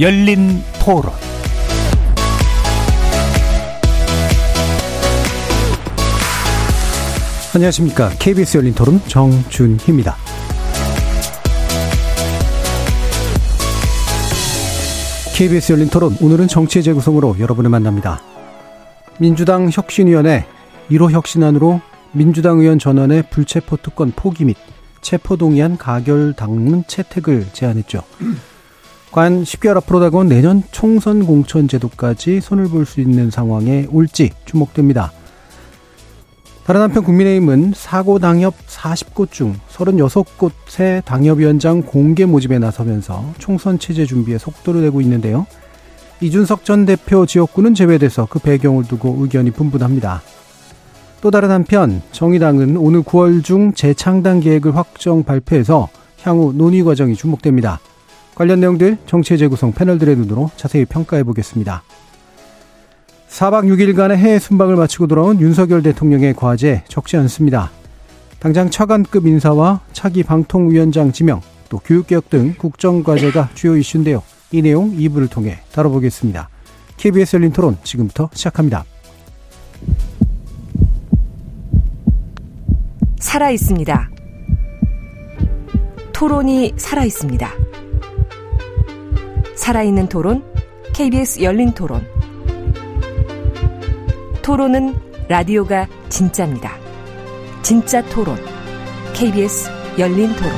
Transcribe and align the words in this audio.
열린 0.00 0.60
토론 0.82 1.12
안녕하십니까. 7.54 8.08
KBS 8.18 8.56
열린 8.56 8.74
토론 8.74 9.00
정준희입니다. 9.06 10.16
KBS 15.36 15.72
열린 15.74 15.88
토론 15.88 16.16
오늘은 16.20 16.48
정치의 16.48 16.82
재구성으로 16.82 17.36
여러분을 17.38 17.70
만납니다. 17.70 18.20
민주당 19.18 19.70
혁신위원회 19.72 20.44
1호 20.90 21.12
혁신안으로 21.12 21.80
민주당 22.10 22.58
의원 22.58 22.80
전원의 22.80 23.30
불체포 23.30 23.76
특권 23.76 24.10
포기 24.10 24.44
및 24.44 24.56
체포동의안 25.02 25.78
가결 25.78 26.32
당문 26.32 26.82
채택을 26.88 27.46
제안했죠. 27.52 28.02
과연 29.14 29.44
10개월 29.44 29.76
앞으로 29.76 30.00
다가온 30.00 30.26
내년 30.26 30.64
총선 30.72 31.24
공천 31.24 31.68
제도까지 31.68 32.40
손을 32.40 32.66
볼 32.66 32.84
수 32.84 33.00
있는 33.00 33.30
상황에 33.30 33.86
올지 33.92 34.32
주목됩니다. 34.44 35.12
다른 36.66 36.80
한편 36.80 37.04
국민의힘은 37.04 37.74
사고 37.76 38.18
당협 38.18 38.54
40곳 38.66 39.30
중 39.30 39.54
36곳의 39.70 41.04
당협위원장 41.04 41.82
공개 41.82 42.24
모집에 42.24 42.58
나서면서 42.58 43.24
총선 43.38 43.78
체제 43.78 44.04
준비에 44.04 44.36
속도를 44.36 44.82
내고 44.82 45.00
있는데요. 45.00 45.46
이준석 46.20 46.64
전 46.64 46.84
대표 46.84 47.24
지역구는 47.24 47.74
제외돼서 47.74 48.26
그 48.28 48.40
배경을 48.40 48.82
두고 48.82 49.18
의견이 49.20 49.52
분분합니다. 49.52 50.22
또 51.20 51.30
다른 51.30 51.52
한편 51.52 52.02
정의당은 52.10 52.76
오늘 52.76 53.04
9월 53.04 53.44
중 53.44 53.74
재창당 53.74 54.40
계획을 54.40 54.74
확정 54.74 55.22
발표해서 55.22 55.88
향후 56.22 56.52
논의 56.52 56.82
과정이 56.82 57.14
주목됩니다. 57.14 57.78
관련 58.34 58.60
내용들 58.60 58.98
정치의 59.06 59.38
재구성 59.38 59.72
패널들의 59.72 60.16
눈으로 60.16 60.50
자세히 60.56 60.84
평가해 60.84 61.22
보겠습니다. 61.24 61.82
4박 63.28 63.66
6일간의 63.66 64.16
해외 64.16 64.38
순방을 64.38 64.76
마치고 64.76 65.06
돌아온 65.06 65.40
윤석열 65.40 65.82
대통령의 65.82 66.34
과제 66.34 66.84
적지 66.88 67.16
않습니다. 67.16 67.70
당장 68.38 68.70
차관급 68.70 69.26
인사와 69.26 69.80
차기 69.92 70.22
방통위원장 70.22 71.12
지명, 71.12 71.40
또 71.68 71.78
교육개혁 71.78 72.30
등 72.30 72.54
국정과제가 72.58 73.50
주요 73.54 73.76
이슈인데요. 73.76 74.22
이 74.52 74.62
내용 74.62 74.96
2부를 74.96 75.30
통해 75.30 75.58
다뤄보겠습니다. 75.72 76.48
KBS 76.96 77.36
열린 77.36 77.52
토론 77.52 77.76
지금부터 77.82 78.30
시작합니다. 78.32 78.84
살아 83.18 83.50
있습니다. 83.50 84.10
토론이 86.12 86.74
살아 86.76 87.04
있습니다. 87.04 87.73
살아있는 89.56 90.08
토론, 90.08 90.42
KBS 90.94 91.42
열린 91.42 91.72
토론. 91.72 92.06
토론은 94.42 94.94
라디오가 95.28 95.88
진짜입니다. 96.08 96.76
진짜 97.62 98.02
토론. 98.06 98.36
KBS 99.14 99.70
열린 99.98 100.34
토론. 100.36 100.52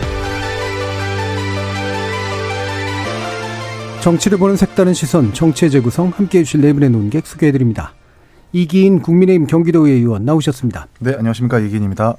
정치를 4.02 4.38
보는 4.38 4.56
색다른 4.56 4.94
시선, 4.94 5.32
정치의 5.32 5.70
재구성 5.70 6.12
함께 6.14 6.38
해 6.38 6.44
주실 6.44 6.60
네 6.60 6.72
분의 6.72 6.90
논객 6.90 7.26
소개해드립니다. 7.26 7.92
이기인 8.52 9.02
국민의힘 9.02 9.46
경기도의 9.46 9.94
의원 9.94 10.24
나오셨습니다. 10.24 10.86
네, 11.00 11.12
안녕하십니까. 11.14 11.58
이기인입니다. 11.58 12.16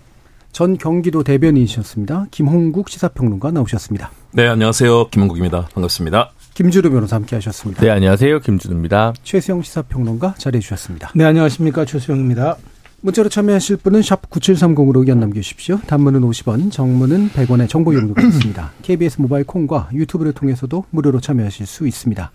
전 0.52 0.78
경기도 0.78 1.23
대변인이셨습니다. 1.23 2.28
김홍국 2.31 2.90
시사평론가 2.90 3.52
나오셨습니다. 3.52 4.12
네, 4.31 4.47
안녕하세요. 4.47 5.09
김홍국입니다. 5.09 5.69
반갑습니다. 5.73 6.31
김주루 6.57 6.90
변호사 6.90 7.18
함께 7.18 7.35
하셨습니다. 7.35 7.84
네, 7.84 7.91
안녕하세요. 7.91 8.40
김주루입니다. 8.40 9.13
최수영 9.22 9.62
시사평론가 9.62 10.34
자리해 10.40 10.59
주셨습니다. 10.59 11.12
네, 11.13 11.23
안녕하십니까. 11.23 11.85
최수영입니다. 11.85 12.57
문자로 13.01 13.29
참여하실 13.29 13.78
분은 13.78 14.01
샵 14.01 14.28
9730으로 14.31 15.01
의견 15.01 15.19
남겨주십시오. 15.19 15.79
단문은 15.85 16.22
50원, 16.22 16.72
정문은 16.72 17.29
100원의 17.29 17.69
정보 17.69 17.94
용료가 17.94 18.23
있습니다. 18.23 18.72
KBS 18.81 19.22
모바일 19.22 19.46
콩과 19.46 19.90
유튜브를 19.94 20.34
통해서도 20.34 20.85
무료로 20.90 21.19
참여하실 21.19 21.67
수 21.67 21.85
있습니다. 21.85 22.31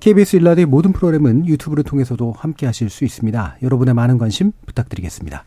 KBS 0.00 0.36
일라드의 0.36 0.64
모든 0.64 0.94
프로그램은 0.94 1.46
유튜브를 1.46 1.84
통해서도 1.84 2.32
함께 2.38 2.64
하실 2.64 2.88
수 2.88 3.04
있습니다. 3.04 3.58
여러분의 3.62 3.92
많은 3.92 4.16
관심 4.16 4.52
부탁드리겠습니다. 4.64 5.44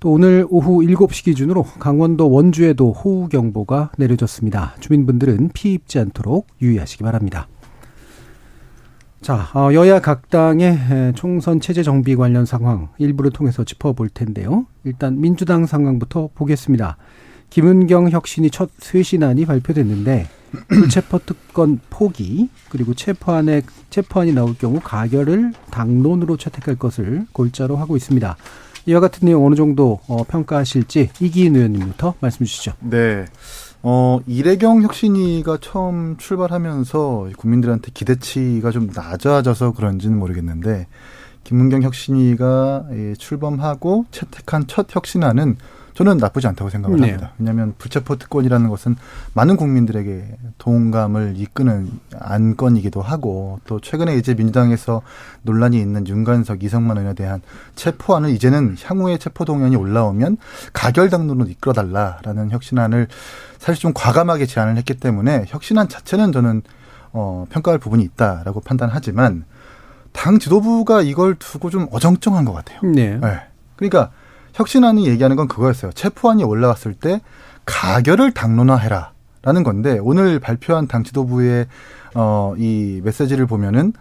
또 0.00 0.12
오늘 0.12 0.46
오후 0.48 0.78
7시 0.78 1.24
기준으로 1.24 1.62
강원도 1.62 2.30
원주에도 2.30 2.92
호우경보가 2.92 3.92
내려졌습니다. 3.98 4.74
주민분들은 4.80 5.50
피 5.52 5.74
입지 5.74 5.98
않도록 5.98 6.46
유의하시기 6.62 7.04
바랍니다. 7.04 7.48
자, 9.20 9.50
어, 9.52 9.74
여야 9.74 10.00
각 10.00 10.30
당의 10.30 10.78
총선 11.14 11.60
체제 11.60 11.82
정비 11.82 12.16
관련 12.16 12.46
상황 12.46 12.88
일부를 12.96 13.30
통해서 13.30 13.62
짚어볼 13.62 14.08
텐데요. 14.08 14.64
일단 14.84 15.20
민주당 15.20 15.66
상황부터 15.66 16.30
보겠습니다. 16.34 16.96
김은경 17.50 18.08
혁신이 18.08 18.50
첫 18.50 18.70
쇄신안이 18.78 19.44
발표됐는데 19.44 20.26
불체포 20.68 21.18
특권 21.26 21.78
포기 21.90 22.48
그리고 22.70 22.94
체포안에 22.94 23.62
체포안이 23.90 24.32
나올 24.32 24.54
경우 24.54 24.80
가결을 24.82 25.52
당론으로 25.70 26.38
채택할 26.38 26.76
것을 26.76 27.26
골자로 27.32 27.76
하고 27.76 27.98
있습니다. 27.98 28.36
이와 28.90 28.98
같은 28.98 29.26
내용 29.26 29.46
어느 29.46 29.54
정도 29.54 30.00
어, 30.08 30.24
평가하실지 30.24 31.10
이기인 31.20 31.54
의원님부터 31.54 32.14
말씀 32.18 32.44
주시죠. 32.44 32.72
네. 32.80 33.24
어, 33.82 34.18
이래경 34.26 34.82
혁신위가 34.82 35.58
처음 35.60 36.16
출발하면서 36.16 37.30
국민들한테 37.36 37.92
기대치가 37.94 38.72
좀 38.72 38.90
낮아져서 38.92 39.72
그런지는 39.72 40.18
모르겠는데, 40.18 40.88
김문경 41.44 41.82
혁신위가 41.82 42.86
출범하고 43.16 44.06
채택한 44.10 44.66
첫 44.66 44.88
혁신안은 44.90 45.56
저는 45.94 46.18
나쁘지 46.18 46.46
않다고 46.46 46.70
생각을 46.70 46.98
네. 46.98 47.08
합니다. 47.08 47.32
왜냐하면 47.38 47.74
불체포 47.78 48.16
특권이라는 48.16 48.68
것은 48.68 48.96
많은 49.34 49.56
국민들에게 49.56 50.36
동감을 50.58 51.34
이끄는 51.36 51.90
안건이기도 52.18 53.02
하고 53.02 53.60
또 53.66 53.80
최근에 53.80 54.16
이제 54.16 54.34
민주당에서 54.34 55.02
논란이 55.42 55.78
있는 55.78 56.06
윤관석, 56.06 56.62
이성만 56.62 56.98
의원에 56.98 57.14
대한 57.14 57.40
체포안을 57.74 58.30
이제는 58.30 58.76
향후에 58.82 59.18
체포 59.18 59.44
동의안이 59.44 59.76
올라오면 59.76 60.38
가결 60.72 61.10
당론으로 61.10 61.48
이끌어달라라는 61.48 62.50
혁신안을 62.50 63.08
사실 63.58 63.80
좀 63.80 63.92
과감하게 63.94 64.46
제안을 64.46 64.76
했기 64.76 64.94
때문에 64.94 65.44
혁신안 65.48 65.88
자체는 65.88 66.32
저는 66.32 66.62
어, 67.12 67.44
평가할 67.50 67.78
부분이 67.78 68.02
있다라고 68.04 68.60
판단하지만 68.60 69.44
당 70.12 70.38
지도부가 70.38 71.02
이걸 71.02 71.34
두고 71.34 71.70
좀 71.70 71.86
어정쩡한 71.90 72.44
것 72.44 72.52
같아요. 72.52 72.80
네. 72.82 73.18
네. 73.20 73.40
그러니까 73.76 74.10
혁신안이 74.54 75.06
얘기하는 75.06 75.36
건 75.36 75.48
그거였어요. 75.48 75.92
체포안이 75.92 76.44
올라왔을 76.44 76.94
때 76.94 77.20
가결을 77.64 78.32
당론화해라. 78.32 79.12
라는 79.42 79.62
건데 79.62 79.98
오늘 80.02 80.38
발표한 80.38 80.86
당 80.86 81.02
지도부의 81.02 81.66
어 82.14 82.54
이 82.58 83.00
메시지를 83.04 83.46
보면은 83.46 83.92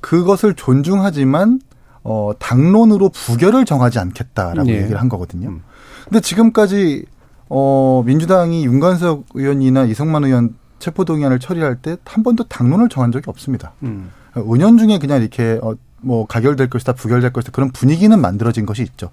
그것을 0.00 0.54
존중하지만 0.54 1.60
어 2.02 2.32
당론으로 2.38 3.10
부결을 3.10 3.64
정하지 3.66 3.98
않겠다라고 3.98 4.64
네. 4.68 4.78
얘기를 4.80 4.98
한 5.00 5.08
거거든요. 5.08 5.50
음. 5.50 5.62
근데 6.04 6.20
지금까지 6.20 7.04
어 7.50 8.02
민주당이 8.06 8.64
윤관석 8.64 9.26
의원이나 9.34 9.84
이성만 9.84 10.24
의원 10.24 10.56
체포 10.78 11.04
동의안을 11.04 11.38
처리할 11.38 11.76
때 11.76 11.96
한 12.06 12.22
번도 12.24 12.44
당론을 12.44 12.88
정한 12.88 13.12
적이 13.12 13.24
없습니다. 13.28 13.72
음. 13.82 14.10
은연 14.36 14.78
중에 14.78 14.98
그냥 14.98 15.20
이렇게 15.20 15.60
어 15.62 15.74
뭐 16.02 16.26
가결될 16.26 16.70
것이다, 16.70 16.92
부결될 16.92 17.32
것이다 17.32 17.52
그런 17.52 17.70
분위기는 17.70 18.18
만들어진 18.18 18.66
것이 18.66 18.82
있죠. 18.82 19.10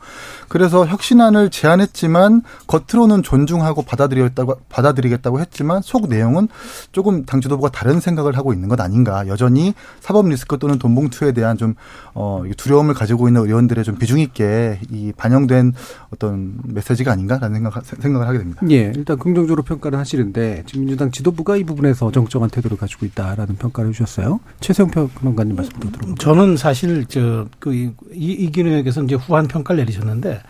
그래서 0.47 0.85
혁신안을 0.85 1.49
제안했지만 1.49 2.43
겉으로는 2.67 3.23
존중하고 3.23 3.83
받아들이겠다고 3.83 4.57
받아들이겠다고 4.69 5.39
했지만 5.39 5.81
속 5.81 6.07
내용은 6.07 6.47
조금 6.91 7.25
당 7.25 7.41
지도부가 7.41 7.69
다른 7.69 7.99
생각을 7.99 8.37
하고 8.37 8.53
있는 8.53 8.69
것 8.69 8.79
아닌가. 8.79 9.27
여전히 9.27 9.73
사법 9.99 10.27
리스크 10.29 10.57
또는 10.57 10.79
돈봉투에 10.79 11.33
대한 11.33 11.57
좀 11.57 11.75
어, 12.13 12.43
두려움을 12.55 12.93
가지고 12.93 13.27
있는 13.27 13.45
의원들의 13.45 13.83
좀 13.83 13.95
비중 13.97 14.19
있게 14.19 14.79
이 14.91 15.11
반영된 15.15 15.73
어떤 16.13 16.57
메시지가 16.63 17.11
아닌가라는 17.11 17.55
생각, 17.55 17.85
생각을 17.85 18.27
하게 18.27 18.39
됩니다. 18.39 18.61
예, 18.69 18.91
일단 18.95 19.17
긍정적으로 19.17 19.63
평가를 19.63 19.99
하시는데 19.99 20.63
지금 20.65 20.85
민주당 20.85 21.11
지도부가 21.11 21.57
이 21.57 21.63
부분에서 21.63 22.11
정정한 22.11 22.49
태도를 22.49 22.77
가지고 22.77 23.05
있다라는 23.05 23.57
평가를 23.57 23.89
해주셨어요. 23.89 24.39
최세영 24.61 24.91
평론가님 24.91 25.55
말씀도 25.55 25.91
들어보죠. 25.91 26.15
저는 26.15 26.57
사실 26.57 26.76
저그 27.07 27.93
이기능에게서 28.13 29.03
이제 29.03 29.15
후한 29.15 29.47
평가를 29.47 29.83
내리셨는데 29.83 30.41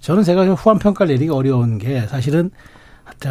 저는 0.00 0.22
제가 0.22 0.46
후한 0.54 0.78
평가를 0.78 1.14
내리기 1.14 1.30
어려운 1.30 1.78
게 1.78 2.06
사실은 2.08 2.50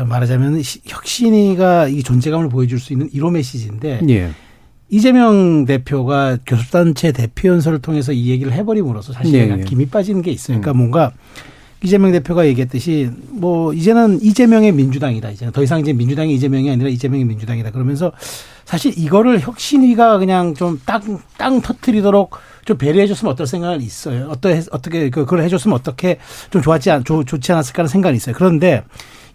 말하자면 0.07 0.62
혁신이가 0.86 1.88
이 1.88 2.04
존재감을 2.04 2.50
보여줄 2.50 2.80
수 2.80 2.94
있는 2.94 3.10
1호 3.10 3.31
메시지인데 3.31 4.01
예. 4.10 4.31
이재명 4.90 5.66
대표가 5.66 6.38
교섭단체 6.45 7.12
대표 7.12 7.50
연설을 7.50 7.80
통해서 7.80 8.12
이 8.12 8.30
얘기를 8.30 8.54
해버림으로써 8.54 9.13
사실 9.13 9.31
네. 9.31 9.44
약간 9.44 9.66
김이 9.66 9.88
빠지는 9.88 10.22
게 10.22 10.31
있어요. 10.31 10.60
그러니까 10.60 10.72
음. 10.72 10.78
뭔가 10.78 11.12
이재명 11.84 12.12
대표가 12.12 12.46
얘기했듯이 12.48 13.10
뭐 13.30 13.74
이제는 13.74 14.22
이재명의 14.22 14.72
민주당이다. 14.72 15.31
이제 15.31 15.50
더 15.51 15.63
이상 15.63 15.80
이제 15.80 15.94
민주당이 15.94 16.36
이재명이 16.36 16.69
아니라 16.69 16.89
이재명의 16.89 17.25
민주당이다. 17.25 17.72
그러면서 17.72 18.12
사실 18.74 18.98
이거를 18.98 19.40
혁신위가 19.40 20.18
그냥 20.18 20.56
좀땅땅 20.56 21.62
터트리도록 21.62 22.36
좀 22.66 22.75
배려해줬으면 22.80 23.31
어떨 23.31 23.46
생각은 23.46 23.81
있어요. 23.84 24.25
어떠 24.31 24.50
어떻게 24.72 25.12
그- 25.12 25.25
그걸 25.25 25.44
해줬으면 25.44 25.78
어떻게 25.78 26.18
좀 26.50 26.60
좋았지 26.64 26.90
않 26.90 27.04
좋, 27.04 27.24
좋지 27.24 27.52
않았을까 27.52 27.81
하는 27.81 27.88
생각이 27.88 28.18
있어요. 28.18 28.34
그런데 28.36 28.84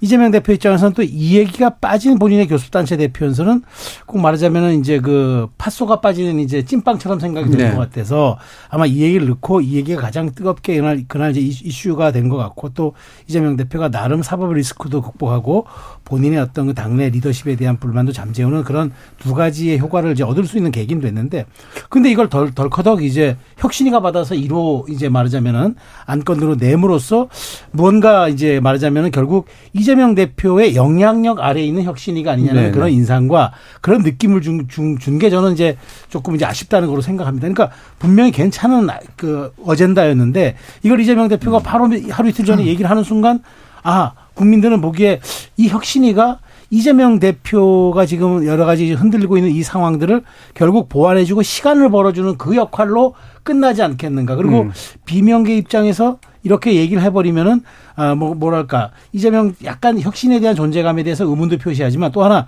이재명 0.01 0.31
대표 0.31 0.53
입장에서는 0.53 0.95
또 0.95 1.03
이 1.03 1.37
얘기가 1.37 1.71
빠진 1.71 2.19
본인의 2.19 2.47
교섭단체 2.49 2.97
대표연설은 2.97 3.63
꼭 4.07 4.21
말하자면은 4.21 4.79
이제 4.81 5.01
그 5.01 5.49
팥소가 5.59 6.01
빠지는 6.01 6.39
이제 6.39 6.65
찐빵처럼 6.65 7.19
생각이 7.21 7.51
드는 7.51 7.65
네. 7.71 7.75
것 7.75 7.79
같아서 7.81 8.39
아마 8.69 8.87
이 8.87 9.01
얘기를 9.03 9.27
넣고 9.29 9.61
이 9.61 9.75
얘기가 9.75 10.01
가장 10.01 10.33
뜨겁게 10.33 10.77
그날, 10.77 11.05
그날 11.09 11.31
이제 11.33 11.41
이슈- 11.41 11.67
이슈가 11.67 12.13
된 12.13 12.29
것 12.29 12.37
같고 12.37 12.69
또 12.71 12.93
이재명 13.27 13.57
대표가 13.57 13.91
나름 13.91 14.23
사법 14.23 14.53
리스크도 14.53 15.01
극복하고 15.03 15.65
본인의 16.05 16.39
어떤 16.41 16.67
그 16.67 16.75
당내 16.75 17.09
리더십에 17.11 17.57
대한 17.57 17.79
불만도 17.79 18.13
잠재우는 18.13 18.65
그런 18.65 18.93
두 19.19 19.35
가지의 19.35 19.79
효과를 19.81 20.13
이제 20.13 20.23
얻을 20.25 20.45
수 20.45 20.57
있는 20.59 20.71
계기는 20.71 21.01
됐는데 21.03 21.47
근데 21.89 22.11
이걸 22.11 22.29
덜, 22.29 22.53
덜커덕 22.55 23.03
이제 23.03 23.37
혁신이가 23.59 24.01
받아서 24.01 24.35
1호 24.35 24.91
이제 24.91 25.09
말하자면은 25.09 25.75
안건으로 26.07 26.57
내므로써 26.57 27.29
무언가 27.73 28.29
이제 28.29 28.61
말하자면은 28.61 29.11
결국 29.11 29.47
이재 29.73 29.88
명 29.95 30.15
대표의 30.15 30.75
영향력 30.77 31.41
아래에 31.41 31.65
있는 31.65 31.83
혁신이가 31.85 32.33
아니냐는 32.33 32.61
네네. 32.63 32.73
그런 32.73 32.91
인상과 32.91 33.53
그런 33.81 34.03
느낌을 34.03 34.41
준, 34.41 34.67
준, 34.69 34.99
준 34.99 35.19
게 35.19 35.31
저는 35.31 35.53
이제 35.53 35.77
조금 36.09 36.35
이제 36.35 36.45
아쉽다는 36.45 36.89
거로 36.89 37.01
생각합니다. 37.01 37.49
그러니까 37.49 37.75
분명히 37.99 38.31
괜찮은 38.31 38.89
아- 38.91 38.99
그 39.17 39.53
어젠다였는데 39.65 40.57
이걸 40.83 41.01
이재명 41.01 41.29
대표가 41.29 41.59
바로 41.61 41.89
하루 42.11 42.29
이틀 42.29 42.45
전에 42.45 42.67
얘기를 42.67 42.89
하는 42.91 43.03
순간 43.03 43.41
아, 43.83 44.13
국민들은 44.35 44.81
보기에 44.81 45.21
이 45.57 45.69
혁신이가 45.69 46.39
이재명 46.71 47.19
대표가 47.19 48.05
지금 48.07 48.45
여러 48.47 48.67
가지 48.67 48.93
흔들리고 48.93 49.39
있는 49.39 49.51
이 49.51 49.63
상황들을 49.63 50.23
결국 50.55 50.89
보완해주고 50.89 51.43
시간을 51.43 51.91
벌어주는 51.91 52.37
그 52.37 52.57
역할로 52.57 53.15
끝나지 53.43 53.83
않겠는가. 53.83 54.37
그리고 54.37 54.63
음. 54.63 54.73
비명계 55.07 55.57
입장에서 55.57 56.19
이렇게 56.43 56.75
얘기를 56.75 57.03
해버리면은 57.03 57.63
아 57.97 58.15
뭐 58.15 58.35
뭐랄까 58.35 58.91
이재명 59.13 59.55
약간 59.65 60.01
혁신에 60.01 60.41
대한 60.41 60.55
존재감에 60.55 61.03
대해서 61.03 61.25
의문도 61.25 61.59
표시하지만 61.59 62.13
또 62.13 62.23
하나 62.23 62.47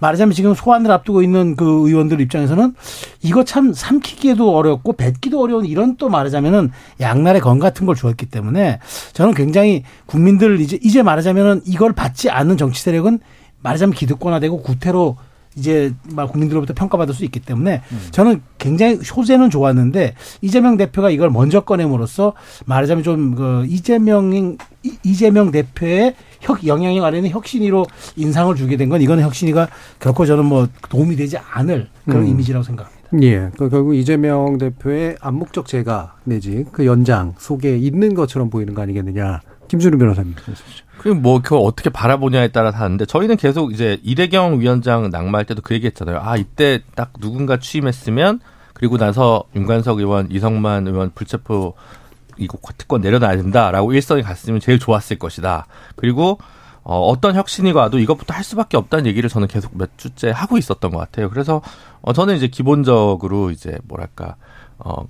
말하자면 0.00 0.34
지금 0.34 0.54
소환을 0.54 0.90
앞두고 0.90 1.22
있는 1.22 1.56
그 1.56 1.88
의원들 1.88 2.20
입장에서는 2.20 2.74
이거 3.22 3.44
참 3.44 3.72
삼키기에도 3.72 4.56
어렵고 4.56 4.94
뱉기도 4.94 5.42
어려운 5.42 5.66
이런 5.66 5.96
또 5.96 6.08
말하자면은 6.08 6.70
양날의 7.00 7.40
검 7.40 7.58
같은 7.58 7.86
걸 7.86 7.94
주었기 7.94 8.26
때문에 8.26 8.80
저는 9.12 9.34
굉장히 9.34 9.84
국민들 10.06 10.60
이제 10.60 10.78
이제 10.82 11.02
말하자면은 11.02 11.62
이걸 11.66 11.92
받지 11.92 12.30
않는 12.30 12.56
정치 12.56 12.82
세력은 12.82 13.20
말하자면 13.62 13.94
기득권화되고 13.94 14.62
구태로 14.62 15.16
이제 15.56 15.92
막 16.14 16.30
국민들로부터 16.30 16.74
평가받을 16.74 17.12
수 17.12 17.24
있기 17.24 17.40
때문에 17.40 17.82
저는 18.12 18.40
굉장히 18.58 18.98
효제는 19.16 19.50
좋았는데 19.50 20.14
이재명 20.42 20.76
대표가 20.76 21.10
이걸 21.10 21.28
먼저 21.30 21.60
꺼냄으로써 21.60 22.34
말하자면 22.66 23.02
좀 23.02 23.34
그 23.34 23.64
이재명 23.68 24.32
이- 24.84 24.96
이재명 25.02 25.50
대표의 25.50 26.14
혁 26.40 26.64
영향력 26.66 27.04
아래는 27.04 27.30
혁신이로 27.30 27.84
인상을 28.16 28.54
주게 28.54 28.76
된 28.76 28.88
건 28.88 29.02
이거는 29.02 29.24
혁신이가 29.24 29.68
결코 29.98 30.24
저는 30.24 30.44
뭐 30.46 30.68
도움이 30.88 31.16
되지 31.16 31.36
않을 31.36 31.88
그런 32.04 32.22
음. 32.22 32.28
이미지라고 32.28 32.62
생각합니다. 32.62 33.00
예. 33.22 33.50
그 33.58 33.68
결국 33.68 33.94
이재명 33.96 34.56
대표의 34.56 35.16
암묵적 35.20 35.66
재가 35.66 36.14
내지 36.22 36.64
그 36.70 36.86
연장 36.86 37.34
속에 37.38 37.76
있는 37.76 38.14
것처럼 38.14 38.50
보이는 38.50 38.72
거 38.72 38.82
아니겠느냐. 38.82 39.40
김준우 39.66 39.98
변호사님. 39.98 40.34
그뭐 41.00 41.40
그걸 41.40 41.60
어떻게 41.62 41.88
바라보냐에 41.88 42.48
따라 42.48 42.70
다른데 42.70 43.06
저희는 43.06 43.38
계속 43.38 43.72
이제 43.72 43.98
이래경 44.02 44.60
위원장 44.60 45.08
낙마할 45.08 45.46
때도 45.46 45.62
그 45.62 45.72
얘기했잖아요. 45.72 46.20
아 46.22 46.36
이때 46.36 46.80
딱 46.94 47.14
누군가 47.20 47.58
취임했으면 47.58 48.40
그리고 48.74 48.98
나서 48.98 49.44
윤관석 49.56 49.98
의원, 50.00 50.30
이성만 50.30 50.86
의원 50.86 51.10
불체포 51.14 51.72
이거 52.36 52.58
특권 52.76 53.00
내려놔야 53.00 53.36
된다라고 53.36 53.94
일성이 53.94 54.20
갔으면 54.20 54.60
제일 54.60 54.78
좋았을 54.78 55.18
것이다. 55.18 55.66
그리고 55.96 56.38
어, 56.82 57.00
어떤 57.06 57.34
혁신이 57.34 57.72
와도 57.72 57.98
이것부터 57.98 58.34
할 58.34 58.44
수밖에 58.44 58.76
없다는 58.76 59.06
얘기를 59.06 59.30
저는 59.30 59.48
계속 59.48 59.78
몇 59.78 59.96
주째 59.96 60.30
하고 60.30 60.58
있었던 60.58 60.90
것 60.90 60.98
같아요. 60.98 61.30
그래서 61.30 61.62
어, 62.02 62.12
저는 62.12 62.36
이제 62.36 62.48
기본적으로 62.48 63.50
이제 63.50 63.78
뭐랄까 63.84 64.36
어, 64.76 65.06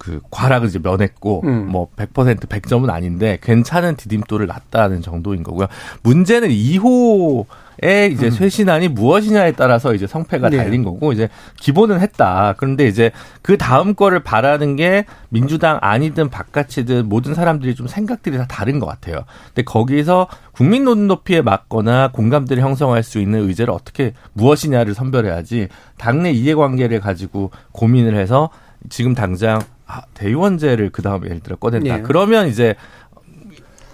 그 0.00 0.20
과락을 0.30 0.68
이제 0.68 0.78
면했고 0.82 1.42
음. 1.44 1.70
뭐100% 1.70 2.46
100점은 2.46 2.88
아닌데 2.88 3.38
괜찮은 3.42 3.96
디딤돌을 3.96 4.46
놨다는 4.46 5.02
정도인 5.02 5.42
거고요. 5.42 5.66
문제는 6.02 6.48
2호 6.48 7.44
의 7.82 8.12
이제 8.12 8.30
쇄신안이 8.30 8.88
무엇이냐에 8.88 9.52
따라서 9.52 9.94
이제 9.94 10.06
성패가 10.06 10.50
네. 10.50 10.58
달린 10.58 10.84
거고 10.84 11.14
이제 11.14 11.30
기본은 11.58 12.00
했다. 12.00 12.54
그런데 12.58 12.86
이제 12.86 13.10
그 13.40 13.56
다음 13.56 13.94
거를 13.94 14.22
바라는 14.22 14.76
게 14.76 15.06
민주당 15.30 15.78
아니든 15.80 16.28
바깥이든 16.28 17.08
모든 17.08 17.32
사람들이 17.32 17.74
좀 17.74 17.86
생각들이 17.86 18.36
다 18.36 18.44
다른 18.46 18.80
것 18.80 18.86
같아요. 18.86 19.24
근데 19.46 19.62
거기서 19.62 20.28
국민 20.52 20.84
눈높이에 20.84 21.40
맞거나 21.40 22.10
공감대를 22.12 22.62
형성할 22.62 23.02
수 23.02 23.18
있는 23.18 23.48
의제를 23.48 23.72
어떻게 23.72 24.12
무엇이냐를 24.34 24.92
선별해야지 24.92 25.68
당내 25.96 26.32
이해관계를 26.32 27.00
가지고 27.00 27.50
고민을 27.72 28.14
해서 28.14 28.50
지금 28.90 29.14
당장 29.14 29.60
아, 29.90 30.02
대의원제를 30.14 30.90
그 30.90 31.02
다음에 31.02 31.26
예를 31.26 31.40
들어 31.40 31.56
꺼낸다. 31.56 31.96
네. 31.96 32.02
그러면 32.02 32.46
이제 32.46 32.76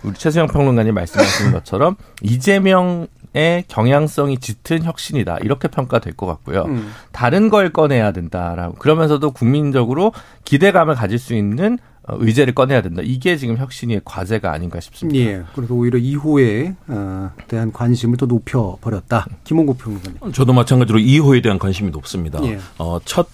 우리 0.02 0.14
최수영 0.14 0.48
평론가님 0.48 0.94
말씀하시는 0.94 1.52
것처럼 1.52 1.96
이재명의 2.22 3.64
경향성이 3.66 4.38
짙은 4.38 4.82
혁신이다 4.82 5.38
이렇게 5.38 5.68
평가될 5.68 6.12
것 6.14 6.26
같고요. 6.26 6.64
음. 6.64 6.92
다른 7.12 7.48
걸 7.48 7.72
꺼내야 7.72 8.12
된다라고 8.12 8.74
그러면서도 8.74 9.30
국민적으로 9.30 10.12
기대감을 10.44 10.94
가질 10.94 11.18
수 11.18 11.34
있는 11.34 11.78
어, 12.08 12.16
의제를 12.20 12.54
꺼내야 12.54 12.82
된다. 12.82 13.02
이게 13.04 13.36
지금 13.36 13.56
혁신의 13.56 14.02
과제가 14.04 14.52
아닌가 14.52 14.78
싶습니다. 14.78 15.18
예. 15.18 15.42
그래서 15.56 15.74
오히려 15.74 15.98
2호에 15.98 16.76
어, 16.86 17.32
대한 17.48 17.72
관심을 17.72 18.16
더 18.16 18.26
높여 18.26 18.78
버렸다. 18.80 19.26
김홍구 19.42 19.74
평론가님. 19.74 20.32
저도 20.32 20.52
마찬가지로 20.52 21.00
2호에 21.00 21.42
대한 21.42 21.58
관심이 21.58 21.90
높습니다. 21.90 22.38
예. 22.44 22.60
어, 22.78 23.00
첫 23.04 23.26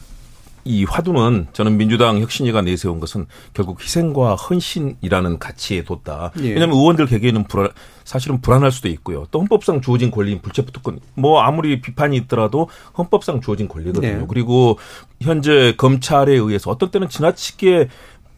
이 0.64 0.85
화두는 0.85 1.49
저는 1.52 1.76
민주당 1.76 2.21
혁신위가 2.21 2.62
내세운 2.62 3.00
것은 3.00 3.26
결국 3.52 3.83
희생과 3.83 4.37
헌신이라는 4.37 5.38
가치에 5.38 5.85
뒀다. 5.85 6.33
예. 6.40 6.50
왜냐하면 6.50 6.76
의원들 6.76 7.07
개개인은 7.07 7.45
불안, 7.45 7.71
사실은 8.04 8.40
불안할 8.40 8.71
수도 8.71 8.88
있고요. 8.88 9.26
또 9.31 9.40
헌법상 9.40 9.81
주어진 9.81 10.11
권리인 10.11 10.40
불체포특권, 10.40 11.00
뭐 11.14 11.40
아무리 11.40 11.81
비판이 11.81 12.16
있더라도 12.19 12.69
헌법상 12.97 13.40
주어진 13.40 13.69
권리거든요. 13.69 14.19
네. 14.21 14.25
그리고 14.28 14.78
현재 15.21 15.75
검찰에 15.76 16.33
의해서 16.33 16.71
어떤 16.71 16.90
때는 16.90 17.09
지나치게 17.09 17.88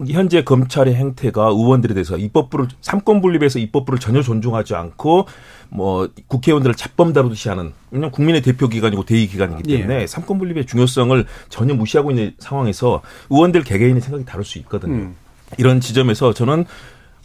현재 0.09 0.43
검찰의 0.43 0.95
행태가 0.95 1.47
의원들에 1.47 1.95
대해서 1.95 2.17
입법부를 2.17 2.67
삼권 2.81 3.21
분립에서 3.21 3.59
입법부를 3.59 4.01
전혀 4.01 4.23
존중하지 4.23 4.75
않고 4.75 5.27
뭐 5.71 6.09
국회의원들을 6.27 6.75
잡범 6.75 7.13
다루듯이 7.13 7.49
하는 7.49 7.73
왜냐면 7.91 8.11
국민의 8.11 8.43
대표 8.43 8.69
기관이고 8.69 9.05
대의 9.05 9.27
기관이기 9.27 9.63
때문에 9.63 10.07
삼권 10.07 10.39
분립의 10.39 10.67
중요성을 10.67 11.25
전혀 11.49 11.75
무시하고 11.75 12.11
있는 12.11 12.35
상황에서 12.39 13.03
의원들 13.31 13.63
개개인의 13.63 14.01
생각이 14.01 14.25
다를 14.25 14.45
수 14.45 14.59
있거든요. 14.59 14.95
음. 14.95 15.17
이런 15.59 15.81
지점에서 15.81 16.33
저는 16.33 16.65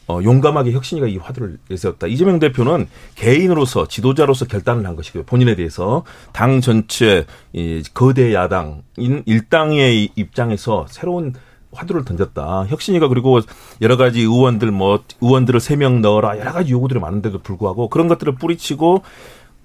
어, 0.08 0.22
용감하게 0.24 0.72
혁신이가 0.72 1.08
이 1.08 1.18
화두를 1.18 1.60
내세웠다. 1.70 2.08
이재명 2.08 2.40
대표는 2.40 2.88
개인으로서 3.14 3.88
지도자로서 3.88 4.46
결단을 4.46 4.88
한 4.88 4.96
것이고요. 4.96 5.24
본인에 5.24 5.56
대해서 5.56 6.04
당 6.34 6.62
전체 6.62 7.26
이 7.54 7.84
거대 7.94 8.34
야당인 8.34 9.22
일당의 9.28 10.10
입장에서 10.16 10.88
새로운 10.90 11.34
화두를 11.72 12.04
던졌다. 12.06 12.66
혁신이가 12.68 13.08
그리고 13.10 13.40
여러 13.82 13.96
가지 13.98 14.22
의원들 14.22 14.72
뭐 14.72 15.04
의원들을 15.22 15.60
세 15.60 15.76
명 15.76 16.02
넣어라 16.02 16.40
여러 16.40 16.52
가지 16.52 16.72
요구들이 16.72 17.00
많은데도 17.00 17.40
불구하고 17.40 17.90
그런 17.90 18.08
것들을 18.08 18.36
뿌리치고 18.36 19.04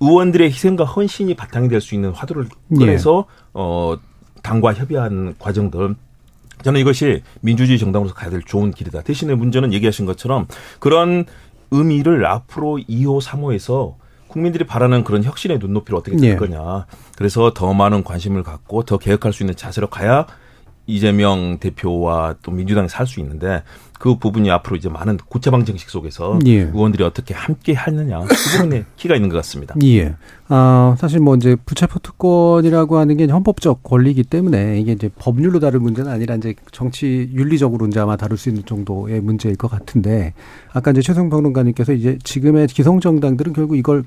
의원들의 0.01 0.49
희생과 0.51 0.85
헌신이 0.85 1.35
바탕이 1.35 1.69
될 1.69 1.81
수 1.81 1.95
있는 1.95 2.11
화두를 2.11 2.49
꺼내서 2.77 3.25
어 3.55 3.97
당과 4.43 4.75
협의한 4.75 5.35
과정들 5.39 5.95
저는 6.63 6.81
이것이 6.81 7.23
민주주의 7.41 7.79
정당으로서 7.79 8.15
가야 8.15 8.31
될 8.31 8.43
좋은 8.43 8.71
길이다. 8.71 9.03
대신에 9.03 9.35
문제는 9.35 9.73
얘기하신 9.73 10.07
것처럼 10.07 10.47
그런 10.79 11.25
의미를 11.71 12.25
앞으로 12.27 12.79
2호, 12.89 13.21
3호에서 13.23 13.95
국민들이 14.29 14.65
바라는 14.65 15.05
그런 15.05 15.25
혁신의 15.25 15.59
눈높이를 15.59 15.99
어떻게 15.99 16.17
될 16.17 16.31
예. 16.31 16.37
거냐. 16.37 16.87
그래서 17.17 17.53
더 17.55 17.73
많은 17.73 18.03
관심을 18.05 18.43
갖고 18.43 18.83
더 18.83 18.99
개혁할 18.99 19.33
수 19.33 19.43
있는 19.43 19.55
자세로 19.57 19.89
가야 19.89 20.27
이재명 20.87 21.59
대표와 21.59 22.35
또 22.43 22.51
민주당이 22.51 22.89
살 22.89 23.07
수 23.07 23.21
있는데 23.21 23.63
그 23.99 24.19
부분이 24.19 24.51
앞으로 24.51 24.77
이제 24.77 24.89
많은 24.89 25.19
고체 25.29 25.51
방 25.51 25.65
정식 25.65 25.89
속에서 25.89 26.39
예. 26.47 26.63
의원들이 26.63 27.05
어떻게 27.05 27.33
함께 27.33 27.73
하느냐 27.75 28.21
그 28.21 28.35
부분에 28.53 28.85
키가 28.97 29.15
있는 29.15 29.29
것 29.29 29.37
같습니다. 29.37 29.75
예. 29.85 30.15
아, 30.49 30.95
사실 30.99 31.21
뭐 31.21 31.37
이제 31.37 31.57
부채포 31.65 32.01
특권이라고 32.01 32.99
하는 32.99 33.17
게 33.17 33.25
헌법적 33.27 33.83
권리이기 33.83 34.25
때문에 34.25 34.79
이게 34.81 34.93
이제 34.93 35.09
법률로 35.19 35.61
다룰 35.61 35.81
문제는 35.81 36.11
아니라 36.11 36.35
이제 36.35 36.55
정치 36.73 37.31
윤리적으로 37.33 37.87
이제 37.87 38.01
아마 38.01 38.17
다룰 38.17 38.37
수 38.37 38.49
있는 38.49 38.65
정도의 38.67 39.21
문제일 39.21 39.57
것 39.57 39.71
같은데 39.71 40.35
아까 40.73 40.91
이제 40.91 41.01
최성 41.01 41.31
평론가님께서 41.31 41.93
이제 41.93 42.19
지금의 42.23 42.67
기성 42.67 43.01
정당들은 43.01 43.53
결국 43.53 43.77
이걸 43.77 44.05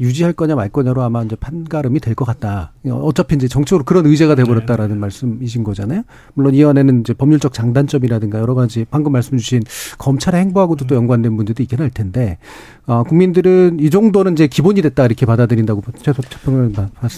유지할 0.00 0.32
거냐 0.32 0.54
말 0.54 0.68
거냐로 0.68 1.02
아마 1.02 1.22
이제 1.22 1.36
판가름이 1.36 2.00
될 2.00 2.14
것 2.14 2.24
같다. 2.24 2.72
어차피 2.88 3.34
이제 3.34 3.48
정치적으로 3.48 3.84
그런 3.84 4.06
의제가 4.06 4.34
돼버렸다라는 4.34 4.96
네. 4.96 5.00
말씀이신 5.00 5.64
거잖아요. 5.64 6.02
물론 6.34 6.54
이 6.54 6.64
안에는 6.64 7.00
이제 7.00 7.12
법률적 7.12 7.52
장단점이라든가 7.52 8.38
여러 8.38 8.54
가지 8.54 8.86
방금 8.90 9.12
말씀 9.12 9.36
주신 9.36 9.62
검찰의 9.98 10.40
행보하고도 10.42 10.86
또 10.86 10.94
연관된 10.94 11.32
문제도 11.32 11.62
있긴 11.62 11.80
할 11.80 11.90
텐데, 11.90 12.38
어, 12.86 13.02
국민들은 13.02 13.78
이 13.80 13.90
정도는 13.90 14.32
이제 14.34 14.46
기본이 14.46 14.82
됐다 14.82 15.04
이렇게 15.06 15.26
받아들인다고 15.26 15.82
최소 16.00 16.22
평을 16.44 16.72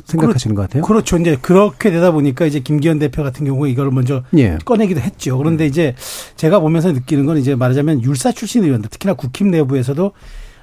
생각하시는 0.05 0.55
것 0.55 0.63
같아요. 0.63 0.83
그렇죠. 0.83 1.17
이제 1.19 1.37
그렇게 1.41 1.91
되다 1.91 2.11
보니까 2.13 2.47
이제 2.47 2.61
김기현 2.61 2.99
대표 2.99 3.23
같은 3.23 3.45
경우에 3.45 3.71
이걸 3.71 3.91
먼저 3.91 4.23
예. 4.37 4.59
꺼내기도 4.65 5.01
했죠. 5.01 5.37
그런데 5.39 5.67
이제 5.67 5.95
제가 6.37 6.61
보면서 6.61 6.93
느끼는 6.93 7.27
건 7.27 7.37
이제 7.39 7.55
말하자면 7.55 8.03
율사 8.03 8.33
출신 8.33 8.65
의원들 8.65 8.91
특히나 8.91 9.15
국힘 9.15 9.51
내부에서도 9.51 10.13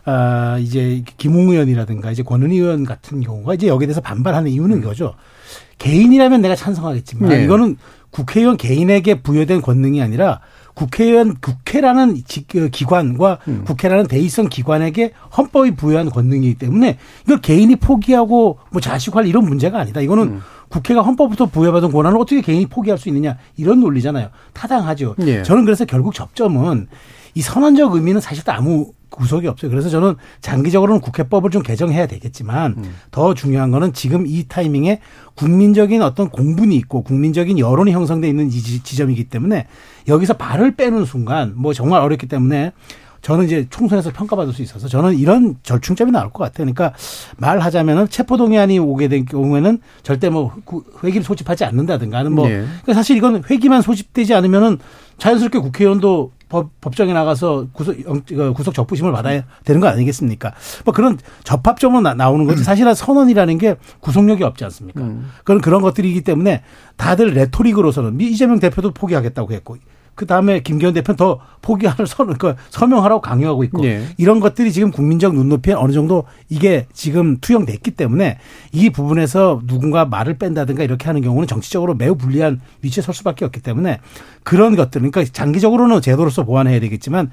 아, 0.06 0.58
이제 0.60 1.04
김웅 1.18 1.50
의원이라든가 1.50 2.12
이제 2.12 2.24
권은희 2.24 2.58
의원 2.58 2.84
같은 2.84 3.22
경우가 3.22 3.54
이제 3.54 3.68
여기에 3.68 3.88
대해서 3.88 4.02
반발하는 4.02 4.52
이유는 4.52 4.80
이거죠. 4.80 5.16
개인이라면 5.78 6.42
내가 6.42 6.56
찬성하겠지만 6.56 7.30
네. 7.30 7.44
이거는 7.44 7.78
국회의원 8.10 8.58
개인에게 8.58 9.22
부여된 9.22 9.62
권능이 9.62 10.02
아니라 10.02 10.40
국회의원 10.74 11.36
국회라는 11.36 12.22
그 12.48 12.70
기관과 12.70 13.40
음. 13.48 13.64
국회라는 13.66 14.08
대의성 14.08 14.50
기관에게 14.50 15.14
헌법이 15.38 15.76
부여한 15.76 16.10
권능이기 16.10 16.56
때문에 16.56 16.98
이걸 17.26 17.42
개인이 17.42 17.76
포기하고 17.76 18.60
뭐 18.72 18.82
자식할 18.82 19.28
이런 19.28 19.46
문제가 19.46 19.80
아니다. 19.80 20.02
이거는 20.02 20.24
음. 20.24 20.42
국회가 20.70 21.02
헌법부터 21.02 21.48
부여받은 21.48 21.92
권한을 21.92 22.18
어떻게 22.18 22.42
개인이 22.42 22.66
포기할 22.66 22.98
수 22.98 23.08
있느냐 23.10 23.38
이런 23.58 23.80
논리잖아요. 23.80 24.30
타당하죠. 24.54 25.16
예. 25.22 25.44
저는 25.44 25.66
그래서 25.66 25.86
결국 25.86 26.16
접점은 26.16 26.88
이 27.36 27.42
선언적 27.42 27.94
의미는 27.94 28.22
사실 28.22 28.44
아무 28.50 28.92
구속이 29.10 29.48
없어요. 29.48 29.70
그래서 29.70 29.90
저는 29.90 30.16
장기적으로는 30.42 31.00
국회법을 31.00 31.52
좀 31.52 31.62
개정해야 31.62 32.08
되겠지만 32.08 32.76
음. 32.78 32.96
더 33.12 33.34
중요한 33.34 33.70
거는 33.72 33.94
지금 33.94 34.26
이 34.26 34.46
타이밍에 34.48 35.02
국민적인 35.36 36.02
어떤 36.02 36.30
공분이 36.30 36.76
있고 36.78 37.04
국민적인 37.04 37.60
여론이 37.60 37.92
형성돼 37.92 38.28
있는 38.28 38.50
지점이기 38.50 39.26
때문에 39.26 39.68
여기서 40.08 40.34
발을 40.34 40.76
빼는 40.76 41.06
순간 41.06 41.54
뭐 41.56 41.74
정말 41.74 42.02
어렵기 42.02 42.28
때문에 42.28 42.72
저는 43.22 43.46
이제 43.46 43.66
총선에서 43.70 44.12
평가받을 44.12 44.54
수 44.54 44.62
있어서 44.62 44.90
저는 44.90 45.18
이런 45.18 45.56
절충점이 45.64 46.12
나올 46.12 46.30
것 46.30 46.44
같아요. 46.44 46.66
그러니까 46.66 46.94
말하자면은 47.38 48.10
체포동의안이 48.10 48.80
오게 48.80 49.08
된 49.08 49.26
경우에는 49.26 49.80
절대 50.04 50.30
뭐 50.30 50.54
회기를 51.04 51.24
소집하지 51.24 51.64
않는다든가 51.64 52.18
하는 52.18 52.34
뭐 52.34 52.48
네. 52.48 52.66
그러니까 52.66 52.94
사실 52.94 53.16
이건 53.16 53.44
회기만 53.50 53.82
소집되지 53.82 54.34
않으면은 54.34 54.78
자연스럽게 55.20 55.60
국회의원도 55.60 56.32
법, 56.54 56.70
법정에 56.82 57.14
나가서 57.14 57.70
구속, 57.74 57.96
그 58.28 58.54
구속 58.54 58.76
적부심을 58.76 59.12
받아야 59.12 59.42
되는 59.66 59.82
거 59.82 59.88
아니겠습니까? 59.88 60.54
뭐 60.86 60.94
그런 60.94 61.18
접합점은 61.44 62.04
나, 62.16 62.30
오는 62.30 62.46
거지. 62.46 62.64
사실은 62.64 62.94
선언이라는 62.94 63.58
게 63.58 63.76
구속력이 64.02 64.44
없지 64.44 64.64
않습니까? 64.66 65.02
음. 65.02 65.32
그런 65.44 65.62
그런 65.62 65.82
것들이기 65.82 66.22
때문에 66.22 66.62
다들 66.96 67.34
레토릭으로서는 67.34 68.22
이재명 68.22 68.60
대표도 68.60 68.92
포기하겠다고 68.92 69.52
했고 69.52 69.78
그 70.14 70.28
다음에 70.28 70.62
김기현 70.62 70.94
대표는 70.94 71.18
더 71.18 71.40
포기할 71.64 72.06
선, 72.06 72.38
그 72.38 72.54
서명하라고 72.70 73.22
강요하고 73.22 73.64
있고 73.64 73.82
네. 73.82 74.06
이런 74.18 74.40
것들이 74.40 74.72
지금 74.72 74.92
국민적 74.92 75.34
눈높이에 75.34 75.74
어느 75.74 75.94
정도 75.94 76.26
이게 76.50 76.86
지금 76.94 77.38
투영됐기 77.40 77.92
때문에 77.92 78.38
이 78.74 78.90
부분에서 78.92 79.62
누군가 79.66 80.06
말을 80.06 80.38
뺀다든가 80.38 80.84
이렇게 80.84 81.08
하는 81.08 81.22
경우는 81.22 81.48
정치적으로 81.48 81.96
매우 81.96 82.16
불리한 82.16 82.62
위치에 82.82 83.02
설 83.02 83.16
수밖에 83.16 83.46
없기 83.46 83.62
때문에 83.62 84.00
그런 84.44 84.76
것들 84.76 85.02
그러니까 85.02 85.24
장기적으로는 85.24 86.02
제도로서 86.02 86.44
보완해야 86.44 86.80
되겠지만 86.82 87.32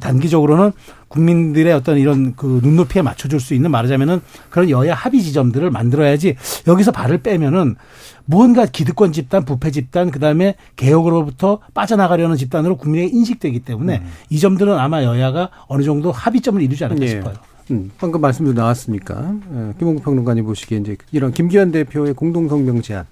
단기적으로는 0.00 0.72
국민들의 1.06 1.72
어떤 1.72 1.98
이런 1.98 2.34
그 2.34 2.60
눈높이에 2.62 3.02
맞춰줄 3.02 3.40
수 3.40 3.54
있는 3.54 3.70
말하자면은 3.70 4.20
그런 4.50 4.68
여야 4.70 4.94
합의 4.94 5.22
지점들을 5.22 5.70
만들어야지 5.70 6.36
여기서 6.66 6.92
발을 6.92 7.18
빼면은 7.18 7.76
무언가 8.30 8.66
기득권 8.66 9.12
집단, 9.12 9.46
부패 9.46 9.70
집단, 9.70 10.10
그 10.10 10.18
다음에 10.18 10.54
개혁으로부터 10.76 11.60
빠져나가려는 11.72 12.36
집단으로 12.36 12.76
국민에게 12.76 13.16
인식되기 13.16 13.60
때문에 13.60 13.67
음. 13.74 14.06
이 14.30 14.38
점들은 14.38 14.78
아마 14.78 15.02
여야가 15.02 15.50
어느 15.66 15.82
정도 15.82 16.12
합의점을 16.12 16.60
이루지 16.60 16.84
않을까 16.84 17.00
네. 17.00 17.08
싶어요. 17.08 17.34
음, 17.70 17.90
방금 17.98 18.20
말씀도 18.20 18.54
나왔으니까 18.54 19.34
예, 19.54 19.74
김홍국 19.78 20.04
평론가님 20.04 20.44
보시기에 20.44 20.78
이제 20.78 20.96
이런 21.12 21.32
김기현 21.32 21.70
대표의 21.70 22.14
공동 22.14 22.48
성명 22.48 22.80
제안 22.80 23.04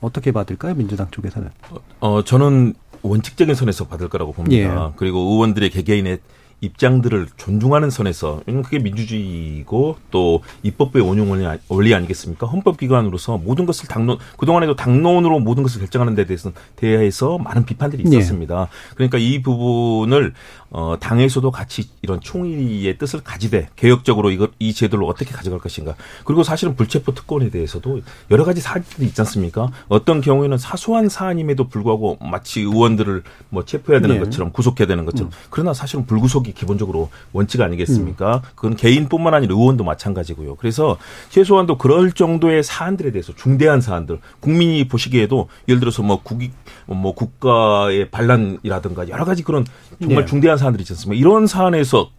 어떻게 0.00 0.32
받을까요 0.32 0.74
민주당 0.74 1.10
쪽에서는? 1.10 1.48
어, 1.70 1.78
어 2.00 2.24
저는 2.24 2.74
원칙적인 3.02 3.54
선에서 3.54 3.86
받을 3.86 4.08
거라고 4.08 4.32
봅니다. 4.32 4.86
예. 4.86 4.92
그리고 4.96 5.18
의원들의 5.18 5.70
개개인의 5.70 6.18
입장들을 6.62 7.26
존중하는 7.36 7.90
선에서 7.90 8.40
그게 8.46 8.78
민주주의고 8.78 9.96
또 10.10 10.42
입법부의 10.62 11.04
원용 11.04 11.30
원리 11.68 11.94
아니겠습니까? 11.94 12.46
헌법기관으로서 12.46 13.36
모든 13.36 13.66
것을 13.66 13.88
당론 13.88 14.18
그동안에도 14.38 14.76
당론으로 14.76 15.40
모든 15.40 15.64
것을 15.64 15.80
결정하는 15.80 16.14
데 16.14 16.24
대해서 16.24 16.52
대해서 16.76 17.36
많은 17.38 17.64
비판들이 17.64 18.04
네. 18.04 18.16
있었습니다. 18.16 18.68
네. 18.70 18.94
그러니까 18.94 19.18
이 19.18 19.42
부분을 19.42 20.34
어 20.74 20.96
당에서도 20.98 21.50
같이 21.50 21.90
이런 22.00 22.20
총리의 22.20 22.96
뜻을 22.96 23.20
가지되 23.22 23.68
개혁적으로 23.76 24.30
이거 24.30 24.48
이 24.58 24.72
제도를 24.72 25.04
어떻게 25.04 25.30
가져갈 25.30 25.60
것인가. 25.60 25.94
그리고 26.24 26.42
사실은 26.42 26.76
불체포 26.76 27.12
특권에 27.12 27.50
대해서도 27.50 28.00
여러 28.30 28.44
가지 28.44 28.62
사안들이 28.62 29.06
있지 29.08 29.20
않습니까? 29.20 29.70
어떤 29.88 30.22
경우에는 30.22 30.56
사소한 30.56 31.10
사안임에도 31.10 31.68
불구하고 31.68 32.16
마치 32.22 32.60
의원들을 32.60 33.22
뭐 33.50 33.66
체포해야 33.66 34.00
되는 34.00 34.16
네. 34.16 34.24
것처럼 34.24 34.50
구속해야 34.50 34.86
되는 34.86 35.04
것처럼 35.04 35.30
음. 35.30 35.36
그러나 35.50 35.74
사실은 35.74 36.06
불구속이 36.06 36.52
기본적으로 36.52 37.10
원칙 37.32 37.60
아니겠습니까? 37.60 38.36
음. 38.36 38.40
그건 38.54 38.76
개인뿐만 38.76 39.34
아니라 39.34 39.54
의원도 39.54 39.84
마찬가지고요. 39.84 40.56
그래서 40.56 40.96
최소한도 41.28 41.76
그럴 41.76 42.12
정도의 42.12 42.62
사안들에 42.62 43.12
대해서 43.12 43.34
중대한 43.34 43.82
사안들 43.82 44.20
국민이 44.40 44.88
보시기에도 44.88 45.48
예를 45.68 45.80
들어서 45.80 46.02
뭐 46.02 46.22
국익 46.22 46.52
뭐 46.94 47.14
국가의 47.14 48.10
반란이라든가 48.10 49.08
여러 49.08 49.24
가지 49.24 49.42
그런 49.42 49.64
정말 50.00 50.24
네. 50.24 50.26
중대한 50.26 50.58
사안들이 50.58 50.82
있지 50.82 50.92
않습니까? 50.92 51.18
이런 51.18 51.46
사안에서 51.46 52.10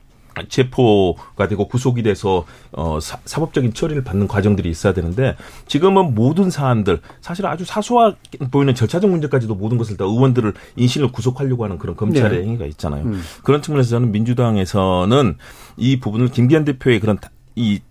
체포가 0.50 1.48
되고 1.48 1.68
구속이 1.68 2.03
돼서 2.03 2.46
어 2.72 3.00
사, 3.00 3.20
법적인 3.39 3.74
처리를 3.74 4.03
받는 4.03 4.27
과정들이 4.27 4.70
있어야 4.70 4.94
되는데 4.94 5.36
지금은 5.68 6.15
모든 6.15 6.50
사안들 6.50 7.01
사실 7.22 7.46
아주 7.46 7.65
사소하 7.65 8.15
보이는 8.51 8.74
절차적 8.74 9.10
문제까지도 9.10 9.56
모든 9.56 9.77
것을 9.77 9.98
다 9.98 10.06
의원들을 10.06 10.53
인신을 10.75 11.12
구속하려고 11.12 11.63
하는 11.63 11.77
그런 11.77 11.96
검찰의 11.96 12.39
네. 12.39 12.46
행위가 12.46 12.65
있잖아요. 12.65 13.03
음. 13.06 13.22
그런 13.44 13.62
측면에서 13.62 13.92
저는 13.92 14.12
민주당에서는 14.12 15.38
이 15.77 16.00
부분을 16.00 16.30
김기현 16.30 16.65
대표의 16.65 17.00
그런 17.00 17.20
이 17.56 17.82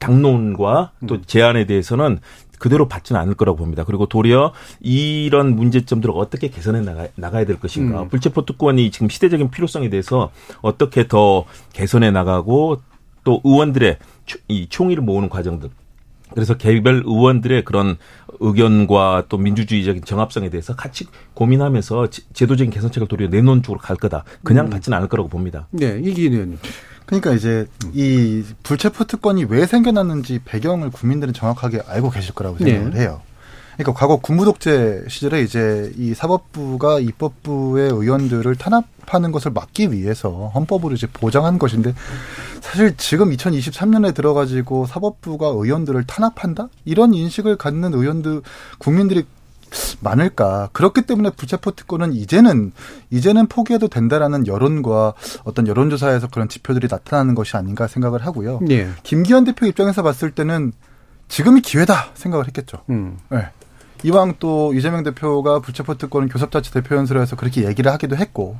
당론과 0.00 0.92
또 1.06 1.16
음. 1.16 1.22
제안에 1.26 1.66
대해서는 1.66 2.18
그대로 2.60 2.86
받지는 2.86 3.20
않을 3.22 3.34
거라고 3.34 3.56
봅니다. 3.56 3.82
그리고 3.84 4.06
도리어 4.06 4.52
이런 4.80 5.56
문제점들을 5.56 6.14
어떻게 6.16 6.48
개선해 6.48 6.82
나가, 6.82 7.08
나가야 7.16 7.46
될 7.46 7.58
것인가. 7.58 8.02
음. 8.02 8.08
불체포 8.08 8.44
특권이 8.44 8.92
지금 8.92 9.08
시대적인 9.08 9.50
필요성에 9.50 9.88
대해서 9.88 10.30
어떻게 10.60 11.08
더 11.08 11.46
개선해 11.72 12.12
나가고 12.12 12.82
또 13.24 13.40
의원들의 13.42 13.98
이 14.48 14.68
총의를 14.68 15.02
모으는 15.02 15.28
과정들. 15.30 15.70
그래서 16.32 16.54
개별 16.54 17.02
의원들의 17.04 17.64
그런 17.64 17.96
의견과 18.38 19.24
또 19.28 19.36
민주주의적인 19.36 20.04
정합성에 20.04 20.50
대해서 20.50 20.76
같이 20.76 21.06
고민하면서 21.34 22.08
제도적인 22.34 22.70
개선책을 22.70 23.08
도리어 23.08 23.28
내놓은 23.28 23.62
쪽으로 23.62 23.80
갈 23.80 23.96
거다. 23.96 24.24
그냥 24.44 24.66
음. 24.66 24.70
받지는 24.70 24.96
않을 24.98 25.08
거라고 25.08 25.28
봅니다. 25.28 25.66
네, 25.70 25.98
이기인 26.02 26.32
의원님. 26.34 26.58
그러니까 27.10 27.32
이제 27.32 27.66
이 27.92 28.44
불체포 28.62 29.04
특권이 29.04 29.44
왜 29.48 29.66
생겨났는지 29.66 30.42
배경을 30.44 30.90
국민들은 30.90 31.34
정확하게 31.34 31.82
알고 31.84 32.10
계실 32.10 32.32
거라고 32.34 32.58
생각을 32.58 32.92
네. 32.92 33.00
해요. 33.00 33.20
그러니까 33.74 33.98
과거 33.98 34.16
군부 34.18 34.44
독재 34.44 35.04
시절에 35.08 35.42
이제 35.42 35.90
이 35.96 36.14
사법부가 36.14 37.00
입법부의 37.00 37.90
의원들을 37.90 38.54
탄압하는 38.56 39.32
것을 39.32 39.50
막기 39.50 39.90
위해서 39.90 40.52
헌법으로 40.54 40.94
이제 40.94 41.08
보장한 41.12 41.58
것인데 41.58 41.94
사실 42.60 42.96
지금 42.96 43.30
2023년에 43.30 44.14
들어가지고 44.14 44.86
사법부가 44.86 45.48
의원들을 45.48 46.04
탄압한다 46.04 46.68
이런 46.84 47.12
인식을 47.12 47.56
갖는 47.56 47.92
의원들 47.92 48.42
국민들이 48.78 49.24
많을까. 50.00 50.70
그렇기 50.72 51.02
때문에 51.02 51.30
불체포 51.30 51.72
특권은 51.72 52.12
이제는 52.12 52.72
이제는 53.10 53.46
포기해도 53.46 53.88
된다라는 53.88 54.46
여론과 54.46 55.14
어떤 55.44 55.66
여론조사에서 55.66 56.28
그런 56.28 56.48
지표들이 56.48 56.88
나타나는 56.90 57.34
것이 57.34 57.56
아닌가 57.56 57.86
생각을 57.86 58.24
하고요. 58.24 58.60
네. 58.62 58.88
김기현 59.02 59.44
대표 59.44 59.66
입장에서 59.66 60.02
봤을 60.02 60.30
때는 60.30 60.72
지금이 61.28 61.60
기회다 61.60 62.10
생각을 62.14 62.46
했겠죠. 62.46 62.78
음. 62.90 63.18
네. 63.30 63.46
이왕 64.02 64.34
또 64.38 64.72
이재명 64.74 65.02
대표가 65.02 65.60
불체포 65.60 65.96
특권을 65.96 66.28
교섭자치 66.28 66.72
대표연설에서 66.72 67.36
그렇게 67.36 67.66
얘기를 67.66 67.92
하기도 67.92 68.16
했고 68.16 68.56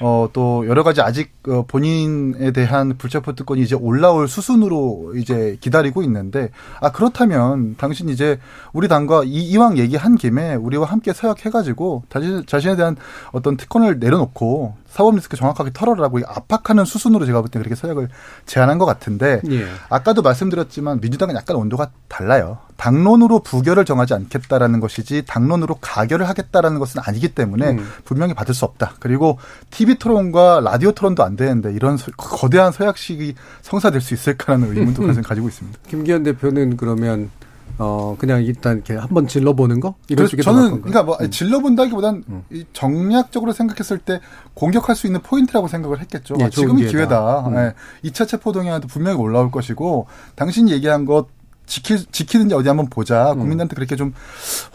어, 0.00 0.28
또 0.32 0.66
여러 0.66 0.82
가지 0.82 1.00
아직 1.02 1.32
어, 1.48 1.64
본인에 1.66 2.50
대한 2.52 2.96
불체포 2.96 3.34
특권이 3.34 3.60
이제 3.62 3.74
올라올 3.74 4.28
수순으로 4.28 5.12
이제 5.16 5.58
기다리고 5.60 6.02
있는데 6.02 6.50
아 6.80 6.90
그렇다면 6.90 7.76
당신 7.76 8.08
이제 8.08 8.38
우리 8.72 8.88
당과 8.88 9.24
이, 9.24 9.50
이왕 9.50 9.78
얘기한 9.78 10.16
김에 10.16 10.54
우리와 10.54 10.86
함께 10.86 11.12
서약해가지고 11.12 12.04
자신 12.08 12.44
자신에 12.46 12.76
대한 12.76 12.96
어떤 13.32 13.56
특권을 13.56 13.98
내려놓고 13.98 14.74
사법 14.88 15.14
리스크 15.14 15.36
정확하게 15.36 15.70
털어라고 15.72 16.18
압박하는 16.26 16.84
수순으로 16.84 17.26
제가 17.26 17.40
볼 17.42 17.50
때 17.50 17.58
그렇게 17.58 17.74
서약을 17.74 18.08
제안한 18.46 18.78
것 18.78 18.86
같은데 18.86 19.40
예. 19.50 19.66
아까도 19.88 20.22
말씀드렸지만 20.22 21.00
민주당은 21.00 21.34
약간 21.34 21.56
온도가 21.56 21.90
달라요. 22.08 22.58
당론으로 22.80 23.40
부결을 23.40 23.84
정하지 23.84 24.14
않겠다라는 24.14 24.80
것이지 24.80 25.24
당론으로 25.26 25.76
가결을 25.82 26.26
하겠다라는 26.26 26.78
것은 26.78 27.02
아니기 27.04 27.28
때문에 27.34 27.72
음. 27.72 27.86
분명히 28.06 28.32
받을 28.32 28.54
수 28.54 28.64
없다. 28.64 28.94
그리고 29.00 29.36
TV 29.68 29.96
토론과 29.96 30.60
라디오 30.64 30.90
토론도 30.92 31.22
안 31.22 31.36
되는데 31.36 31.74
이런 31.74 31.98
서- 31.98 32.10
거대한 32.16 32.72
서약식이 32.72 33.34
성사될 33.60 34.00
수 34.00 34.14
있을까라는 34.14 34.74
의문도 34.74 35.06
계속 35.06 35.20
가지고 35.22 35.48
있습니다. 35.48 35.78
김기현 35.88 36.22
대표는 36.22 36.78
그러면 36.78 37.30
어 37.76 38.16
그냥 38.18 38.42
일단 38.42 38.76
이렇게 38.76 38.94
한번 38.96 39.26
질러보는 39.26 39.80
거 39.80 39.94
이런 40.08 40.26
그래서 40.26 40.30
쪽에 40.30 40.42
저는 40.42 40.80
그러니까 40.80 41.02
뭐 41.02 41.18
음. 41.20 41.30
질러본다기보단 41.30 42.24
이 42.50 42.64
정략적으로 42.72 43.52
생각했을 43.52 43.98
때 43.98 44.20
공격할 44.54 44.96
수 44.96 45.06
있는 45.06 45.20
포인트라고 45.20 45.68
생각을 45.68 46.00
했겠죠. 46.00 46.34
예, 46.40 46.44
아, 46.44 46.48
지금이 46.48 46.80
기회다. 46.80 46.96
기회다. 46.96 47.40
음. 47.48 47.56
예, 47.56 48.08
2차 48.08 48.26
체포 48.26 48.52
동의안도 48.52 48.88
분명히 48.88 49.18
올라올 49.18 49.50
것이고 49.50 50.06
당신이 50.36 50.72
얘기한 50.72 51.04
것 51.04 51.26
지키, 51.70 52.04
지키는지 52.04 52.54
어디 52.54 52.68
한번 52.68 52.90
보자. 52.90 53.32
음. 53.32 53.38
국민들한테 53.38 53.76
그렇게 53.76 53.94
좀 53.96 54.12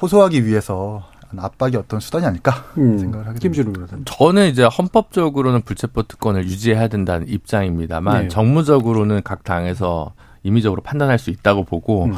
호소하기 0.02 0.46
위해서 0.46 1.04
압박이 1.38 1.76
어떤 1.76 2.00
수단이 2.00 2.26
아닐까 2.26 2.66
음. 2.78 2.98
생각을 2.98 3.28
하게 3.28 3.40
됩니다. 3.40 3.88
저는 4.06 4.48
이제 4.48 4.64
헌법적으로는 4.64 5.62
불체포 5.64 6.04
특권을 6.04 6.46
유지해야 6.46 6.88
된다는 6.88 7.28
입장입니다만 7.28 8.24
네. 8.24 8.28
정무적으로는 8.30 9.22
각 9.24 9.44
당에서 9.44 10.14
임의적으로 10.44 10.82
판단할 10.82 11.20
수 11.20 11.32
있다고 11.32 11.66
보고 11.66 12.06
음. 12.06 12.16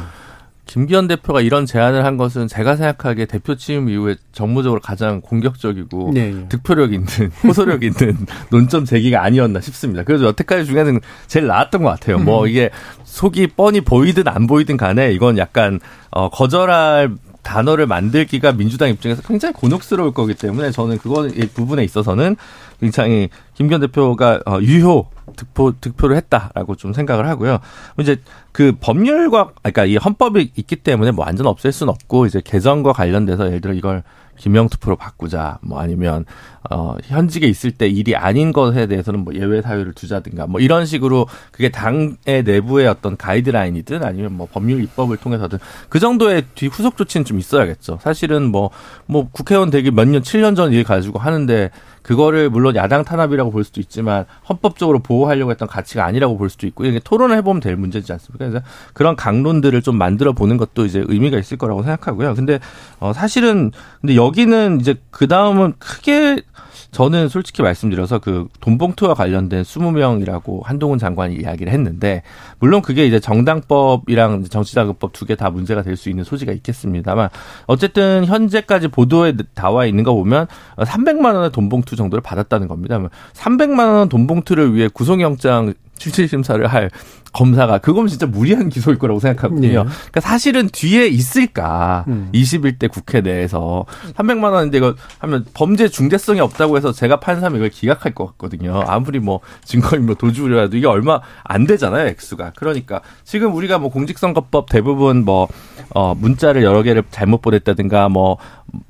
김기현 0.68 1.08
대표가 1.08 1.40
이런 1.40 1.64
제안을 1.66 2.04
한 2.04 2.18
것은 2.18 2.46
제가 2.46 2.76
생각하기에 2.76 3.24
대표 3.24 3.56
취임 3.56 3.88
이후에 3.88 4.16
정무적으로 4.32 4.80
가장 4.80 5.22
공격적이고 5.22 6.10
네, 6.12 6.34
예. 6.42 6.48
득표력 6.48 6.92
있는 6.92 7.06
호소력 7.42 7.82
있는 7.82 8.16
논점 8.52 8.84
제기가 8.84 9.24
아니었나 9.24 9.60
싶습니다. 9.62 10.04
그래서 10.04 10.26
여태까지 10.26 10.66
중에는 10.66 11.00
제일 11.26 11.46
나았던 11.46 11.82
것 11.82 11.88
같아요. 11.88 12.18
뭐 12.18 12.44
음. 12.44 12.48
이게 12.48 12.70
속이 13.04 13.48
뻔히 13.56 13.80
보이든 13.80 14.28
안 14.28 14.46
보이든 14.46 14.76
간에 14.76 15.10
이건 15.12 15.38
약간 15.38 15.80
어 16.10 16.28
거절할 16.28 17.16
단어를 17.42 17.86
만들기가 17.86 18.52
민주당 18.52 18.90
입장에서 18.90 19.22
굉장히 19.22 19.54
곤혹스러울 19.54 20.12
거기 20.12 20.34
때문에 20.34 20.70
저는 20.70 20.98
그거 20.98 21.26
이 21.28 21.46
부분에 21.46 21.82
있어서는 21.82 22.36
굉장히 22.80 23.28
김기현 23.54 23.80
대표가 23.80 24.40
어, 24.46 24.58
유효 24.60 25.06
득표 25.36 25.74
득표를 25.80 26.16
했다라고 26.16 26.76
좀 26.76 26.92
생각을 26.92 27.28
하고요. 27.28 27.58
이제 27.98 28.16
그 28.52 28.72
법률과 28.80 29.52
그러니까 29.62 29.84
이 29.84 29.96
헌법이 29.96 30.52
있기 30.56 30.76
때문에 30.76 31.10
뭐 31.10 31.24
완전 31.24 31.46
없앨 31.46 31.72
수는 31.72 31.92
없고 31.92 32.26
이제 32.26 32.40
개정과 32.42 32.92
관련돼서 32.92 33.46
예를 33.46 33.60
들어 33.60 33.74
이걸 33.74 34.02
김영 34.36 34.68
투표로 34.68 34.96
바꾸자 34.96 35.58
뭐 35.62 35.80
아니면 35.80 36.24
어 36.70 36.96
현직에 37.04 37.46
있을 37.46 37.70
때 37.70 37.88
일이 37.88 38.14
아닌 38.16 38.52
것에 38.52 38.86
대해서는 38.86 39.20
뭐 39.24 39.34
예외 39.34 39.62
사유를 39.62 39.94
두자든가 39.94 40.46
뭐 40.46 40.60
이런 40.60 40.86
식으로 40.86 41.26
그게 41.50 41.70
당의 41.70 42.16
내부의 42.44 42.86
어떤 42.88 43.16
가이드라인이든 43.16 44.04
아니면 44.04 44.32
뭐 44.36 44.46
법률 44.50 44.82
입법을 44.82 45.16
통해서든 45.16 45.58
그 45.88 45.98
정도의 45.98 46.44
뒤 46.54 46.66
후속 46.66 46.96
조치는 46.96 47.24
좀 47.24 47.38
있어야겠죠. 47.38 47.98
사실은 48.02 48.50
뭐 48.50 48.70
뭐 49.06 49.28
국회의원 49.30 49.70
되기 49.70 49.90
몇 49.90 50.06
년, 50.08 50.22
7년 50.22 50.54
전 50.56 50.68
일 50.72 50.84
가지고 50.84 51.18
하는데 51.18 51.70
그거를 52.02 52.50
물론 52.50 52.76
야당 52.76 53.04
탄압이라고 53.04 53.50
볼 53.50 53.64
수도 53.64 53.80
있지만 53.80 54.26
헌법적으로 54.48 54.98
보호하려고 54.98 55.50
했던 55.50 55.66
가치가 55.66 56.04
아니라고 56.04 56.36
볼 56.36 56.50
수도 56.50 56.66
있고 56.66 56.84
이게 56.84 57.00
토론을 57.02 57.36
해보면 57.38 57.60
될 57.60 57.76
문제지 57.76 58.12
않습니까? 58.12 58.48
그래서 58.50 58.64
그런 58.92 59.16
강론들을 59.16 59.80
좀 59.82 59.96
만들어 59.96 60.32
보는 60.32 60.58
것도 60.58 60.84
이제 60.84 61.02
의미가 61.06 61.38
있을 61.38 61.56
거라고 61.56 61.82
생각하고요. 61.82 62.34
근데 62.34 62.60
어 63.00 63.12
사실은 63.14 63.72
근데 64.00 64.14
여기는 64.16 64.80
이제 64.80 64.96
그 65.10 65.26
다음은 65.26 65.74
크게 65.78 66.42
저는 66.90 67.28
솔직히 67.28 67.62
말씀드려서 67.62 68.18
그 68.18 68.48
돈봉투와 68.60 69.12
관련된 69.14 69.62
20명이라고 69.62 70.64
한동훈 70.64 70.98
장관이 70.98 71.36
이야기를 71.36 71.70
했는데 71.72 72.22
물론 72.58 72.80
그게 72.82 73.04
이제 73.06 73.20
정당법이랑 73.20 74.44
정치자금법 74.44 75.12
두 75.12 75.26
개 75.26 75.34
다 75.36 75.50
문제가 75.50 75.82
될 75.82 75.96
수 75.96 76.08
있는 76.08 76.24
소지가 76.24 76.52
있겠습니다만 76.52 77.28
어쨌든 77.66 78.24
현재까지 78.24 78.88
보도에 78.88 79.34
나와 79.54 79.84
있는 79.84 80.02
거 80.02 80.14
보면 80.14 80.46
300만 80.78 81.34
원의 81.34 81.52
돈봉투 81.52 81.94
정도를 81.96 82.22
받았다는 82.22 82.68
겁니다. 82.68 82.98
300만 83.34 83.78
원 83.94 84.08
돈봉투를 84.08 84.74
위해 84.74 84.88
구속영장 84.92 85.74
출실 85.98 86.28
심사를 86.28 86.64
할 86.66 86.90
검사가 87.32 87.78
그건 87.78 88.06
진짜 88.06 88.26
무리한 88.26 88.68
기소일 88.70 88.98
거라고 88.98 89.20
생각하거든요. 89.20 89.84
네. 89.84 89.90
그러니까 89.90 90.20
사실은 90.20 90.68
뒤에 90.70 91.06
있을까? 91.06 92.04
음. 92.08 92.30
21대 92.34 92.90
국회 92.90 93.20
내에서 93.20 93.84
300만 94.14 94.52
원인데 94.52 94.78
이거 94.78 94.94
하면 95.18 95.44
범죄 95.54 95.88
중대성이 95.88 96.40
없다고 96.40 96.76
해서 96.76 96.92
제가 96.92 97.20
판사면 97.20 97.58
이걸 97.58 97.70
기각할 97.70 98.14
것 98.14 98.26
같거든요. 98.26 98.82
아무리 98.86 99.18
뭐 99.18 99.40
증거인멸 99.64 100.16
도주라도 100.16 100.76
이게 100.76 100.86
얼마 100.86 101.20
안 101.44 101.66
되잖아요, 101.66 102.06
액수가. 102.08 102.52
그러니까 102.56 103.00
지금 103.24 103.54
우리가 103.54 103.78
뭐 103.78 103.90
공직선거법 103.90 104.68
대부분 104.68 105.24
뭐 105.24 105.48
어, 105.94 106.14
문자를 106.14 106.62
여러 106.62 106.82
개를 106.82 107.02
잘못 107.10 107.42
보냈다든가 107.42 108.08
뭐 108.08 108.38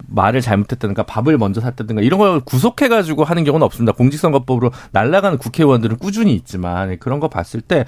말을 0.09 0.41
잘못했다든가 0.41 1.05
밥을 1.05 1.39
먼저 1.39 1.61
샀다든가 1.61 2.03
이런 2.03 2.19
걸 2.19 2.41
구속해가지고 2.41 3.25
하는 3.25 3.45
경우는 3.45 3.65
없습니다. 3.65 3.93
공직선거법으로 3.93 4.73
날아가는 4.93 5.39
국회의원들은 5.39 5.99
꾸준히 5.99 6.35
있지만 6.35 6.99
그런 6.99 7.21
거 7.21 7.29
봤을 7.29 7.61
때 7.61 7.85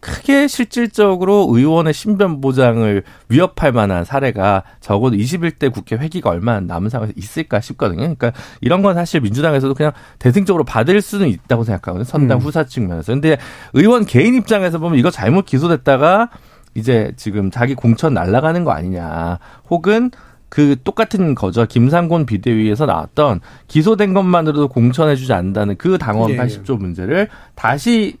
크게 0.00 0.48
실질적으로 0.48 1.46
의원의 1.50 1.92
신변 1.92 2.40
보장을 2.40 3.02
위협할 3.28 3.72
만한 3.72 4.04
사례가 4.04 4.62
적어도 4.80 5.16
21대 5.16 5.72
국회 5.72 5.96
회기가 5.96 6.30
얼마 6.30 6.54
안 6.54 6.66
남은 6.66 6.90
상황에서 6.90 7.12
있을까 7.16 7.60
싶거든요. 7.60 8.00
그러니까 8.00 8.32
이런 8.60 8.82
건 8.82 8.94
사실 8.94 9.20
민주당에서도 9.20 9.74
그냥 9.74 9.92
대승적으로 10.18 10.64
받을 10.64 11.00
수는 11.00 11.28
있다고 11.28 11.64
생각하거든요. 11.64 12.04
선당 12.04 12.38
음. 12.38 12.42
후사 12.42 12.64
측면에서. 12.64 13.12
근데 13.12 13.38
의원 13.72 14.04
개인 14.04 14.34
입장에서 14.34 14.78
보면 14.78 14.98
이거 14.98 15.10
잘못 15.10 15.46
기소됐다가 15.46 16.30
이제 16.74 17.12
지금 17.16 17.50
자기 17.50 17.74
공천 17.74 18.14
날아가는 18.14 18.64
거 18.64 18.72
아니냐. 18.72 19.38
혹은 19.70 20.10
그 20.48 20.76
똑같은 20.84 21.34
거죠. 21.34 21.66
김상곤 21.66 22.26
비대위에서 22.26 22.86
나왔던 22.86 23.40
기소된 23.66 24.14
것만으로도 24.14 24.68
공천해주지 24.68 25.32
않는다는 25.32 25.76
그 25.76 25.98
당원 25.98 26.30
예. 26.30 26.36
80조 26.36 26.78
문제를 26.78 27.28
다시 27.54 28.16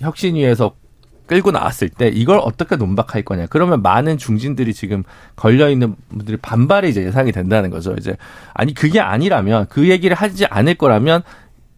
혁신위에서 0.00 0.74
끌고 1.28 1.52
나왔을 1.52 1.88
때 1.88 2.08
이걸 2.08 2.40
어떻게 2.42 2.74
논박할 2.74 3.22
거냐. 3.22 3.46
그러면 3.46 3.82
많은 3.82 4.18
중진들이 4.18 4.74
지금 4.74 5.04
걸려 5.36 5.70
있는 5.70 5.94
분들이 6.08 6.36
반발이 6.38 6.88
이제 6.88 7.04
예상이 7.04 7.30
된다는 7.30 7.70
거죠. 7.70 7.94
이제 7.96 8.16
아니 8.54 8.74
그게 8.74 8.98
아니라면 8.98 9.66
그 9.68 9.88
얘기를 9.88 10.16
하지 10.16 10.46
않을 10.46 10.74
거라면 10.74 11.22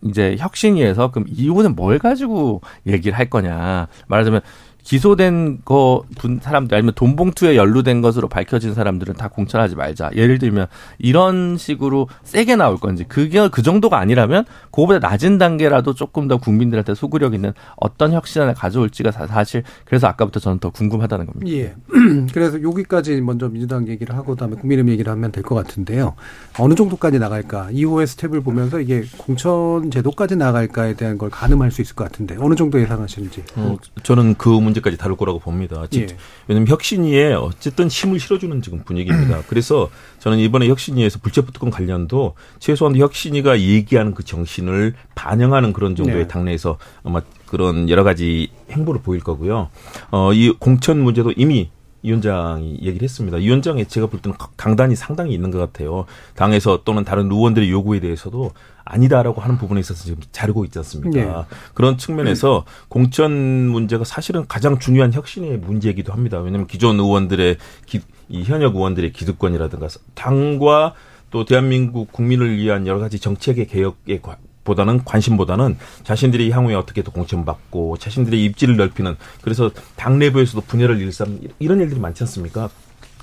이제 0.02 0.36
혁신위에서 0.38 1.10
그럼 1.10 1.26
이후는 1.28 1.74
뭘 1.74 1.98
가지고 1.98 2.62
얘기를 2.86 3.18
할 3.18 3.28
거냐. 3.28 3.88
말하자면 4.06 4.40
기소된 4.83 5.61
거 5.64 6.03
분 6.19 6.38
사람들 6.43 6.77
아니면 6.77 6.93
돈 6.97 7.16
봉투에 7.16 7.57
연루된 7.57 8.01
것으로 8.03 8.29
밝혀진 8.29 8.75
사람들은 8.75 9.14
다 9.14 9.29
공천하지 9.29 9.77
말자. 9.77 10.11
예를 10.16 10.38
들면 10.38 10.66
이런 10.99 11.57
식으로 11.57 12.09
세게 12.25 12.57
나올 12.57 12.77
건지 12.79 13.05
그게 13.09 13.49
그 13.49 13.62
정도가 13.62 13.99
아니라면 13.99 14.45
그거보다 14.71 14.99
낮은 15.09 15.38
단계라도 15.38 15.95
조금 15.95 16.29
더 16.29 16.37
국민들한테 16.38 16.95
소구력 16.95 17.35
있는 17.35 17.53
어떤 17.77 18.12
혁신안을 18.12 18.55
가져올지가 18.55 19.11
사- 19.12 19.27
사실 19.27 19.62
그래서 19.85 20.07
아까부터 20.09 20.40
저는 20.40 20.59
더 20.59 20.71
궁금하다는 20.71 21.27
겁니다. 21.27 21.51
예. 21.53 21.75
그래서 22.33 22.62
여기까지 22.62 23.21
먼저 23.21 23.49
민주당 23.49 23.88
얘기를 23.88 24.14
하고 24.14 24.33
그다음에 24.35 24.57
국민의힘 24.57 24.93
얘기를 24.93 25.11
하면 25.12 25.33
될 25.33 25.43
것 25.43 25.55
같은데요. 25.55 26.14
어느 26.59 26.75
정도까지 26.75 27.19
나갈까? 27.19 27.71
이후의 27.73 28.07
스텝을 28.07 28.43
보면서 28.43 28.79
이게 28.81 29.05
공천 29.19 29.90
제도까지 29.90 30.37
나갈까에 30.37 30.95
대한 30.95 31.16
걸 31.19 31.31
가늠할 31.31 31.71
수 31.71 31.81
있을 31.83 31.95
것 31.97 32.05
같은데 32.05 32.37
어느 32.38 32.55
정도 32.55 32.81
예상하시는지. 32.81 33.43
어, 33.57 33.77
저는 34.03 34.35
그문 34.35 34.69
제까지 34.74 34.96
다룰 34.96 35.16
거라고 35.16 35.38
봅니다. 35.38 35.87
진- 35.90 36.02
예. 36.02 36.16
왜냐하면 36.48 36.68
혁신위에 36.68 37.33
어쨌든 37.35 37.88
힘을 37.88 38.18
실어주는 38.20 38.62
지금 38.62 38.83
분위기입니다. 38.85 39.42
그래서 39.48 39.90
저는 40.18 40.38
이번에 40.38 40.68
혁신위에서 40.68 41.18
불체포특권 41.20 41.70
관련도 41.70 42.35
최소한 42.59 42.96
혁신위가 42.96 43.61
얘기하는 43.61 44.14
그 44.14 44.24
정신을 44.24 44.94
반영하는 45.14 45.72
그런 45.72 45.96
정도의 45.96 46.22
네. 46.24 46.28
당내에서 46.28 46.78
아마 47.04 47.20
그런 47.46 47.88
여러 47.88 48.04
가지 48.04 48.50
행보를 48.70 49.00
보일 49.02 49.20
거고요. 49.22 49.70
어, 50.11 50.33
이 50.33 50.50
공천 50.59 51.00
문제도 51.00 51.33
이미 51.37 51.70
이 52.02 52.08
위원장이 52.08 52.78
얘기를 52.82 53.02
했습니다. 53.02 53.38
이 53.38 53.46
위원장이 53.46 53.86
제가 53.86 54.06
볼 54.06 54.20
때는 54.20 54.36
강단이 54.56 54.96
상당히 54.96 55.34
있는 55.34 55.50
것 55.50 55.58
같아요. 55.58 56.06
당에서 56.34 56.82
또는 56.84 57.04
다른 57.04 57.30
의원들의 57.30 57.70
요구에 57.70 58.00
대해서도 58.00 58.52
아니다라고 58.84 59.40
하는 59.40 59.58
부분에 59.58 59.80
있어서 59.80 60.04
지금 60.04 60.20
자르고 60.32 60.64
있지 60.64 60.78
않습니까? 60.78 61.10
네. 61.50 61.56
그런 61.74 61.98
측면에서 61.98 62.64
공천 62.88 63.30
문제가 63.32 64.04
사실은 64.04 64.46
가장 64.48 64.78
중요한 64.78 65.12
혁신의 65.12 65.58
문제이기도 65.58 66.12
합니다. 66.12 66.38
왜냐하면 66.40 66.66
기존 66.66 66.98
의원들의 66.98 67.56
기, 67.86 68.00
이 68.28 68.42
현역 68.44 68.74
의원들의 68.76 69.12
기득권이라든가 69.12 69.88
당과 70.14 70.94
또 71.30 71.44
대한민국 71.44 72.10
국민을 72.12 72.56
위한 72.56 72.86
여러 72.86 72.98
가지 72.98 73.20
정책의 73.20 73.66
개혁에 73.68 74.20
과- 74.20 74.38
보다는 74.70 75.04
관심보다는 75.04 75.76
자신들이 76.04 76.50
향후에 76.50 76.74
어떻게 76.74 77.02
더 77.02 77.11
공천받고 77.11 77.96
자신들의 77.98 78.44
입지를 78.44 78.76
넓히는 78.76 79.16
그래서 79.42 79.70
당 79.96 80.18
내부에서도 80.18 80.61
분열을 80.62 81.00
일삼 81.00 81.40
이런 81.59 81.80
일들이 81.80 81.98
많지 81.98 82.22
않습니까? 82.22 82.70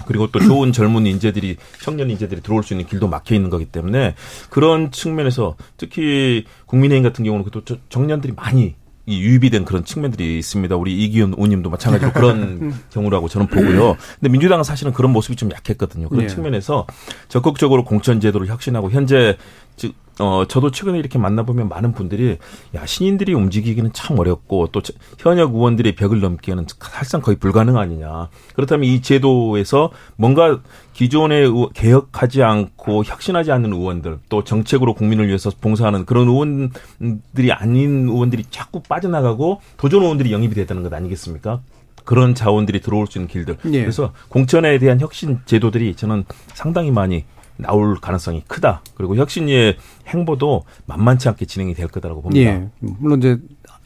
그리고 0.06 0.28
또 0.28 0.40
좋은 0.40 0.72
젊은 0.72 1.08
인재들이 1.08 1.58
청년 1.82 2.10
인재들이 2.10 2.42
들어올 2.42 2.64
수 2.64 2.74
있는 2.74 2.86
길도 2.86 3.08
막혀 3.08 3.34
있는 3.34 3.50
거기 3.50 3.66
때문에 3.66 4.16
그런 4.50 4.92
측면에서 4.92 5.56
특히 5.78 6.46
국민의힘 6.66 7.04
같은 7.04 7.26
경우는 7.26 7.46
또 7.52 7.62
청년들이 7.90 8.34
많이 8.36 8.76
이 9.10 9.22
유입이 9.22 9.50
된 9.50 9.64
그런 9.64 9.86
측면들이 9.86 10.38
있습니다. 10.38 10.76
우리 10.76 11.06
이기훈 11.06 11.34
의원님도 11.34 11.70
마찬가지로 11.70 12.12
그런 12.12 12.74
경우라고 12.92 13.30
저는 13.30 13.48
보고요. 13.48 13.96
근데 14.20 14.30
민주당은 14.30 14.66
사실은 14.66 14.92
그런 14.92 15.14
모습이 15.14 15.38
좀 15.38 15.50
약했거든요. 15.50 16.10
그런 16.10 16.28
네. 16.28 16.28
측면에서 16.28 16.86
적극적으로 17.30 17.86
공천 17.86 18.20
제도를 18.20 18.48
혁신하고 18.48 18.92
현재 18.92 19.38
즉 19.78 19.94
어, 20.20 20.46
저도 20.48 20.72
최근에 20.72 20.98
이렇게 20.98 21.20
만나보면 21.20 21.70
많은 21.70 21.94
분들이, 21.94 22.38
야, 22.74 22.86
신인들이 22.86 23.34
움직이기는 23.34 23.94
참 23.94 24.18
어렵고, 24.18 24.70
또 24.72 24.82
현역 25.20 25.54
의원들이 25.54 25.96
벽을 25.96 26.22
넘기에는 26.22 26.66
사실상 26.80 27.22
거의 27.22 27.38
불가능 27.38 27.78
아니냐. 27.78 28.30
그렇다면 28.56 28.90
이 28.90 29.02
제도에서 29.02 29.92
뭔가 30.16 30.60
기존의 30.94 31.52
개혁하지 31.76 32.42
않고 32.42 33.04
혁신하지 33.04 33.52
않는 33.52 33.74
의원들, 33.74 34.20
또 34.30 34.44
정책으로 34.44 34.96
국민을 34.96 35.28
위해서 35.28 35.52
봉사하는 35.62 36.06
그런 36.06 36.28
의원들이 36.28 37.52
아닌 37.52 38.08
의원들이 38.08 38.46
자꾸 38.50 38.82
빠져나가고 38.82 39.62
도전 39.78 40.02
의원들이 40.02 40.32
영입이 40.32 40.56
됐다는 40.56 40.82
것 40.82 40.92
아니겠습니까? 40.94 41.62
그런 42.06 42.34
자원들이 42.34 42.82
들어올 42.82 43.06
수 43.06 43.20
있는 43.20 43.28
길들. 43.28 43.58
예. 43.74 43.82
그래서 43.82 44.14
공천에 44.30 44.80
대한 44.80 45.00
혁신 45.00 45.42
제도들이 45.46 45.94
저는 45.96 46.24
상당히 46.54 46.90
많이 46.90 47.26
나올 47.58 47.96
가능성이 47.96 48.44
크다. 48.48 48.82
그리고 48.96 49.16
혁신위의 49.16 49.78
행보도 50.08 50.64
만만치 50.86 51.28
않게 51.30 51.46
진행이 51.46 51.74
될 51.74 51.88
거다라고 51.88 52.22
봅니다. 52.22 52.50
예. 52.50 52.68
물론 52.80 53.20
이제 53.20 53.38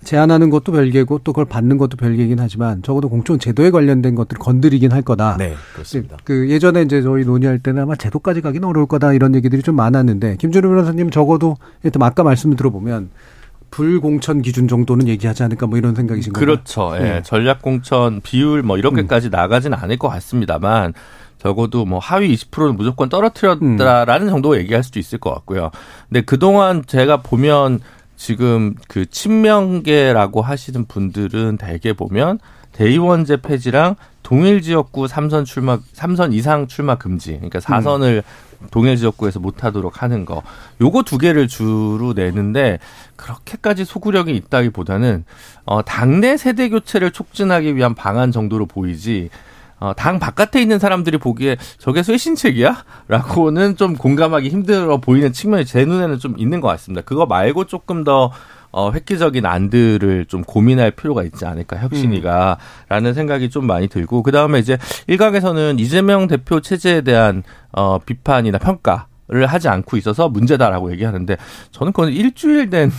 제안하는 0.03 0.49
것도 0.49 0.71
별개고 0.71 1.19
또 1.23 1.31
그걸 1.31 1.45
받는 1.45 1.77
것도 1.77 1.97
별개긴 1.97 2.39
하지만 2.39 2.81
적어도 2.81 3.07
공천 3.07 3.39
제도에 3.39 3.69
관련된 3.69 4.15
것들을 4.15 4.39
건드리긴 4.39 4.91
할 4.91 5.01
거다. 5.03 5.37
네, 5.37 5.53
그렇습니다. 5.73 6.17
그 6.23 6.49
예전에 6.49 6.81
이제 6.81 7.01
저희 7.01 7.23
논의할 7.23 7.59
때는 7.59 7.83
아마 7.83 7.95
제도까지 7.95 8.41
가기는 8.41 8.67
어려울 8.67 8.87
거다 8.87 9.13
이런 9.13 9.35
얘기들이 9.35 9.61
좀 9.61 9.75
많았는데 9.75 10.37
김준호 10.37 10.69
변호사님 10.69 11.11
적어도 11.11 11.57
일단 11.83 12.01
아까 12.01 12.23
말씀을 12.23 12.55
들어보면 12.55 13.09
불공천 13.69 14.41
기준 14.41 14.67
정도는 14.67 15.07
얘기하지 15.07 15.43
않을까 15.43 15.65
뭐 15.65 15.77
이런 15.77 15.95
생각이신 15.95 16.33
거죠. 16.33 16.45
그렇죠. 16.45 16.91
예. 16.97 16.99
네. 16.99 17.21
전략 17.23 17.61
공천 17.61 18.21
비율 18.21 18.63
뭐 18.63 18.77
이렇게까지 18.77 19.29
음. 19.29 19.31
나가지는 19.31 19.77
않을 19.77 19.97
것 19.97 20.09
같습니다만 20.09 20.93
적어도 21.41 21.85
뭐 21.85 21.97
하위 21.97 22.33
20%는 22.35 22.75
무조건 22.75 23.09
떨어뜨렸다라는 23.09 24.27
음. 24.27 24.29
정도 24.29 24.57
얘기할 24.57 24.83
수도 24.83 24.99
있을 24.99 25.17
것 25.17 25.33
같고요. 25.33 25.71
근데 26.07 26.21
그동안 26.21 26.83
제가 26.85 27.17
보면 27.17 27.79
지금 28.15 28.75
그 28.87 29.09
친명계라고 29.09 30.43
하시는 30.43 30.85
분들은 30.85 31.57
대개 31.57 31.93
보면 31.93 32.37
대의원제 32.73 33.37
폐지랑 33.37 33.95
동일 34.21 34.61
지역구 34.61 35.07
삼선 35.07 35.45
출마 35.45 35.79
삼선 35.93 36.31
이상 36.33 36.67
출마 36.67 36.95
금지. 36.95 37.33
그러니까 37.33 37.59
사선을 37.59 38.21
음. 38.61 38.67
동일 38.69 38.95
지역구에서 38.95 39.39
못 39.39 39.63
하도록 39.63 40.03
하는 40.03 40.25
거. 40.25 40.43
요거 40.79 41.01
두 41.03 41.17
개를 41.17 41.47
주로 41.47 42.13
내는데 42.13 42.77
그렇게까지 43.15 43.83
소구력이 43.83 44.35
있다기보다는 44.35 45.25
어 45.65 45.81
당내 45.81 46.37
세대 46.37 46.69
교체를 46.69 47.09
촉진하기 47.09 47.75
위한 47.75 47.95
방안 47.95 48.31
정도로 48.31 48.67
보이지 48.67 49.31
어, 49.81 49.93
당 49.95 50.19
바깥에 50.19 50.61
있는 50.61 50.77
사람들이 50.77 51.17
보기에 51.17 51.57
저게 51.79 52.03
쇄신책이야? 52.03 52.85
라고는 53.07 53.75
좀 53.75 53.95
공감하기 53.95 54.47
힘들어 54.47 54.97
보이는 54.97 55.33
측면이 55.33 55.65
제 55.65 55.83
눈에는 55.83 56.19
좀 56.19 56.35
있는 56.37 56.61
것 56.61 56.67
같습니다. 56.69 57.01
그거 57.01 57.25
말고 57.25 57.65
조금 57.65 58.03
더 58.03 58.31
어, 58.71 58.91
획기적인 58.91 59.45
안들을 59.45 60.27
좀 60.27 60.43
고민할 60.43 60.91
필요가 60.91 61.23
있지 61.23 61.45
않을까, 61.45 61.77
혁신이가. 61.77 62.57
음. 62.57 62.85
라는 62.87 63.13
생각이 63.13 63.49
좀 63.49 63.67
많이 63.67 63.89
들고, 63.89 64.23
그 64.23 64.31
다음에 64.31 64.59
이제 64.59 64.77
일각에서는 65.07 65.77
이재명 65.77 66.27
대표 66.27 66.61
체제에 66.61 67.01
대한, 67.01 67.43
어, 67.73 67.99
비판이나 67.99 68.59
평가, 68.59 69.07
를 69.31 69.47
하지 69.47 69.69
않고 69.69 69.95
있어서 69.95 70.27
문제다라고 70.27 70.91
얘기하는데 70.91 71.37
저는 71.71 71.93
그건 71.93 72.11
일주일 72.11 72.69
된 72.69 72.91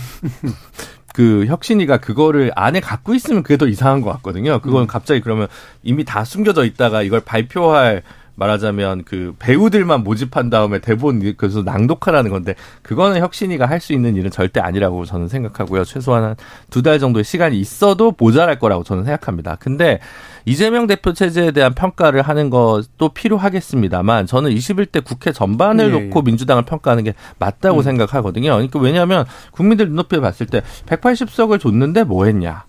그 1.13 1.45
혁신이가 1.45 1.99
그거를 1.99 2.51
안에 2.55 2.81
갖고 2.81 3.13
있으면 3.13 3.43
그게 3.43 3.55
더 3.55 3.67
이상한 3.67 4.01
것 4.01 4.11
같거든요. 4.13 4.59
그건 4.59 4.81
음. 4.83 4.87
갑자기 4.87 5.21
그러면 5.21 5.47
이미 5.83 6.03
다 6.03 6.25
숨겨져 6.25 6.65
있다가 6.65 7.03
이걸 7.03 7.21
발표할 7.21 8.01
말하자면 8.35 9.03
그 9.05 9.35
배우들만 9.37 10.03
모집한 10.03 10.49
다음에 10.49 10.79
대본 10.79 11.35
그래서 11.37 11.61
낭독하라는 11.61 12.31
건데 12.31 12.55
그거는 12.81 13.21
혁신이가 13.21 13.67
할 13.67 13.83
수 13.83 13.91
있는 13.91 14.15
일은 14.15 14.31
절대 14.31 14.61
아니라고 14.61 15.03
저는 15.03 15.27
생각하고요. 15.27 15.83
최소한 15.83 16.23
한두 16.23 16.81
달 16.81 16.99
정도의 16.99 17.25
시간이 17.25 17.59
있어도 17.59 18.13
모자랄 18.17 18.57
거라고 18.57 18.83
저는 18.83 19.03
생각합니다. 19.03 19.57
근데 19.59 19.99
이재명 20.45 20.87
대표 20.87 21.11
체제에 21.11 21.51
대한 21.51 21.73
평가를 21.73 22.21
하는 22.21 22.49
것도 22.49 23.09
필요하겠습니다만 23.13 24.25
저는 24.25 24.51
21대 24.51 25.03
국회 25.03 25.33
전반을 25.33 25.85
예, 25.87 25.89
놓고 25.89 26.19
예. 26.19 26.23
민주당을 26.23 26.63
평가하는 26.63 27.03
게 27.03 27.13
맞다고 27.39 27.79
음. 27.79 27.83
생각하거든요. 27.83 28.51
그러니까 28.51 28.79
왜냐하면 28.79 29.25
국민들 29.51 29.87
눈높이에 29.89 30.21
봤을 30.21 30.45
때 30.45 30.61
180석을 30.85 31.59
줬는데 31.59 32.03
뭐 32.05 32.25
했냐. 32.25 32.63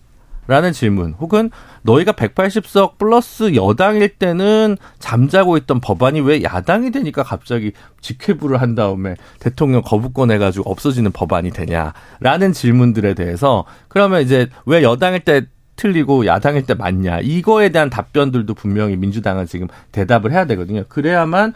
라는 0.47 0.73
질문. 0.73 1.15
혹은 1.19 1.51
너희가 1.83 2.13
180석 2.13 2.99
플러스 2.99 3.55
여당일 3.55 4.09
때는 4.11 4.77
잠자고 4.99 5.57
있던 5.59 5.81
법안이 5.81 6.21
왜 6.21 6.43
야당이 6.43 6.91
되니까 6.91 7.23
갑자기 7.23 7.73
직회부를 8.01 8.61
한 8.61 8.75
다음에 8.75 9.17
대통령 9.39 9.83
거부권 9.83 10.31
해가지고 10.31 10.71
없어지는 10.71 11.13
법안이 11.13 11.51
되냐라는 11.51 12.53
질문들에 12.53 13.15
대해서 13.15 13.65
그러면 13.89 14.23
이제 14.23 14.49
왜 14.67 14.83
여당일 14.83 15.21
때 15.21 15.47
틀리고 15.77 16.27
야당일 16.27 16.67
때 16.67 16.75
맞냐? 16.75 17.19
이거에 17.21 17.71
대한 17.71 17.91
답변들도 17.91 18.55
분명히 18.55 18.97
민주당은 18.97 19.47
지금 19.47 19.67
대답을 19.91 20.31
해야 20.31 20.45
되거든요. 20.47 20.85
그래야만 20.89 21.53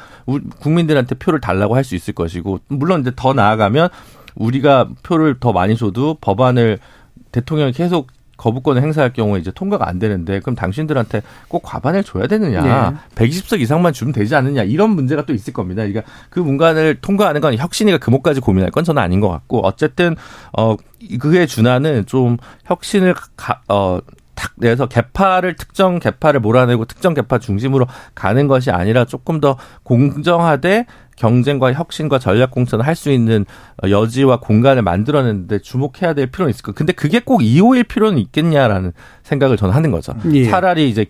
국민들한테 0.61 1.15
표를 1.15 1.41
달라고 1.41 1.77
할 1.77 1.85
수 1.85 1.95
있을 1.95 2.15
것이고 2.15 2.59
물론 2.69 3.03
이제 3.03 3.13
더 3.15 3.33
나아가면 3.33 3.91
우리가 4.35 4.89
표를 5.05 5.39
더 5.39 5.53
많이 5.53 5.77
줘도 5.77 6.17
법안을 6.21 6.79
대통령이 7.31 7.73
계속 7.73 8.09
거부권을 8.39 8.81
행사할 8.81 9.13
경우에 9.13 9.41
이제 9.41 9.51
통과가 9.55 9.87
안 9.87 9.99
되는데 9.99 10.41
그럼 10.41 10.55
당신들한테 10.55 11.23
꼭 11.49 11.63
과반을 11.63 12.05
줘야 12.05 12.27
되느냐? 12.27 12.91
네. 12.91 13.27
120석 13.27 13.61
이상만 13.61 13.93
주면 13.93 14.13
되지 14.13 14.35
않느냐? 14.35 14.63
이런 14.63 14.91
문제가 14.91 15.27
또 15.27 15.35
있을 15.35 15.53
겁니다. 15.53 15.83
그러니까 15.83 16.11
그 16.31 16.41
문간을 16.41 16.99
통과하는 17.03 17.41
건 17.43 17.57
혁신이가 17.57 17.99
금옥까지 17.99 18.41
고민할 18.41 18.71
건 18.71 18.85
저는 18.85 19.03
아닌 19.03 19.21
것 19.21 19.29
같고 19.29 19.67
어쨌든 19.67 20.17
어 20.57 20.77
그에 21.21 21.47
준하는 21.47 22.07
좀 22.07 22.39
혁신을 22.65 23.15
가, 23.37 23.61
어 23.69 23.99
탁 24.39 24.53
내서 24.57 24.87
개파를 24.87 25.57
특정 25.57 25.99
개파를 25.99 26.39
몰아내고 26.39 26.85
특정 26.85 27.13
개파 27.13 27.39
중심으로 27.41 27.89
가는 28.15 28.47
것이 28.47 28.71
아니라 28.71 29.05
조금 29.05 29.41
더 29.41 29.59
공정하되 29.83 30.87
경쟁과 31.17 31.73
혁신과 31.73 32.21
전략 32.21 32.53
공천을 32.53 32.87
할 32.87 32.95
수 32.95 33.11
있는 33.11 33.45
여지와 33.89 34.39
공간을 34.39 34.83
만들어내는데 34.83 35.59
주목해야 35.59 36.15
될 36.15 36.29
필요는 36.29 36.51
있을 36.51 36.63
거. 36.63 36.73
근데 36.73 36.93
그게 36.93 37.19
꼭 37.19 37.41
2호일 37.41 37.89
필요는 37.89 38.19
있겠냐라는 38.19 38.93
생각을 39.25 39.57
저는 39.57 39.75
하는 39.75 39.91
거죠. 39.91 40.15
예. 40.33 40.49
차라리 40.49 40.89
이제 40.89 41.07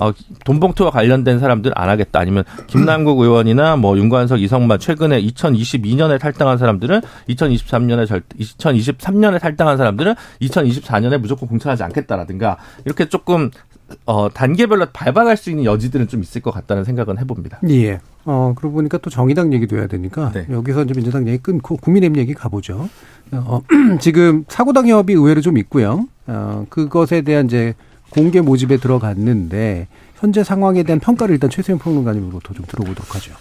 어, 0.00 0.12
돈봉투와 0.44 0.90
관련된 0.90 1.38
사람들 1.38 1.72
안 1.74 1.88
하겠다. 1.88 2.18
아니면 2.20 2.44
김남국 2.66 3.20
의원이나 3.20 3.76
뭐 3.76 3.96
윤관석, 3.98 4.40
이성만 4.40 4.78
최근에 4.78 5.20
2022년에 5.22 6.18
탈당한 6.18 6.58
사람들은 6.58 7.02
2023년에 7.28 8.06
절, 8.06 8.22
2023년에 8.38 9.40
탈당한 9.40 9.76
사람들은 9.76 10.14
2024년에 10.40 11.18
무조건 11.18 11.48
공천하지 11.48 11.82
않겠다라든가 11.82 12.56
이렇게 12.84 13.08
조금 13.08 13.50
어, 14.06 14.28
단계별로 14.32 14.86
밟아갈 14.92 15.36
수 15.36 15.50
있는 15.50 15.64
여지들은 15.64 16.08
좀 16.08 16.22
있을 16.22 16.40
것 16.40 16.50
같다는 16.50 16.84
생각은 16.84 17.18
해봅니다. 17.18 17.60
예. 17.68 18.00
어, 18.24 18.54
그러고 18.56 18.76
보니까 18.76 18.98
또 18.98 19.10
정의당 19.10 19.52
얘기도 19.52 19.76
해야 19.76 19.86
되니까 19.86 20.30
네. 20.32 20.46
여기서 20.50 20.84
이제 20.84 20.94
민주당 20.94 21.26
얘기 21.28 21.38
끊고 21.38 21.76
국민의힘 21.76 22.16
얘기 22.16 22.34
가보죠. 22.34 22.88
어, 23.32 23.62
지금 24.00 24.44
사고당 24.48 24.88
협의 24.88 25.16
의외로 25.16 25.40
좀 25.40 25.58
있고요. 25.58 26.06
어, 26.26 26.64
그것에 26.70 27.22
대한 27.22 27.46
이제 27.46 27.74
공개 28.12 28.40
모집에 28.40 28.76
들어갔는데 28.76 29.88
현재 30.16 30.44
상황에 30.44 30.82
대한 30.82 31.00
평가를 31.00 31.34
일단 31.34 31.50
최수영 31.50 31.78
평론가님으로부터 31.78 32.54
좀 32.54 32.64
들어보도록 32.66 33.14
하죠. 33.16 33.32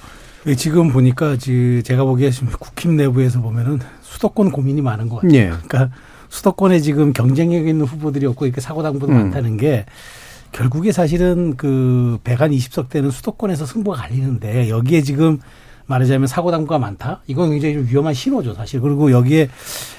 네, 0.46 0.56
지금 0.56 0.92
보니까 0.92 1.38
제가 1.38 2.04
보기에 2.04 2.32
국힘 2.60 2.96
내부에서 2.96 3.42
보면은 3.42 3.80
수도권 4.02 4.52
고민이 4.52 4.82
많은 4.82 5.10
것 5.10 5.18
같아요. 5.18 5.34
예. 5.38 5.46
그러니까 5.50 5.90
수도권에 6.30 6.80
지금 6.80 7.14
경쟁력 7.14 7.68
있는 7.68 7.86
후보들이 7.86 8.26
없고 8.26 8.46
이렇게 8.46 8.62
사고당보도 8.62 9.12
음. 9.12 9.18
많다는 9.18 9.58
게 9.58 9.86
결국에 10.52 10.92
사실은 10.92 11.56
그 11.56 12.18
배관 12.24 12.52
20석 12.52 12.90
때는 12.90 13.12
수도권에서 13.12 13.66
승부가 13.66 13.98
갈리는데 13.98 14.70
여기에 14.70 15.02
지금 15.02 15.40
말하자면 15.92 16.28
사고당부가 16.28 16.80
많다? 16.80 17.22
이건 17.28 17.52
굉장히 17.52 17.76
좀 17.76 17.88
위험한 17.88 18.14
신호죠, 18.14 18.54
사실. 18.54 18.80
그리고 18.80 19.12
여기에 19.12 19.50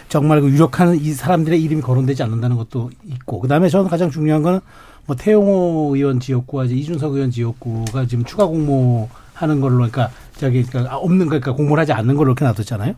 정말 0.08 0.40
그 0.40 0.50
유력한 0.50 0.94
이 0.96 1.12
사람들의 1.12 1.62
이름이 1.62 1.82
거론되지 1.82 2.22
않는다는 2.22 2.56
것도 2.56 2.90
있고. 3.04 3.40
그 3.40 3.48
다음에 3.48 3.68
저는 3.68 3.88
가장 3.88 4.10
중요한 4.10 4.42
거는 4.42 4.60
뭐 5.06 5.16
태용호 5.16 5.92
의원 5.94 6.20
지역구와 6.20 6.64
이제 6.64 6.74
이준석 6.74 7.14
의원 7.14 7.30
지역구가 7.30 8.06
지금 8.06 8.24
추가 8.24 8.46
공모하는 8.46 9.60
걸로 9.60 9.76
그러니까 9.76 10.10
저기 10.36 10.62
그러니까 10.62 10.96
없는 10.96 11.26
그러니까 11.26 11.52
공모를 11.52 11.82
하지 11.82 11.92
않는 11.92 12.16
걸로 12.16 12.30
이렇게 12.30 12.44
놔뒀잖아요. 12.44 12.94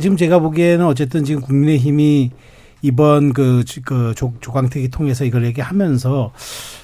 지금 0.00 0.16
제가 0.16 0.38
보기에는 0.38 0.86
어쨌든 0.86 1.24
지금 1.24 1.40
국민의힘이 1.40 2.30
이번 2.82 3.32
그, 3.32 3.64
그 3.84 4.14
조, 4.16 4.32
조광택이 4.40 4.88
통해서 4.88 5.24
이걸 5.24 5.44
얘기하면서 5.46 6.32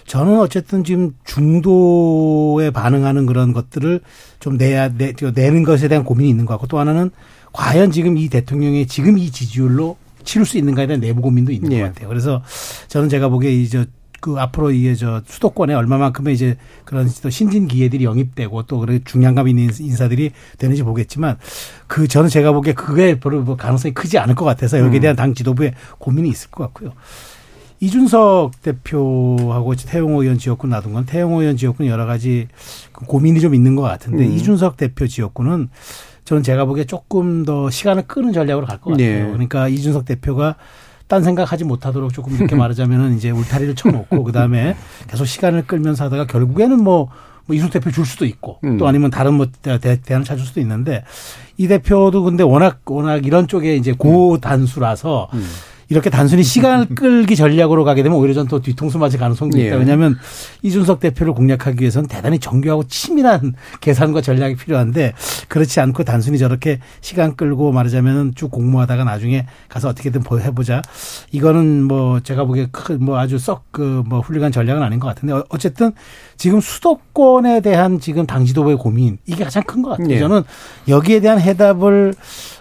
저는 0.07 0.41
어쨌든 0.41 0.85
지금 0.85 1.13
중도에 1.25 2.71
반응하는 2.71 3.27
그런 3.27 3.53
것들을 3.53 4.01
좀 4.41 4.57
내야, 4.57 4.89
내, 4.89 5.13
내는 5.35 5.63
것에 5.63 5.89
대한 5.89 6.05
고민이 6.05 6.29
있는 6.29 6.45
것 6.45 6.55
같고 6.55 6.67
또 6.67 6.79
하나는 6.79 7.11
과연 7.53 7.91
지금 7.91 8.17
이 8.17 8.29
대통령의 8.29 8.87
지금 8.87 9.19
이 9.19 9.31
지지율로 9.31 9.97
치를 10.25 10.47
수 10.47 10.59
있는가에 10.59 10.87
대한 10.87 11.01
내부 11.01 11.21
고민도 11.21 11.53
있는 11.53 11.73
예. 11.73 11.81
것 11.81 11.87
같아요. 11.89 12.09
그래서 12.09 12.43
저는 12.89 13.09
제가 13.09 13.29
보기에 13.29 13.53
이제 13.53 13.87
그 14.23 14.37
앞으로 14.39 14.71
이게 14.71 14.95
저 14.95 15.21
수도권에 15.27 15.75
얼마만큼의 15.75 16.33
이제 16.35 16.57
그런 16.85 17.11
또 17.25 17.29
신진 17.29 17.67
기회들이 17.67 18.05
영입되고 18.05 18.63
또 18.63 18.79
그런 18.79 19.01
중량감 19.05 19.49
있는 19.49 19.65
인사들이 19.81 20.31
되는지 20.59 20.85
보겠지만 20.85 21.39
그 21.89 22.07
저는 22.07 22.29
제가 22.29 22.53
보기에 22.53 22.73
그게 22.73 23.19
별로 23.19 23.43
뭐 23.43 23.57
가능성이 23.57 23.93
크지 23.93 24.19
않을 24.19 24.37
것 24.37 24.45
같아서 24.45 24.79
여기에 24.79 25.01
음. 25.01 25.03
대한 25.03 25.17
당 25.17 25.35
지도부의 25.35 25.75
고민이 25.99 26.29
있을 26.29 26.53
것 26.53 26.63
같고요. 26.63 26.93
이준석 27.81 28.63
대표하고 28.63 29.75
태용호 29.75 30.23
의원 30.23 30.39
지역군 30.39 30.71
놔둔 30.71 30.93
건 30.93 31.05
태용호 31.05 31.41
의원 31.41 31.57
지역군 31.57 31.89
여러 31.89 32.07
가지 32.07 32.47
그 32.93 33.05
고민이 33.05 33.41
좀 33.41 33.57
있는 33.57 33.75
것 33.75 33.83
같은데 33.83 34.25
음. 34.25 34.33
이준석 34.35 34.77
대표 34.77 35.09
지역군은 35.09 35.69
저는 36.25 36.45
제가 36.45 36.65
보기에 36.65 36.85
조금 36.85 37.45
더 37.45 37.71
시간을 37.71 38.05
끄는 38.07 38.33
전략으로 38.33 38.67
갈 38.67 38.79
것 38.79 38.93
같아요. 38.93 39.25
네. 39.25 39.33
그러니까 39.33 39.67
이준석 39.67 40.05
대표가 40.05 40.55
딴 41.12 41.22
생각하지 41.22 41.64
못하도록 41.64 42.11
조금 42.11 42.35
이렇게 42.37 42.57
말하자면은 42.57 43.18
이제 43.18 43.29
울타리를 43.29 43.75
쳐놓고 43.75 44.25
그 44.25 44.33
다음에 44.33 44.75
계속 45.09 45.27
시간을 45.27 45.66
끌면서 45.66 46.07
하다가 46.07 46.27
결국에는 46.27 46.83
뭐, 46.83 47.11
뭐 47.44 47.55
이준석 47.55 47.70
대표 47.70 47.90
줄 47.90 48.07
수도 48.07 48.25
있고 48.25 48.61
음. 48.64 48.79
또 48.79 48.88
아니면 48.88 49.11
다른 49.11 49.35
뭐 49.35 49.46
대, 49.61 49.79
대안을 49.79 50.25
찾을 50.25 50.42
수도 50.42 50.59
있는데 50.61 51.05
이 51.59 51.68
대표도 51.68 52.22
근데 52.22 52.42
워낙 52.42 52.81
워낙 52.87 53.27
이런 53.27 53.46
쪽에 53.46 53.77
이제 53.77 53.92
고단수라서 53.92 55.29
음. 55.35 55.46
이렇게 55.93 56.09
단순히 56.11 56.43
시간을 56.43 56.87
끌기 56.97 57.37
전략으로 57.37 57.85
가게 57.85 58.03
되면 58.03 58.17
오히려 58.19 58.33
전 58.35 58.47
또 58.49 58.61
뒤통수 58.61 58.99
맞을 58.99 59.19
가능성도 59.19 59.59
있다. 59.59 59.75
예. 59.77 59.79
왜냐하면 59.79 60.17
이준석 60.63 61.01
대표를 61.01 61.33
공략하기 61.35 61.81
위해서는 61.81 62.09
대단히 62.09 62.39
정교하고 62.39 62.85
치밀한 62.89 63.55
계산과 63.81 64.21
전략이 64.21 64.57
필요한데 64.57 65.13
그렇지 65.49 65.81
않고 65.81 66.03
단순히 66.05 66.39
저렇게 66.39 66.81
시간 67.01 67.37
끌고 67.37 67.71
말하자면 67.73 68.33
쭉 68.35 68.51
공모하다가 68.51 69.05
나중에 69.05 69.47
가서 69.69 69.89
어떻게든 69.89 70.23
해보자. 70.41 70.83
이거는 71.31 71.83
뭐 71.85 72.21
제가 72.21 72.45
보기에 72.45 72.69
뭐 72.99 73.19
아주 73.19 73.39
썩 73.39 73.71
그 73.71 74.03
뭐 74.07 74.21
훌륭한 74.21 74.51
전략은 74.53 74.83
아닌 74.83 74.99
것 74.99 75.09
같은데 75.09 75.35
어쨌든 75.49 75.93
지금 76.43 76.61
수도권에 76.61 77.61
대한 77.61 78.01
지금 78.01 78.27
당 78.27 78.45
지도부의 78.45 78.77
고민 78.77 79.17
이게 79.27 79.45
가장 79.45 79.63
큰 79.63 79.81
것 79.81 79.91
같아요. 79.91 80.11
예. 80.11 80.19
저는 80.19 80.43
여기에 80.89 81.21
대한 81.21 81.39
해답을 81.39 82.15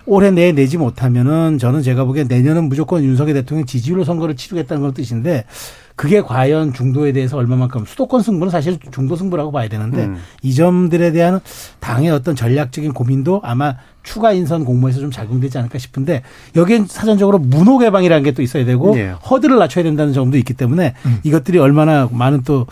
올해 0.06 0.30
내에 0.30 0.52
내지 0.52 0.78
못하면은 0.78 1.58
저는 1.58 1.82
제가 1.82 2.04
보기엔 2.06 2.28
내년은 2.28 2.70
무조건 2.70 3.04
윤석열 3.04 3.34
대통령 3.34 3.66
지지율로 3.66 4.04
선거를 4.04 4.36
치르겠다는 4.36 4.84
걸 4.84 4.94
뜻인데 4.94 5.46
그게 5.96 6.22
과연 6.22 6.74
중도에 6.74 7.12
대해서 7.12 7.38
얼마만큼 7.38 7.86
수도권 7.86 8.22
승부는 8.24 8.50
사실 8.52 8.78
중도 8.92 9.16
승부라고 9.16 9.52
봐야 9.52 9.68
되는데 9.68 10.06
음. 10.06 10.18
이 10.42 10.54
점들에 10.54 11.12
대한 11.12 11.40
당의 11.80 12.10
어떤 12.12 12.36
전략적인 12.36 12.94
고민도 12.94 13.42
아마 13.44 13.76
추가 14.04 14.32
인선 14.34 14.66
공모에서 14.66 15.00
좀 15.00 15.12
작용되지 15.12 15.60
않을까 15.60 15.78
싶은데 15.78 16.24
여기엔 16.56 16.88
사전적으로 16.88 17.38
문호 17.38 17.78
개방이라는 17.78 18.24
게 18.24 18.32
또 18.32 18.42
있어야 18.42 18.66
되고 18.66 18.96
네. 18.96 19.10
허들을 19.12 19.58
낮춰야 19.60 19.84
된다는 19.84 20.12
점도 20.14 20.38
있기 20.38 20.54
때문에 20.56 20.96
음. 21.06 21.20
이것들이 21.24 21.60
얼마나 21.60 22.08
많은 22.12 22.42
또 22.44 22.66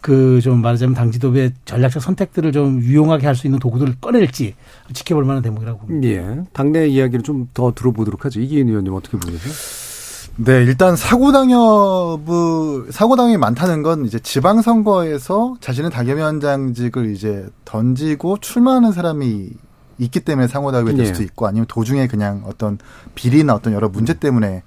그 0.00 0.40
좀 0.42 0.60
말하자면 0.62 0.94
당 0.94 1.10
지도부의 1.10 1.52
전략적 1.64 2.00
선택들을 2.02 2.52
좀 2.52 2.80
유용하게 2.80 3.26
할 3.26 3.34
수 3.34 3.46
있는 3.48 3.58
도구들을 3.58 3.96
꺼낼지 4.00 4.54
지켜볼 4.92 5.24
만한 5.24 5.42
대목이라고 5.42 5.78
봅니다. 5.80 6.08
예. 6.08 6.42
당내 6.52 6.86
이야기를 6.88 7.22
좀 7.24 7.48
더 7.54 7.72
들어보도록 7.74 8.24
하죠. 8.26 8.40
이기인 8.40 8.68
의원님 8.68 8.92
어떻게 8.92 9.16
보세요? 9.18 9.38
네, 10.38 10.62
일단 10.64 10.96
사고 10.96 11.32
당협 11.32 12.20
사고 12.90 13.16
당이 13.16 13.38
많다는 13.38 13.82
건 13.82 14.04
이제 14.04 14.18
지방 14.18 14.60
선거에서 14.60 15.56
자신의 15.60 15.90
당협위원장직을 15.90 17.10
이제 17.10 17.46
던지고 17.64 18.36
출마하는 18.38 18.92
사람이 18.92 19.48
있기 19.98 20.20
때문에 20.20 20.46
상호 20.46 20.72
당협이 20.72 20.94
될 20.94 21.06
네. 21.06 21.06
수도 21.06 21.22
있고 21.22 21.46
아니면 21.46 21.64
도중에 21.68 22.06
그냥 22.06 22.42
어떤 22.46 22.78
비리나 23.14 23.54
어떤 23.54 23.72
여러 23.72 23.88
문제 23.88 24.12
때문에 24.12 24.62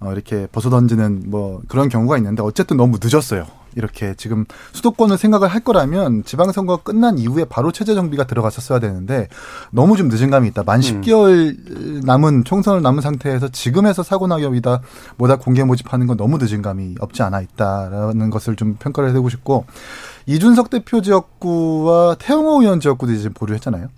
어 0.00 0.12
이렇게 0.12 0.46
벗어 0.50 0.70
던지는 0.70 1.24
뭐 1.26 1.60
그런 1.68 1.90
경우가 1.90 2.16
있는데 2.16 2.42
어쨌든 2.42 2.78
너무 2.78 2.98
늦었어요. 3.02 3.46
이렇게 3.76 4.14
지금 4.16 4.44
수도권을 4.72 5.18
생각을 5.18 5.48
할 5.48 5.60
거라면 5.60 6.24
지방선거 6.24 6.78
끝난 6.78 7.18
이후에 7.18 7.44
바로 7.44 7.72
체제 7.72 7.94
정비가 7.94 8.24
들어갔었어야 8.26 8.78
되는데 8.78 9.28
너무 9.70 9.96
좀 9.96 10.08
늦은 10.08 10.30
감이 10.30 10.48
있다. 10.48 10.62
만 10.64 10.80
10개월 10.80 11.56
음. 11.70 12.02
남은 12.04 12.44
총선을 12.44 12.82
남은 12.82 13.00
상태에서 13.00 13.48
지금에서 13.48 14.02
사고 14.02 14.26
나기이다 14.26 14.80
뭐다 15.16 15.36
공개 15.36 15.64
모집하는 15.64 16.06
건 16.06 16.16
너무 16.16 16.38
늦은 16.38 16.62
감이 16.62 16.96
없지 17.00 17.22
않아 17.22 17.40
있다라는 17.40 18.30
것을 18.30 18.56
좀 18.56 18.76
평가를 18.78 19.10
해보고 19.10 19.28
싶고 19.28 19.66
이준석 20.26 20.70
대표 20.70 21.00
지역구와 21.02 22.16
태영호 22.18 22.62
의원 22.62 22.80
지역구도 22.80 23.12
이제 23.12 23.28
보류했잖아요. 23.28 23.88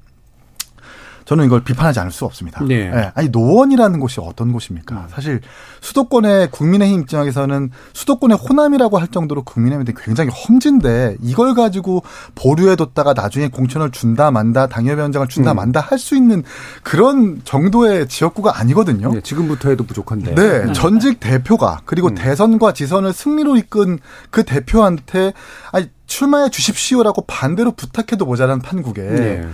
저는 1.33 1.47
이걸 1.47 1.65
비판하지 1.65 1.99
않을 2.01 2.13
수 2.13 2.27
없습니다. 2.27 2.63
네. 2.63 2.91
네. 2.91 3.11
아니 3.15 3.31
노원이라는 3.31 4.01
곳이 4.01 4.21
어떤 4.23 4.53
곳입니까? 4.53 4.95
음. 4.95 5.05
사실 5.09 5.41
수도권의 5.81 6.51
국민의힘 6.51 7.01
입장에서는 7.01 7.71
수도권의 7.95 8.37
호남이라고 8.37 8.99
할 8.99 9.09
정도로 9.09 9.43
국민의힘한테 9.43 9.95
굉장히 9.97 10.29
험진데 10.31 11.17
이걸 11.23 11.55
가지고 11.55 12.03
보류해뒀다가 12.35 13.15
나중에 13.15 13.49
공천을 13.49 13.91
준다 13.93 14.31
만다 14.31 14.67
당협위원장을 14.67 15.27
준다 15.29 15.53
음. 15.53 15.57
만다 15.57 15.81
할 15.81 16.03
수 16.03 16.17
있는 16.17 16.43
그런 16.83 17.41
정도의 17.45 18.09
지역구가 18.09 18.59
아니거든요. 18.59 19.13
네, 19.13 19.21
지금부터 19.21 19.69
해도 19.71 19.85
부족한데. 19.85 20.35
네, 20.35 20.65
네. 20.67 20.73
전직 20.73 21.21
대표가 21.21 21.81
그리고 21.85 22.09
음. 22.09 22.15
대선과 22.17 22.73
지선을 22.73 23.13
승리로 23.13 23.57
이끈 23.57 24.01
그 24.31 24.43
대표한테 24.43 25.33
아니 25.71 25.89
출마해 26.07 26.51
주십시오라고 26.51 27.25
반대로 27.27 27.71
부탁해도 27.71 28.27
모자란 28.27 28.61
판국에. 28.61 29.03
네. 29.03 29.49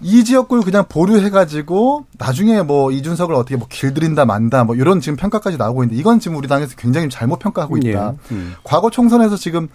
이 0.00 0.24
지역구를 0.24 0.62
그냥 0.62 0.84
보류해가지고 0.88 2.06
나중에 2.18 2.62
뭐 2.62 2.92
이준석을 2.92 3.34
어떻게 3.34 3.56
뭐 3.56 3.66
길들인다 3.68 4.24
만다 4.24 4.64
뭐 4.64 4.76
이런 4.76 5.00
지금 5.00 5.16
평가까지 5.16 5.56
나오고 5.56 5.84
있는데 5.84 6.00
이건 6.00 6.20
지금 6.20 6.36
우리 6.36 6.46
당에서 6.46 6.76
굉장히 6.76 7.08
잘못 7.08 7.38
평가하고 7.38 7.78
있다. 7.78 7.88
예. 8.12 8.34
음. 8.34 8.54
과거 8.62 8.90
총선에서 8.90 9.36
지금 9.36 9.68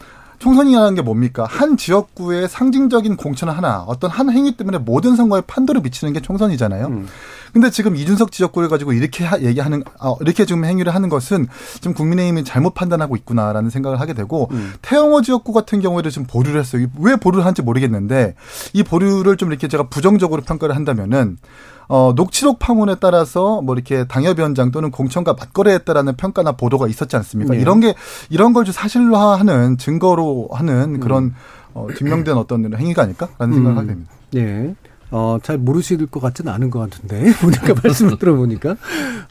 총선이라는 0.43 0.95
게 0.95 1.01
뭡니까? 1.01 1.45
한 1.49 1.77
지역구의 1.77 2.49
상징적인 2.49 3.15
공천 3.15 3.47
하나, 3.47 3.86
어떤 3.88 4.12
한 4.12 4.29
행위 4.29 4.58
때문에 4.58 4.77
모든 4.77 5.15
선거에 5.15 5.39
판도를 5.47 5.79
미치는 5.79 6.12
게 6.12 6.19
총선이잖아요. 6.19 6.88
음. 6.88 7.08
근데 7.53 7.69
지금 7.69 7.95
이준석 7.95 8.34
지역구를 8.34 8.67
가지고 8.67 8.91
이렇게 8.91 9.23
하, 9.23 9.39
얘기하는 9.39 9.84
어, 10.01 10.17
이렇게 10.19 10.45
지금 10.45 10.65
행위를 10.65 10.93
하는 10.93 11.08
것은 11.08 11.47
지금 11.75 11.93
국민의힘이 11.93 12.43
잘못 12.43 12.73
판단하고 12.73 13.15
있구나라는 13.15 13.69
생각을 13.69 14.01
하게 14.01 14.13
되고 14.13 14.49
음. 14.51 14.73
태영호 14.82 15.21
지역구 15.21 15.53
같은 15.53 15.79
경우에도 15.79 16.10
지금 16.10 16.27
보류를 16.27 16.60
했어요. 16.60 16.88
왜 16.99 17.15
보류를 17.15 17.45
한지 17.45 17.62
모르겠는데 17.62 18.36
이 18.73 18.84
보류를 18.84 19.38
좀 19.38 19.49
이렇게 19.49 19.69
제가 19.69 19.88
부정적으로 19.88 20.41
평가를 20.41 20.75
한다면은 20.75 21.38
어, 21.87 22.13
녹취록 22.15 22.59
파문에 22.59 22.95
따라서 22.99 23.61
뭐 23.61 23.75
이렇게 23.75 24.05
당협위원장 24.05 24.71
또는 24.71 24.91
공천과 24.91 25.33
맞거래했다라는 25.33 26.15
평가나 26.15 26.53
보도가 26.53 26.87
있었지 26.87 27.15
않습니까? 27.15 27.53
네. 27.53 27.61
이런 27.61 27.79
게 27.79 27.93
이런 28.29 28.53
걸좀 28.53 28.73
사실화하는 28.73 29.77
증거로 29.77 30.49
하는 30.51 30.99
그런 30.99 31.25
음. 31.33 31.35
어, 31.73 31.87
증명된 31.95 32.37
어떤 32.37 32.73
행위가 32.75 33.03
아닐까라는 33.03 33.53
생각을 33.55 33.77
하게 33.77 33.87
됩니다. 33.87 34.11
네. 34.31 34.75
어, 35.15 35.37
잘 35.43 35.59
모르실 35.59 36.07
것 36.07 36.19
같지는 36.19 36.51
않은 36.53 36.71
것 36.71 36.79
같은데. 36.79 37.31
보니까 37.39 37.75
말씀을 37.83 38.17
들어보니까. 38.17 38.75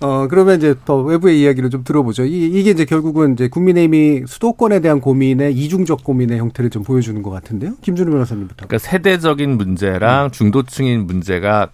어, 0.01 0.29
그러면 0.29 0.59
이제 0.59 0.77
더 0.85 1.03
외부의 1.03 1.41
이야기를 1.41 1.71
좀 1.71 1.83
들어보죠. 1.83 2.25
이, 2.25 2.47
이게 2.47 2.71
이제 2.71 2.85
결국은 2.85 3.33
이제 3.33 3.49
국민의힘이 3.49 4.23
수도권에 4.29 4.79
대한 4.79 5.01
고민의 5.01 5.55
이중적 5.55 6.05
고민의 6.05 6.39
형태를 6.39 6.71
좀 6.71 6.85
보여주는 6.85 7.21
것 7.21 7.31
같은데요. 7.31 7.73
김준우 7.81 8.13
변호사님부터. 8.13 8.67
그러니까 8.67 8.79
세대적인 8.79 9.57
문제랑 9.57 10.27
음. 10.27 10.31
중도층인 10.31 11.07
문제가 11.07 11.71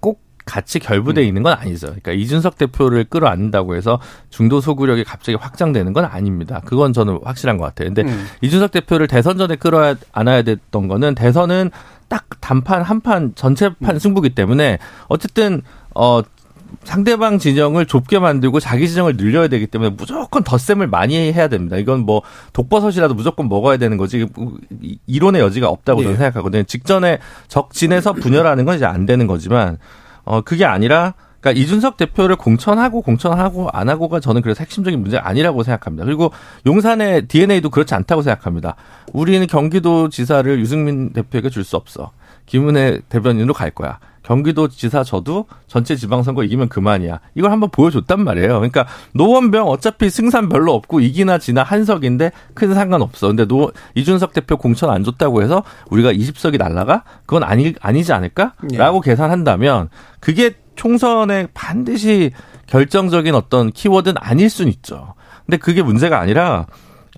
꼭 0.00 0.20
같이 0.44 0.80
결부돼 0.80 1.22
음. 1.22 1.26
있는 1.28 1.42
건 1.44 1.52
아니죠. 1.56 1.86
그러니까 1.86 2.12
이준석 2.12 2.58
대표를 2.58 3.04
끌어안는다고 3.04 3.76
해서 3.76 4.00
중도 4.28 4.60
소구력이 4.60 5.04
갑자기 5.04 5.36
확장되는 5.36 5.92
건 5.92 6.04
아닙니다. 6.04 6.60
그건 6.64 6.92
저는 6.92 7.20
확실한 7.22 7.58
것 7.58 7.64
같아요. 7.66 7.88
근데 7.88 8.02
음. 8.02 8.26
이준석 8.40 8.72
대표를 8.72 9.06
대선 9.06 9.38
전에 9.38 9.54
끌어안아야 9.56 10.42
됐던 10.42 10.88
거는 10.88 11.14
대선은 11.14 11.70
딱 12.08 12.26
단판 12.40 12.82
한 12.82 13.00
판 13.00 13.34
전체판 13.34 13.94
음. 13.94 13.98
승부기 13.98 14.30
때문에 14.30 14.78
어쨌든 15.08 15.62
어 15.94 16.22
상대방 16.84 17.38
진영을 17.38 17.86
좁게 17.86 18.18
만들고 18.18 18.60
자기 18.60 18.88
진영을 18.88 19.16
늘려야 19.16 19.48
되기 19.48 19.66
때문에 19.66 19.90
무조건 19.90 20.42
덧셈을 20.44 20.86
많이 20.86 21.32
해야 21.32 21.48
됩니다. 21.48 21.76
이건 21.76 22.00
뭐 22.00 22.22
독버섯이라도 22.52 23.14
무조건 23.14 23.48
먹어야 23.48 23.76
되는 23.76 23.96
거지 23.96 24.26
이론의 25.06 25.40
여지가 25.40 25.68
없다고 25.68 26.00
네. 26.00 26.04
저는 26.04 26.18
생각하거든요. 26.18 26.62
직전에 26.64 27.18
적진에서 27.48 28.12
분열하는 28.14 28.64
건 28.64 28.76
이제 28.76 28.84
안 28.84 29.06
되는 29.06 29.26
거지만 29.26 29.78
어 30.24 30.40
그게 30.40 30.64
아니라 30.64 31.14
그러니까 31.40 31.60
이준석 31.60 31.96
대표를 31.96 32.36
공천하고 32.36 33.02
공천하고 33.02 33.68
안 33.72 33.88
하고가 33.88 34.20
저는 34.20 34.42
그래서 34.42 34.60
핵심적인 34.60 35.00
문제가 35.00 35.26
아니라고 35.28 35.64
생각합니다. 35.64 36.04
그리고 36.04 36.30
용산의 36.66 37.26
DNA도 37.26 37.70
그렇지 37.70 37.94
않다고 37.96 38.22
생각합니다. 38.22 38.76
우리는 39.12 39.44
경기도 39.48 40.08
지사를 40.08 40.60
유승민 40.60 41.12
대표에게 41.12 41.50
줄 41.50 41.64
수 41.64 41.76
없어. 41.76 42.12
김은혜 42.46 43.00
대변인으로 43.08 43.54
갈 43.54 43.70
거야. 43.70 43.98
경기도지사 44.22 45.04
져도 45.04 45.46
전체 45.66 45.96
지방선거 45.96 46.44
이기면 46.44 46.68
그만이야. 46.68 47.20
이걸 47.34 47.50
한번 47.50 47.70
보여줬단 47.70 48.22
말이에요. 48.22 48.54
그러니까 48.54 48.86
노원병 49.14 49.68
어차피 49.68 50.10
승산 50.10 50.48
별로 50.48 50.74
없고 50.74 51.00
이기나 51.00 51.38
지나 51.38 51.62
한석인데 51.62 52.32
큰 52.54 52.74
상관없어. 52.74 53.28
근데 53.28 53.46
노 53.46 53.72
이준석 53.94 54.32
대표 54.32 54.56
공천 54.56 54.90
안 54.90 55.04
줬다고 55.04 55.42
해서 55.42 55.64
우리가 55.90 56.12
20석이 56.12 56.58
날라가? 56.58 57.04
그건 57.26 57.42
아니 57.42 57.74
아니지 57.80 58.12
않을까?라고 58.12 59.02
예. 59.04 59.10
계산한다면 59.10 59.88
그게 60.20 60.54
총선에 60.76 61.48
반드시 61.52 62.32
결정적인 62.66 63.34
어떤 63.34 63.70
키워드는 63.70 64.16
아닐 64.18 64.48
수는 64.48 64.70
있죠. 64.72 65.14
근데 65.44 65.56
그게 65.56 65.82
문제가 65.82 66.20
아니라 66.20 66.66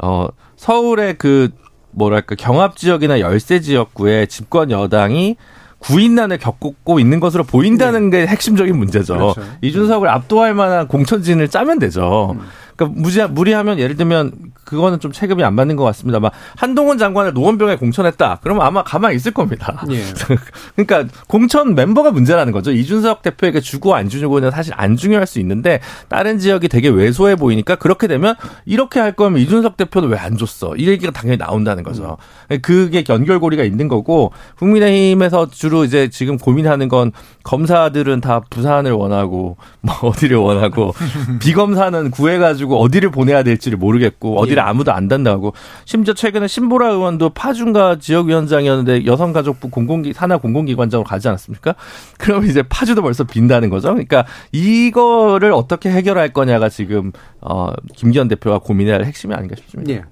어 0.03 0.27
서울의 0.57 1.19
그 1.19 1.51
뭐랄까 1.91 2.35
경합 2.35 2.77
지역이나 2.77 3.21
열세 3.21 3.61
지역구에 3.61 4.27
집권 4.27 4.71
여당이 4.71 5.37
구인난을 5.85 6.39
겪고 6.39 6.99
있는 6.99 7.21
것으로 7.21 7.45
보인다는 7.45 8.11
네. 8.11 8.21
게 8.23 8.27
핵심적인 8.27 8.77
문제죠. 8.77 9.15
그렇죠. 9.15 9.43
이준석을 9.61 10.09
압도할 10.09 10.55
만한 10.55 10.89
공천진을 10.89 11.49
짜면 11.49 11.79
되죠. 11.79 12.37
음. 12.39 12.45
그러니까 12.77 13.01
무지 13.01 13.23
무리하면 13.23 13.79
예를 13.79 13.95
들면 13.97 14.33
그거는 14.65 14.99
좀 14.99 15.13
체급이 15.13 15.45
안 15.45 15.55
맞는 15.55 15.77
것 15.77 15.85
같습니다만 15.85 16.31
한동훈 16.57 16.99
장관을 16.99 17.33
노원병에 17.33 17.77
공천했다. 17.77 18.41
그러면 18.43 18.67
아마 18.67 18.83
가만히 18.83 19.15
있을 19.15 19.33
겁니다. 19.33 19.85
예. 19.91 20.03
그러니까 20.75 21.15
공천 21.29 21.75
멤버가 21.77 22.11
문제라는 22.11 22.53
거죠. 22.53 22.73
이준석 22.73 23.23
대표에게 23.23 23.61
주고 23.61 23.95
안 23.95 24.09
주고는 24.09 24.51
사실 24.51 24.73
안 24.77 24.97
중요할 24.97 25.27
수 25.27 25.39
있는데 25.39 25.81
다른 26.09 26.39
지역이 26.39 26.69
되게 26.69 26.89
왜소해 26.89 27.37
보이니까 27.37 27.77
그렇게 27.77 28.09
되면 28.09 28.35
이렇게 28.65 28.99
할 28.99 29.13
거면 29.13 29.41
이준석 29.41 29.77
대표는 29.77 30.09
왜 30.09 30.25
안 30.25 30.39
줬어? 30.39 30.75
이 30.77 30.89
얘기가 30.89 31.13
당연히 31.13 31.37
나온다는 31.37 31.83
거죠. 31.83 32.17
그게 32.63 33.05
연결고리가 33.07 33.63
있는 33.63 33.89
거고 33.89 34.33
국민의힘에서 34.59 35.51
주로 35.51 35.85
이제 35.85 36.09
지금 36.09 36.39
고민하는 36.39 36.89
건 36.89 37.13
검사들은 37.43 38.23
다 38.23 38.41
부산을 38.49 38.93
원하고 38.93 39.59
뭐 39.83 39.95
어디를 40.03 40.39
원하고 40.39 40.95
비검사는 41.41 42.11
구해가지고 42.11 42.64
어디를 42.73 43.11
보내야 43.11 43.43
될지를 43.43 43.77
모르겠고 43.79 44.39
어디 44.39 44.55
어디를 44.55 44.63
예. 44.63 44.67
아무도 44.67 44.93
안 44.93 45.09
단다고. 45.09 45.53
심지어 45.85 46.15
최근에 46.15 46.47
신보라 46.47 46.91
의원도 46.91 47.31
파주가 47.31 47.99
지역위원장이었는데 47.99 49.07
여성가족부 49.07 49.71
공공기 49.71 50.13
산하 50.13 50.39
공공기관장으로 50.39 51.05
가지 51.05 51.29
않았습니까? 51.29 51.75
그럼 52.19 52.47
이제 52.47 52.63
파주도 52.63 53.03
벌써 53.03 53.25
빈다는 53.25 53.71
거죠. 53.71 53.89
그러니까 53.89 54.25
이거를 54.53 55.53
어떻게 55.53 55.91
해결할 55.91 56.33
거냐가 56.33 56.69
지금 56.69 57.13
어 57.41 57.73
김기현 57.95 58.29
대표가 58.29 58.59
고민해야 58.59 58.97
할 58.97 59.05
핵심이 59.05 59.35
아닌가 59.35 59.57
싶습니다. 59.57 59.93
예. 59.93 60.05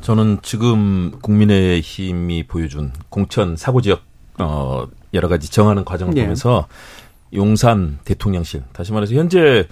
저는 0.00 0.38
지금 0.42 1.12
국민의힘이 1.22 2.44
보여준 2.44 2.92
공천 3.08 3.56
사고 3.56 3.80
지역 3.80 4.02
어 4.38 4.86
여러 5.14 5.28
가지 5.28 5.50
정하는 5.50 5.84
과정을 5.84 6.16
예. 6.16 6.22
보면서 6.22 6.66
용산 7.34 7.98
대통령실 8.04 8.62
다시 8.72 8.92
말해서 8.92 9.14
현재 9.14 9.66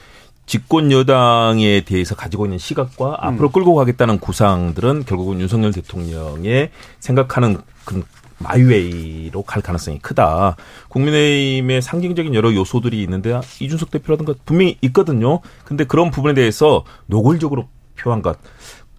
집권 0.47 0.93
여당에 0.93 1.83
대해서 1.83 2.15
가지고 2.15 2.47
있는 2.47 2.59
시각과 2.59 3.09
음. 3.09 3.17
앞으로 3.21 3.51
끌고 3.51 3.75
가겠다는 3.75 4.19
구상들은 4.19 5.05
결국은 5.07 5.41
윤석열 5.41 5.73
대통령의 5.73 6.71
생각하는 7.01 7.59
그 7.85 8.05
마이웨이로 8.39 9.43
갈 9.43 9.63
가능성이 9.63 9.99
크다. 10.01 10.57
국민의힘의 10.89 11.81
상징적인 11.83 12.35
여러 12.35 12.53
요소들이 12.53 13.03
있는데 13.03 13.41
이준석 13.61 13.91
대표라든가 13.91 14.35
분명히 14.45 14.77
있거든요. 14.83 15.41
근데 15.65 15.85
그런 15.85 16.11
부분에 16.11 16.35
대해서 16.35 16.85
노골적으로 17.07 17.69
표한 17.97 18.23
것. 18.23 18.39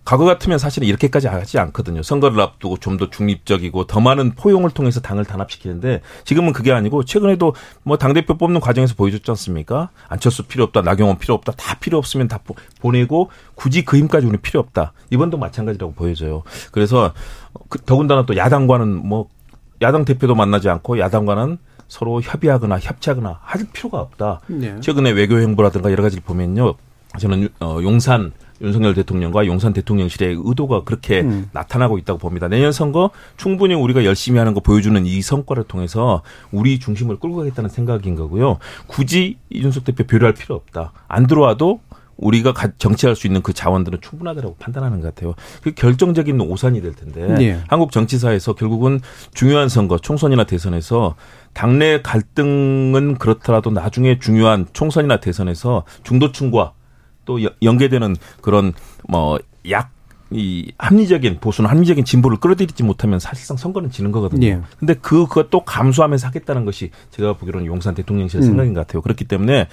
과거 0.05 0.23
같으면 0.23 0.59
사실은 0.59 0.87
이렇게까지 0.87 1.27
하지 1.27 1.57
않거든요. 1.59 2.03
선거를 2.03 2.39
앞두고 2.39 2.77
좀 2.77 2.95
더 2.95 3.09
중립적이고 3.09 3.87
더 3.87 3.99
많은 3.99 4.35
포용을 4.35 4.69
통해서 4.69 5.01
당을 5.01 5.25
단합시키는데 5.25 6.01
지금은 6.23 6.53
그게 6.53 6.71
아니고 6.71 7.03
최근에도 7.03 7.53
뭐 7.83 7.97
당대표 7.97 8.37
뽑는 8.37 8.61
과정에서 8.61 8.95
보여줬지 8.95 9.29
않습니까? 9.31 9.89
안철수 10.07 10.43
필요 10.43 10.63
없다, 10.63 10.81
나경원 10.81 11.17
필요 11.17 11.33
없다, 11.33 11.51
다 11.53 11.75
필요 11.79 11.97
없으면 11.97 12.29
다 12.29 12.39
보내고 12.79 13.31
굳이 13.55 13.83
그 13.83 13.97
힘까지 13.97 14.27
우리 14.27 14.37
필요 14.37 14.61
없다. 14.61 14.93
이번도 15.09 15.37
마찬가지라고 15.37 15.93
보여져요. 15.93 16.43
그래서 16.71 17.13
그 17.67 17.79
더군다나 17.79 18.25
또 18.25 18.37
야당과는 18.37 19.05
뭐 19.05 19.27
야당 19.81 20.05
대표도 20.05 20.35
만나지 20.35 20.69
않고 20.69 20.99
야당과는 20.99 21.57
서로 21.87 22.21
협의하거나 22.21 22.79
협치하거나 22.79 23.39
할 23.41 23.65
필요가 23.73 23.99
없다. 23.99 24.39
네. 24.47 24.79
최근에 24.79 25.11
외교 25.11 25.37
행보라든가 25.39 25.91
여러 25.91 26.01
가지를 26.03 26.23
보면요. 26.23 26.75
저는 27.19 27.49
어, 27.59 27.79
용산 27.81 28.31
윤석열 28.65 28.93
대통령과 28.93 29.45
용산 29.45 29.73
대통령실의 29.73 30.41
의도가 30.43 30.83
그렇게 30.83 31.21
음. 31.21 31.49
나타나고 31.53 31.97
있다고 31.97 32.19
봅니다. 32.19 32.47
내년 32.47 32.71
선거 32.71 33.11
충분히 33.37 33.75
우리가 33.75 34.03
열심히 34.05 34.39
하는 34.39 34.53
거 34.53 34.59
보여주는 34.59 35.05
이 35.05 35.21
성과를 35.21 35.63
통해서 35.65 36.21
우리 36.51 36.79
중심을 36.79 37.19
끌고 37.19 37.37
가겠다는 37.37 37.69
생각인 37.69 38.15
거고요. 38.15 38.57
굳이 38.87 39.37
이준석 39.49 39.85
대표 39.85 40.05
배려할 40.05 40.33
필요 40.33 40.55
없다. 40.55 40.91
안 41.07 41.27
들어와도 41.27 41.79
우리가 42.17 42.53
정치할 42.77 43.15
수 43.15 43.27
있는 43.27 43.41
그 43.41 43.53
자원들은 43.53 43.99
충분하다고 44.01 44.55
판단하는 44.57 45.01
것 45.01 45.13
같아요. 45.13 45.35
그 45.61 45.73
결정적인 45.73 46.39
오산이 46.39 46.81
될 46.81 46.93
텐데 46.93 47.27
네. 47.27 47.59
한국 47.67 47.91
정치사에서 47.91 48.53
결국은 48.53 49.01
중요한 49.33 49.69
선거 49.69 49.97
총선이나 49.97 50.45
대선에서 50.45 51.15
당내 51.53 52.01
갈등은 52.01 53.17
그렇더라도 53.17 53.69
나중에 53.69 54.19
중요한 54.19 54.65
총선이나 54.73 55.19
대선에서 55.19 55.83
중도층과 56.03 56.73
또 57.25 57.39
연계되는 57.61 58.15
그런 58.41 58.73
뭐약 59.07 59.95
이 60.31 60.71
합리적인 60.79 61.39
보수는 61.39 61.69
합리적인 61.69 62.03
진보를 62.03 62.37
끌어들이지 62.39 62.83
못하면 62.83 63.19
사실상 63.19 63.57
선거는 63.57 63.91
지는 63.91 64.11
거거든요. 64.11 64.47
예. 64.47 64.61
근데 64.79 64.95
그 64.95 65.27
그것도 65.27 65.63
감수하면서 65.65 66.27
하겠다는 66.27 66.65
것이 66.65 66.89
제가 67.11 67.33
보기로는 67.33 67.67
용산 67.67 67.93
대통령실 67.93 68.39
음. 68.39 68.41
생각인 68.41 68.73
것 68.73 68.81
같아요. 68.81 69.01
그렇기 69.01 69.25
때문에 69.25 69.67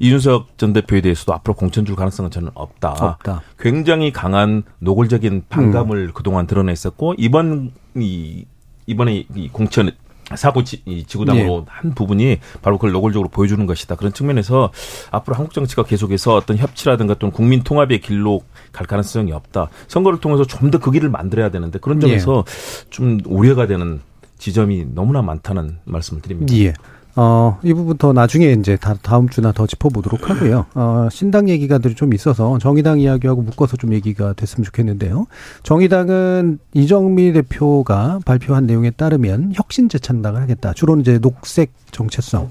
이준석 0.00 0.56
전 0.56 0.72
대표에 0.72 1.02
대해서도 1.02 1.34
앞으로 1.34 1.54
공천 1.54 1.84
줄 1.84 1.94
가능성은 1.94 2.30
저는 2.30 2.50
없다. 2.54 2.90
없다. 2.92 3.42
굉장히 3.58 4.10
강한 4.10 4.62
노골적인 4.78 5.44
반감을 5.50 5.98
음. 5.98 6.10
그동안 6.14 6.46
드러냈었고 6.46 7.14
이번 7.18 7.72
이 7.94 8.46
이번에 8.86 9.26
이 9.34 9.48
공천 9.50 9.90
사고 10.36 10.64
지, 10.64 10.82
지구당으로 11.06 11.60
네. 11.60 11.64
한 11.68 11.94
부분이 11.94 12.38
바로 12.62 12.76
그걸 12.78 12.92
노골적으로 12.92 13.28
보여주는 13.28 13.64
것이다. 13.66 13.94
그런 13.96 14.12
측면에서 14.12 14.70
앞으로 15.10 15.36
한국 15.36 15.52
정치가 15.54 15.82
계속해서 15.82 16.34
어떤 16.34 16.56
협치라든가 16.56 17.14
또는 17.14 17.32
국민 17.32 17.62
통합의 17.62 18.00
길로 18.00 18.42
갈 18.72 18.86
가능성이 18.86 19.32
없다. 19.32 19.68
선거를 19.88 20.20
통해서 20.20 20.44
좀 20.44 20.70
더 20.70 20.78
그 20.78 20.90
길을 20.90 21.08
만들어야 21.08 21.50
되는데 21.50 21.78
그런 21.78 22.00
점에서 22.00 22.44
네. 22.46 22.86
좀 22.90 23.18
우려가 23.26 23.66
되는 23.66 24.00
지점이 24.38 24.86
너무나 24.94 25.22
많다는 25.22 25.78
말씀을 25.84 26.22
드립니다. 26.22 26.54
예. 26.56 26.74
어, 27.20 27.58
이 27.64 27.74
부분 27.74 27.98
더 27.98 28.12
나중에 28.12 28.52
이제 28.52 28.76
다, 28.76 28.94
다음 29.02 29.28
주나 29.28 29.50
더 29.50 29.66
짚어보도록 29.66 30.30
하고요. 30.30 30.66
어, 30.74 31.08
신당 31.10 31.48
얘기가 31.48 31.80
좀 31.96 32.14
있어서 32.14 32.58
정의당 32.58 33.00
이야기하고 33.00 33.42
묶어서 33.42 33.76
좀 33.76 33.92
얘기가 33.92 34.34
됐으면 34.34 34.64
좋겠는데요. 34.64 35.26
정의당은 35.64 36.60
이정미 36.74 37.32
대표가 37.32 38.20
발표한 38.24 38.66
내용에 38.66 38.90
따르면 38.90 39.50
혁신 39.52 39.88
재창당을 39.88 40.40
하겠다. 40.42 40.72
주로 40.74 40.96
이제 40.96 41.18
녹색 41.18 41.72
정체성. 41.90 42.50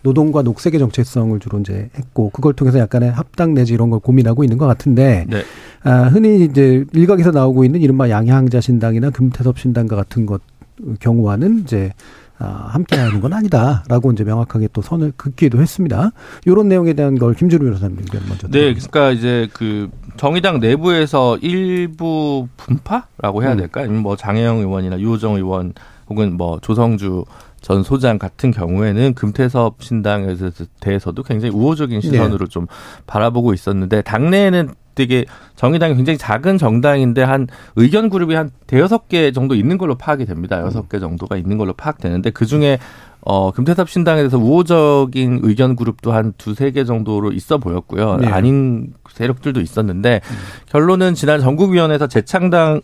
노동과 0.00 0.40
녹색의 0.42 0.80
정체성을 0.80 1.38
주로 1.40 1.58
이제 1.58 1.90
했고 1.98 2.30
그걸 2.30 2.54
통해서 2.54 2.78
약간의 2.78 3.12
합당 3.12 3.52
내지 3.52 3.74
이런 3.74 3.90
걸 3.90 4.00
고민하고 4.00 4.44
있는 4.44 4.56
것 4.56 4.66
같은데 4.66 5.26
네. 5.28 5.42
아, 5.82 6.04
흔히 6.04 6.44
이제 6.44 6.86
일각에서 6.94 7.32
나오고 7.32 7.64
있는 7.64 7.82
이른바 7.82 8.08
양향자 8.08 8.62
신당이나 8.62 9.10
금태섭 9.10 9.58
신당과 9.58 9.94
같은 9.96 10.24
것 10.24 10.40
경우와는 11.00 11.60
이제 11.64 11.90
아, 11.90 12.25
함께 12.38 12.96
하는 12.96 13.20
건 13.20 13.32
아니다라고 13.32 14.12
이제 14.12 14.24
명확하게 14.24 14.68
또 14.72 14.82
선을 14.82 15.12
긋기도 15.16 15.60
했습니다. 15.60 16.10
이런 16.44 16.68
내용에 16.68 16.92
대한 16.92 17.18
걸 17.18 17.34
김준우 17.34 17.64
변호사님 17.64 17.98
의견 17.98 18.22
먼저. 18.28 18.48
네, 18.48 18.74
그러니까 18.74 19.10
이제 19.12 19.48
그 19.52 19.90
정의당 20.16 20.60
내부에서 20.60 21.38
일부 21.38 22.48
분파라고 22.56 23.42
해야 23.42 23.52
음. 23.52 23.58
될까? 23.58 23.80
아니면 23.82 24.02
뭐 24.02 24.16
장혜영 24.16 24.58
의원이나 24.58 25.00
유호정 25.00 25.36
의원 25.36 25.72
혹은 26.08 26.36
뭐 26.36 26.58
조성주 26.60 27.24
전 27.60 27.82
소장 27.82 28.18
같은 28.18 28.50
경우에는 28.52 29.14
금태섭 29.14 29.82
신당에 29.82 30.36
대해서도 30.80 31.22
굉장히 31.22 31.52
우호적인 31.54 32.00
시선으로 32.00 32.46
네. 32.46 32.48
좀 32.48 32.66
바라보고 33.06 33.54
있었는데 33.54 34.02
당내에는 34.02 34.70
되게 34.96 35.26
정의당이 35.54 35.94
굉장히 35.94 36.18
작은 36.18 36.58
정당인데 36.58 37.22
한 37.22 37.46
의견 37.76 38.10
그룹이 38.10 38.34
한 38.34 38.50
대여섯 38.66 39.08
개 39.08 39.30
정도 39.30 39.54
있는 39.54 39.78
걸로 39.78 39.94
파악이 39.94 40.26
됩니다. 40.26 40.60
여섯 40.60 40.88
개 40.88 40.98
정도가 40.98 41.36
있는 41.36 41.58
걸로 41.58 41.72
파악되는데 41.74 42.30
그 42.30 42.46
중에 42.46 42.78
어, 43.20 43.50
금태섭 43.50 43.90
신당에 43.90 44.20
대해서 44.20 44.38
우호적인 44.38 45.40
의견 45.42 45.76
그룹도 45.76 46.12
한 46.12 46.32
두세 46.38 46.70
개 46.70 46.84
정도로 46.84 47.32
있어 47.32 47.58
보였고요. 47.58 48.16
네. 48.16 48.28
아닌 48.28 48.94
세력들도 49.10 49.60
있었는데 49.60 50.20
음. 50.24 50.36
결론은 50.66 51.14
지난 51.14 51.40
전국위원회에서 51.40 52.06
재창당을 52.06 52.80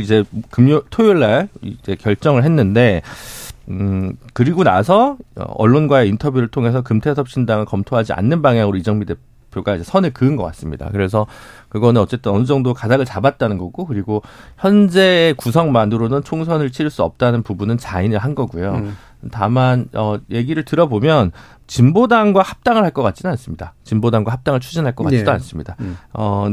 이제 0.00 0.24
금요 0.50 0.82
토요일 0.90 1.18
날 1.20 1.48
이제 1.62 1.96
결정을 1.96 2.44
했는데 2.44 3.02
음, 3.68 4.16
그리고 4.32 4.64
나서 4.64 5.16
언론과의 5.34 6.08
인터뷰를 6.08 6.48
통해서 6.48 6.82
금태섭 6.82 7.28
신당을 7.28 7.64
검토하지 7.64 8.12
않는 8.12 8.40
방향으로 8.40 8.76
이정미 8.78 9.04
대 9.04 9.14
표가 9.52 9.76
이제 9.76 9.84
선을 9.84 10.10
그은 10.12 10.34
것 10.36 10.42
같습니다. 10.44 10.88
그래서 10.90 11.26
그거는 11.68 12.00
어쨌든 12.00 12.32
어느 12.32 12.44
정도 12.44 12.74
가닥을 12.74 13.04
잡았다는 13.04 13.58
거고 13.58 13.86
그리고 13.86 14.22
현재 14.58 15.34
구성만으로는 15.36 16.24
총선을 16.24 16.70
치를 16.72 16.90
수 16.90 17.02
없다는 17.04 17.42
부분은 17.44 17.78
자인을 17.78 18.18
한 18.18 18.34
거고요. 18.34 18.72
음. 18.74 18.96
다만 19.30 19.86
어 19.94 20.16
얘기를 20.30 20.64
들어보면 20.64 21.30
진보당과 21.68 22.42
합당을 22.42 22.82
할 22.82 22.90
것 22.92 23.02
같지는 23.02 23.30
않습니다. 23.32 23.74
진보당과 23.84 24.32
합당을 24.32 24.58
추진할 24.60 24.94
것 24.96 25.04
같지도 25.04 25.30
예. 25.30 25.34
않습니다. 25.34 25.76
음. 25.80 25.96
어 26.12 26.48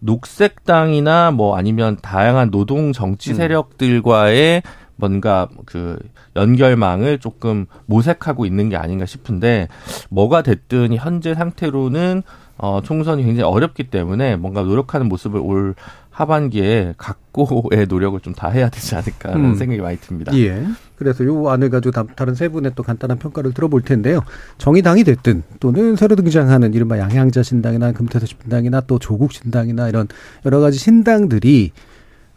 녹색당이나 0.00 1.30
뭐 1.32 1.56
아니면 1.56 1.96
다양한 2.00 2.50
노동 2.50 2.92
정치 2.92 3.30
음. 3.32 3.36
세력들과의 3.36 4.62
뭔가 4.96 5.48
그 5.66 5.98
연결망을 6.36 7.18
조금 7.18 7.66
모색하고 7.86 8.46
있는 8.46 8.68
게 8.68 8.76
아닌가 8.76 9.06
싶은데 9.06 9.68
뭐가 10.08 10.42
됐든 10.42 10.94
현재 10.96 11.34
상태로는 11.34 12.22
어 12.56 12.80
총선이 12.82 13.24
굉장히 13.24 13.42
어렵기 13.50 13.84
때문에 13.90 14.36
뭔가 14.36 14.62
노력하는 14.62 15.08
모습을 15.08 15.40
올 15.40 15.74
하반기에 16.10 16.94
각고의 16.96 17.86
노력을 17.88 18.18
좀 18.20 18.34
다 18.34 18.48
해야 18.48 18.68
되지 18.68 18.94
않을까라는 18.94 19.44
음. 19.50 19.54
생각이 19.56 19.80
많이 19.80 19.96
듭니다. 19.98 20.32
예. 20.36 20.64
그래서 20.96 21.24
요 21.24 21.48
안을 21.50 21.70
가지고 21.70 21.90
다- 21.90 22.04
다른 22.14 22.34
세 22.36 22.48
분의 22.48 22.72
또 22.76 22.82
간단한 22.84 23.18
평가를 23.18 23.52
들어볼 23.52 23.82
텐데요. 23.82 24.20
정의당이 24.58 25.02
됐든 25.04 25.42
또는 25.58 25.96
새로 25.96 26.14
등장하는 26.14 26.72
이른바 26.74 26.98
양양자 26.98 27.42
신당이나 27.42 27.90
금태섭 27.92 28.28
신당이나 28.28 28.80
또 28.82 28.98
조국 29.00 29.32
신당이나 29.32 29.88
이런 29.88 30.06
여러 30.46 30.60
가지 30.60 30.78
신당들이 30.78 31.72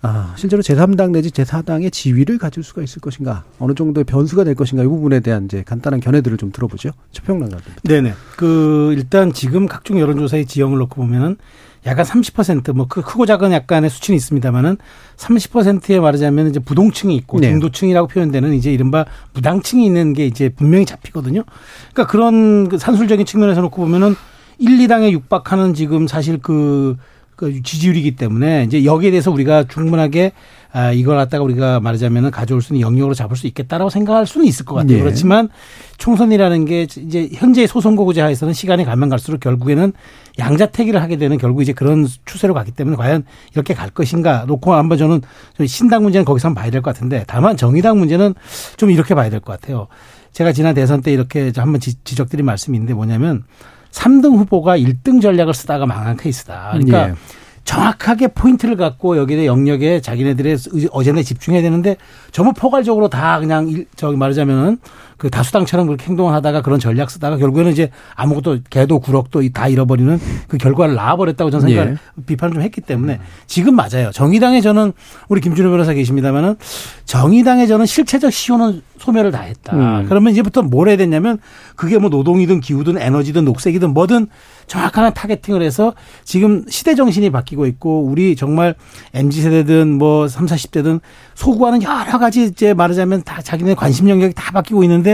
아, 0.01 0.33
실제로 0.37 0.61
제3당 0.61 1.11
내지 1.11 1.31
제4당의 1.31 1.91
지위를 1.91 2.37
가질 2.37 2.63
수가 2.63 2.83
있을 2.83 3.01
것인가, 3.01 3.43
어느 3.59 3.73
정도의 3.73 4.03
변수가 4.03 4.43
될 4.43 4.55
것인가, 4.55 4.83
이 4.83 4.87
부분에 4.87 5.19
대한 5.21 5.45
이제 5.45 5.63
간단한 5.65 5.99
견해들을 5.99 6.37
좀 6.37 6.51
들어보죠. 6.51 6.91
최평란 7.11 7.49
감독. 7.49 7.65
네네. 7.83 8.13
그 8.35 8.93
일단 8.95 9.33
지금 9.33 9.65
각종 9.65 9.99
여론조사의 9.99 10.45
지형을 10.45 10.77
놓고 10.77 10.95
보면은 10.95 11.37
약간 11.85 12.05
30%뭐 12.05 12.87
그 12.87 13.01
크고 13.01 13.25
작은 13.25 13.51
약간의 13.51 13.89
수치는 13.89 14.17
있습니다만은 14.17 14.77
30%에 15.15 15.99
말하자면 15.99 16.49
이제 16.49 16.59
부동층이 16.59 17.15
있고 17.15 17.39
네. 17.39 17.47
중도층이라고 17.49 18.07
표현되는 18.07 18.53
이제 18.53 18.71
이른바 18.71 19.05
무당층이 19.33 19.85
있는 19.85 20.13
게 20.13 20.25
이제 20.25 20.49
분명히 20.49 20.85
잡히거든요. 20.85 21.43
그러니까 21.93 22.11
그런 22.11 22.67
그 22.67 22.77
산술적인 22.77 23.25
측면에서 23.25 23.61
놓고 23.61 23.81
보면은 23.81 24.15
1, 24.59 24.77
2당에 24.79 25.11
육박하는 25.11 25.73
지금 25.73 26.07
사실 26.07 26.39
그, 26.39 26.97
그 27.37 27.61
지지율이기 27.61 28.15
때문에 28.15 28.63
이제 28.65 28.83
여기에 28.83 29.11
대해서 29.11 29.31
우리가 29.31 29.65
충분하게 29.69 30.31
아, 30.73 30.91
이걸 30.91 31.15
갖다가 31.17 31.43
우리가 31.43 31.79
말하자면은 31.79 32.29
가져올 32.31 32.61
수 32.61 32.73
있는 32.73 32.81
영역으로 32.85 33.13
잡을 33.13 33.37
수 33.37 33.47
있겠다라고 33.47 33.89
생각할 33.89 34.25
수는 34.25 34.45
있을 34.47 34.65
것 34.65 34.75
같아요. 34.75 34.97
예. 34.97 34.99
그렇지만 35.01 35.47
총선이라는 35.97 36.65
게 36.65 36.81
이제 36.83 37.29
현재의 37.33 37.67
소선거구제 37.67 38.21
하에서는 38.21 38.53
시간이 38.53 38.83
가면 38.85 39.07
갈수록 39.09 39.39
결국에는 39.39 39.93
양자택일을 40.39 41.01
하게 41.01 41.17
되는 41.17 41.37
결국 41.37 41.61
이제 41.61 41.73
그런 41.73 42.07
추세로 42.25 42.53
갔기 42.53 42.71
때문에 42.71 42.97
과연 42.97 43.23
이렇게 43.53 43.73
갈 43.73 43.89
것인가 43.91 44.45
놓고 44.45 44.73
한번 44.73 44.97
저는 44.97 45.21
신당 45.67 46.03
문제는 46.03 46.25
거기서 46.25 46.49
한번 46.49 46.61
봐야 46.63 46.71
될 46.71 46.81
것 46.81 46.93
같은데 46.93 47.23
다만 47.27 47.55
정의당 47.55 47.97
문제는 47.99 48.33
좀 48.77 48.89
이렇게 48.91 49.13
봐야 49.15 49.29
될 49.29 49.39
것 49.39 49.59
같아요. 49.59 49.87
제가 50.33 50.51
지난 50.53 50.73
대선 50.75 51.01
때 51.01 51.13
이렇게 51.13 51.51
한번 51.55 51.79
지- 51.79 52.03
지적드린 52.03 52.45
말씀이 52.45 52.75
있는데 52.77 52.93
뭐냐면 52.93 53.43
3등 53.91 54.37
후보가 54.37 54.77
1등 54.77 55.21
전략을 55.21 55.53
쓰다가 55.53 55.85
망한 55.85 56.17
케이스다. 56.17 56.69
그러니까 56.73 57.09
예. 57.09 57.13
정확하게 57.63 58.27
포인트를 58.29 58.77
갖고 58.77 59.17
여기에 59.17 59.45
영역에 59.45 59.99
자기네들의 59.99 60.57
어젠다에 60.91 61.23
집중해야 61.23 61.61
되는데 61.61 61.97
전부 62.31 62.53
포괄적으로 62.53 63.09
다 63.09 63.39
그냥 63.39 63.67
일- 63.67 63.87
저기 63.97 64.15
말하자면은 64.15 64.77
그 65.17 65.29
다수당처럼 65.29 65.87
그렇게 65.87 66.05
행동을 66.05 66.33
하다가 66.33 66.61
그런 66.61 66.79
전략 66.79 67.09
쓰다가 67.09 67.37
결국에는 67.37 67.71
이제 67.71 67.89
아무것도 68.15 68.59
개도 68.69 68.99
구럭도 68.99 69.41
다 69.49 69.67
잃어버리는 69.67 70.19
그 70.47 70.57
결과를 70.57 70.95
낳아버렸다고 70.95 71.49
저는 71.49 71.67
생각 71.67 71.87
을 71.87 71.97
비판을 72.25 72.53
좀 72.53 72.63
했기 72.63 72.81
때문에 72.81 73.19
지금 73.47 73.75
맞아요. 73.75 74.11
정의당에 74.11 74.61
저는 74.61 74.93
우리 75.27 75.41
김준호 75.41 75.71
변호사 75.71 75.93
계십니다만은 75.93 76.55
정의당에 77.05 77.67
저는 77.67 77.85
실체적 77.85 78.31
시효는 78.31 78.81
소멸을 78.97 79.31
다 79.31 79.41
했다. 79.41 79.75
음. 79.75 80.05
그러면 80.07 80.33
이제부터 80.33 80.61
뭘 80.61 80.89
해야 80.89 80.97
되냐면 80.97 81.39
그게 81.75 81.97
뭐 81.97 82.09
노동이든 82.09 82.59
기후든 82.59 82.97
에너지든 82.99 83.45
녹색이든 83.45 83.93
뭐든 83.93 84.27
정확한 84.67 85.13
타겟팅을 85.13 85.61
해서 85.61 85.93
지금 86.25 86.65
시대 86.67 86.93
정신이 86.93 87.29
바뀌고 87.29 87.65
있고 87.67 88.03
우리 88.03 88.35
정말 88.35 88.75
MZ 89.13 89.41
세대든 89.41 89.97
뭐 89.97 90.27
3, 90.27 90.45
40대든 90.45 90.99
소구하는 91.35 91.81
여러 91.83 92.19
가지 92.19 92.43
이제 92.43 92.73
말하자면 92.73 93.23
다 93.23 93.41
자기네 93.41 93.75
관심 93.75 94.09
영역이 94.09 94.33
다 94.35 94.51
바뀌고 94.51 94.83
있는데 94.83 95.06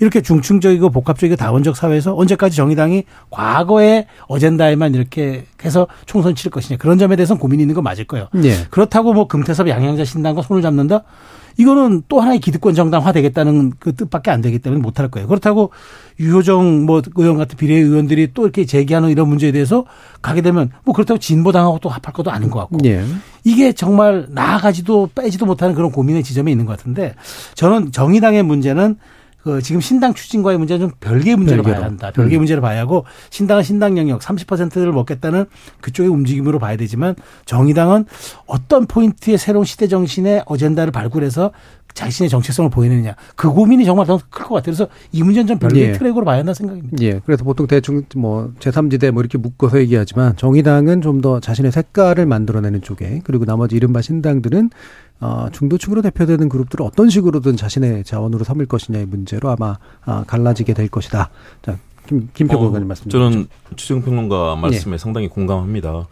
이렇게 0.00 0.20
중층적이고 0.20 0.90
복합적이고 0.90 1.36
다원적 1.36 1.76
사회에서 1.76 2.16
언제까지 2.16 2.56
정의당이 2.56 3.04
과거의 3.30 4.06
어젠다에만 4.26 4.94
이렇게 4.94 5.44
해서 5.64 5.86
총선 6.06 6.34
칠 6.34 6.50
것이냐 6.50 6.76
그런 6.76 6.98
점에 6.98 7.16
대해서는 7.16 7.40
고민이 7.40 7.62
있는 7.62 7.74
건 7.74 7.84
맞을 7.84 8.04
거예요. 8.04 8.28
예. 8.44 8.66
그렇다고 8.70 9.12
뭐 9.12 9.26
금태섭 9.28 9.68
양양자 9.68 10.04
신당과 10.04 10.42
손을 10.42 10.62
잡는다? 10.62 11.04
이거는 11.58 12.04
또 12.08 12.20
하나의 12.20 12.38
기득권 12.38 12.74
정당화 12.74 13.12
되겠다는 13.12 13.72
그 13.80 13.92
뜻밖에 13.92 14.30
안 14.30 14.40
되기 14.40 14.60
때문에 14.60 14.80
못할 14.80 15.08
거예요. 15.08 15.26
그렇다고 15.26 15.70
유효정 16.20 16.86
뭐 16.86 17.02
의원 17.16 17.36
같은 17.36 17.56
비례 17.56 17.74
의원들이 17.74 18.32
또 18.32 18.44
이렇게 18.44 18.64
제기하는 18.64 19.10
이런 19.10 19.28
문제에 19.28 19.50
대해서 19.50 19.84
가게 20.22 20.40
되면 20.40 20.70
뭐 20.84 20.94
그렇다고 20.94 21.18
진보당하고 21.18 21.80
또 21.80 21.88
합할 21.88 22.12
것도 22.12 22.30
아닌 22.30 22.48
것 22.48 22.60
같고 22.60 22.78
예. 22.84 23.04
이게 23.42 23.72
정말 23.72 24.26
나아가지도 24.30 25.10
빼지도 25.14 25.46
못하는 25.46 25.74
그런 25.74 25.90
고민의 25.90 26.22
지점에 26.22 26.52
있는 26.52 26.64
것 26.64 26.76
같은데 26.76 27.14
저는 27.54 27.90
정의당의 27.90 28.44
문제는 28.44 28.96
그 29.48 29.62
지금 29.62 29.80
신당 29.80 30.12
추진과의 30.12 30.58
문제는 30.58 30.80
좀 30.80 30.90
별개의 31.00 31.36
문제로 31.36 31.62
별개로. 31.62 31.80
봐야 31.80 31.90
한다. 31.90 32.10
별개의 32.12 32.36
음. 32.36 32.40
문제로 32.40 32.60
봐야 32.60 32.80
하고 32.80 33.04
신당은 33.30 33.62
신당 33.62 33.96
영역 33.96 34.20
30%를 34.20 34.92
먹겠다는 34.92 35.46
그쪽의 35.80 36.10
움직임으로 36.10 36.58
봐야 36.58 36.76
되지만 36.76 37.14
정의당은 37.46 38.04
어떤 38.46 38.86
포인트의 38.86 39.38
새로운 39.38 39.64
시대 39.64 39.88
정신의 39.88 40.42
어젠다를 40.46 40.92
발굴해서 40.92 41.50
자신의 41.94 42.28
정체성을 42.28 42.70
보이느냐 42.70 43.16
그 43.34 43.50
고민이 43.50 43.84
정말 43.84 44.06
더 44.06 44.18
클 44.30 44.44
것 44.44 44.54
같아요. 44.56 44.62
그래서 44.74 44.88
이 45.10 45.22
문제는 45.22 45.46
좀 45.48 45.58
별개의 45.58 45.88
예. 45.88 45.92
트랙으로 45.92 46.24
봐야 46.24 46.38
한다 46.38 46.52
생각입니다. 46.54 46.96
예. 47.00 47.20
그래서 47.24 47.42
보통 47.44 47.66
대충 47.66 48.02
뭐 48.14 48.52
제3지대 48.60 49.10
뭐 49.10 49.20
이렇게 49.22 49.38
묶어서 49.38 49.80
얘기하지만 49.80 50.36
정의당은 50.36 51.00
좀 51.00 51.18
더 51.22 51.40
자신의 51.40 51.72
색깔을 51.72 52.26
만들어내는 52.26 52.82
쪽에 52.82 53.22
그리고 53.24 53.44
나머지 53.44 53.74
이른바 53.74 54.00
신당들은 54.02 54.70
어, 55.20 55.48
중도층으로 55.52 56.02
대표되는 56.02 56.48
그룹들을 56.48 56.84
어떤 56.84 57.10
식으로든 57.10 57.56
자신의 57.56 58.04
자원으로 58.04 58.44
삼을 58.44 58.66
것이냐의 58.66 59.06
문제로 59.06 59.50
아마 59.50 59.78
아, 60.04 60.24
갈라지게 60.26 60.74
될 60.74 60.88
것이다. 60.88 61.30
자, 61.62 61.78
김, 62.06 62.28
김표 62.32 62.58
의원님 62.58 62.88
말씀. 62.88 63.10
저는 63.10 63.48
추정 63.76 64.02
평론가 64.02 64.56
말씀에 64.56 64.96
상당히 64.98 65.28
공감합니다. 65.28 66.06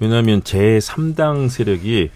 왜냐하면 0.00 0.42
제 0.44 0.78
3당 0.78 1.48
세력이 1.48 2.10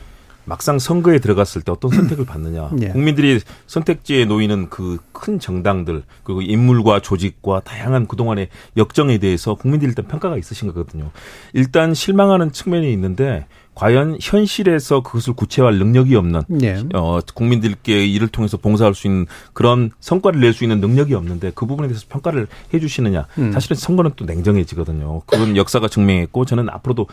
막상 0.44 0.78
선거에 0.78 1.18
들어갔을 1.18 1.62
때 1.62 1.72
어떤 1.72 1.90
선택을 1.90 2.24
받느냐. 2.24 2.70
예. 2.82 2.88
국민들이 2.94 3.40
선택지에 3.66 4.26
놓이는 4.26 4.68
그 4.70 4.98
큰 5.26 5.40
정당들 5.40 6.04
그리고 6.22 6.40
인물과 6.42 7.00
조직과 7.00 7.62
다양한 7.64 8.06
그동안의 8.06 8.48
역정에 8.76 9.18
대해서 9.18 9.54
국민들이 9.54 9.88
일단 9.88 10.06
평가가 10.06 10.36
있으신 10.36 10.68
거거든요. 10.68 11.10
일단 11.52 11.94
실망하는 11.94 12.52
측면이 12.52 12.92
있는데 12.92 13.46
과연 13.76 14.16
현실에서 14.20 15.02
그것을 15.02 15.34
구체화할 15.34 15.78
능력이 15.78 16.16
없는 16.16 16.42
예. 16.62 16.82
어, 16.94 17.20
국민들께 17.34 18.06
이를 18.06 18.26
통해서 18.26 18.56
봉사할 18.56 18.94
수 18.94 19.06
있는 19.06 19.26
그런 19.52 19.90
성과를 20.00 20.40
낼 20.40 20.56
수 20.56 20.64
있는 20.64 20.80
능력이 20.80 21.12
없는데 21.12 21.52
그 21.54 21.66
부분에 21.66 21.86
대해서 21.86 22.06
평가를 22.08 22.48
해 22.72 22.80
주시느냐. 22.80 23.26
음. 23.36 23.52
사실은 23.52 23.76
선거는 23.76 24.12
또 24.16 24.24
냉정해지거든요. 24.24 25.20
그건 25.26 25.56
역사가 25.58 25.88
증명했고 25.88 26.46
저는 26.46 26.70
앞으로도 26.70 27.06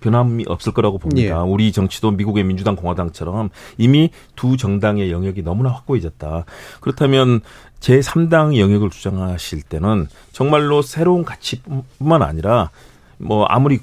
변함이 0.00 0.46
없을 0.48 0.72
거라고 0.72 0.98
봅니다. 0.98 1.36
예. 1.36 1.40
우리 1.48 1.70
정치도 1.70 2.10
미국의 2.10 2.42
민주당 2.42 2.74
공화당처럼 2.74 3.50
이미 3.78 4.10
두 4.34 4.56
정당의 4.56 5.12
영역이 5.12 5.42
너무나 5.42 5.70
확고해졌다. 5.70 6.44
그렇다면 6.80 7.40
제3당 7.78 8.56
영역을 8.58 8.90
주장하실 8.90 9.62
때는 9.62 10.08
정말로 10.32 10.82
새로운 10.82 11.24
가치뿐만 11.24 12.22
아니라 12.22 12.70
뭐 13.18 13.44
아무리 13.44 13.78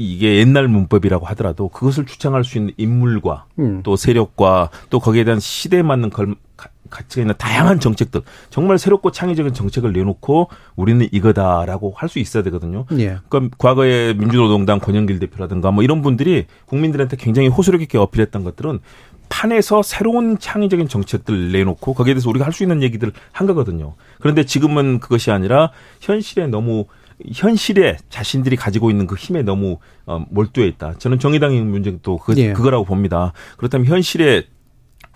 이게 0.00 0.36
옛날 0.36 0.68
문법이라고 0.68 1.26
하더라도 1.26 1.68
그것을 1.68 2.06
주장할 2.06 2.44
수 2.44 2.56
있는 2.56 2.72
인물과 2.76 3.46
음. 3.58 3.80
또 3.82 3.96
세력과 3.96 4.70
또 4.90 5.00
거기에 5.00 5.24
대한 5.24 5.40
시대에 5.40 5.82
맞는 5.82 6.10
걸, 6.10 6.36
가- 6.56 6.70
가치가 6.88 7.22
있는 7.22 7.34
다양한 7.36 7.80
정책들 7.80 8.20
정말 8.48 8.78
새롭고 8.78 9.10
창의적인 9.10 9.54
정책을 9.54 9.92
내놓고 9.92 10.48
우리는 10.76 11.06
이거다라고 11.10 11.94
할 11.96 12.08
수 12.08 12.20
있어야 12.20 12.44
되거든요. 12.44 12.86
예. 12.92 13.18
그러니까 13.28 13.56
과거에 13.58 14.14
민주노동당 14.14 14.78
권영길 14.78 15.18
대표라든가 15.18 15.72
뭐 15.72 15.82
이런 15.82 16.00
분들이 16.00 16.46
국민들한테 16.66 17.16
굉장히 17.16 17.48
호소력 17.48 17.82
있게 17.82 17.98
어필했던 17.98 18.44
것들은 18.44 18.78
판에서 19.28 19.82
새로운 19.82 20.38
창의적인 20.38 20.86
정책들을 20.88 21.50
내놓고 21.52 21.92
거기에 21.92 22.14
대해서 22.14 22.30
우리가 22.30 22.46
할 22.46 22.52
수 22.52 22.62
있는 22.62 22.82
얘기들을 22.84 23.12
한 23.32 23.46
거거든요. 23.48 23.94
그런데 24.20 24.44
지금은 24.44 25.00
그것이 25.00 25.30
아니라 25.32 25.72
현실에 26.00 26.46
너무 26.46 26.86
현실에 27.34 27.96
자신들이 28.10 28.56
가지고 28.56 28.90
있는 28.90 29.06
그 29.06 29.14
힘에 29.16 29.42
너무 29.42 29.78
어, 30.06 30.24
몰두해 30.30 30.66
있다. 30.68 30.94
저는 30.98 31.18
정의당의 31.18 31.62
문제도 31.62 32.18
그, 32.18 32.34
예. 32.36 32.52
그거라고 32.52 32.84
봅니다. 32.84 33.32
그렇다면 33.56 33.86
현실에 33.86 34.44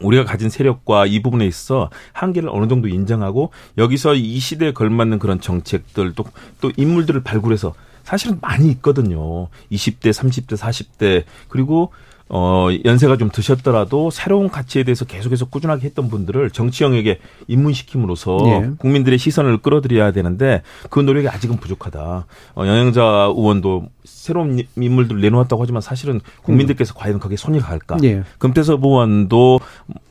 우리가 0.00 0.24
가진 0.24 0.48
세력과 0.48 1.06
이 1.06 1.22
부분에 1.22 1.46
있어 1.46 1.90
한계를 2.12 2.48
어느 2.50 2.66
정도 2.66 2.88
인정하고 2.88 3.52
여기서 3.78 4.14
이 4.14 4.38
시대에 4.38 4.72
걸맞는 4.72 5.18
그런 5.18 5.40
정책들 5.40 6.14
또, 6.14 6.24
또 6.60 6.72
인물들을 6.76 7.22
발굴해서 7.22 7.74
사실은 8.02 8.38
많이 8.40 8.68
있거든요. 8.72 9.48
20대, 9.70 10.10
30대, 10.10 10.56
40대 10.56 11.24
그리고 11.48 11.92
어, 12.34 12.68
연세가 12.86 13.18
좀 13.18 13.28
드셨더라도 13.30 14.10
새로운 14.10 14.48
가치에 14.48 14.84
대해서 14.84 15.04
계속해서 15.04 15.44
꾸준하게 15.50 15.84
했던 15.84 16.08
분들을 16.08 16.50
정치 16.50 16.82
영역에 16.82 17.18
입문시킴으로써 17.46 18.38
예. 18.46 18.70
국민들의 18.78 19.18
시선을 19.18 19.58
끌어들여야 19.58 20.12
되는데 20.12 20.62
그 20.88 20.98
노력이 20.98 21.28
아직은 21.28 21.58
부족하다. 21.58 22.24
어, 22.54 22.66
영양자 22.66 23.02
의원도 23.36 23.88
새로운 24.04 24.62
인물들을 24.76 25.20
내놓았다고 25.20 25.62
하지만 25.62 25.82
사실은 25.82 26.22
국민들께서 26.42 26.94
과연 26.94 27.20
거기에 27.20 27.36
손이 27.36 27.60
갈까? 27.60 27.98
예. 28.02 28.22
금태섭 28.38 28.82
의원도 28.82 29.60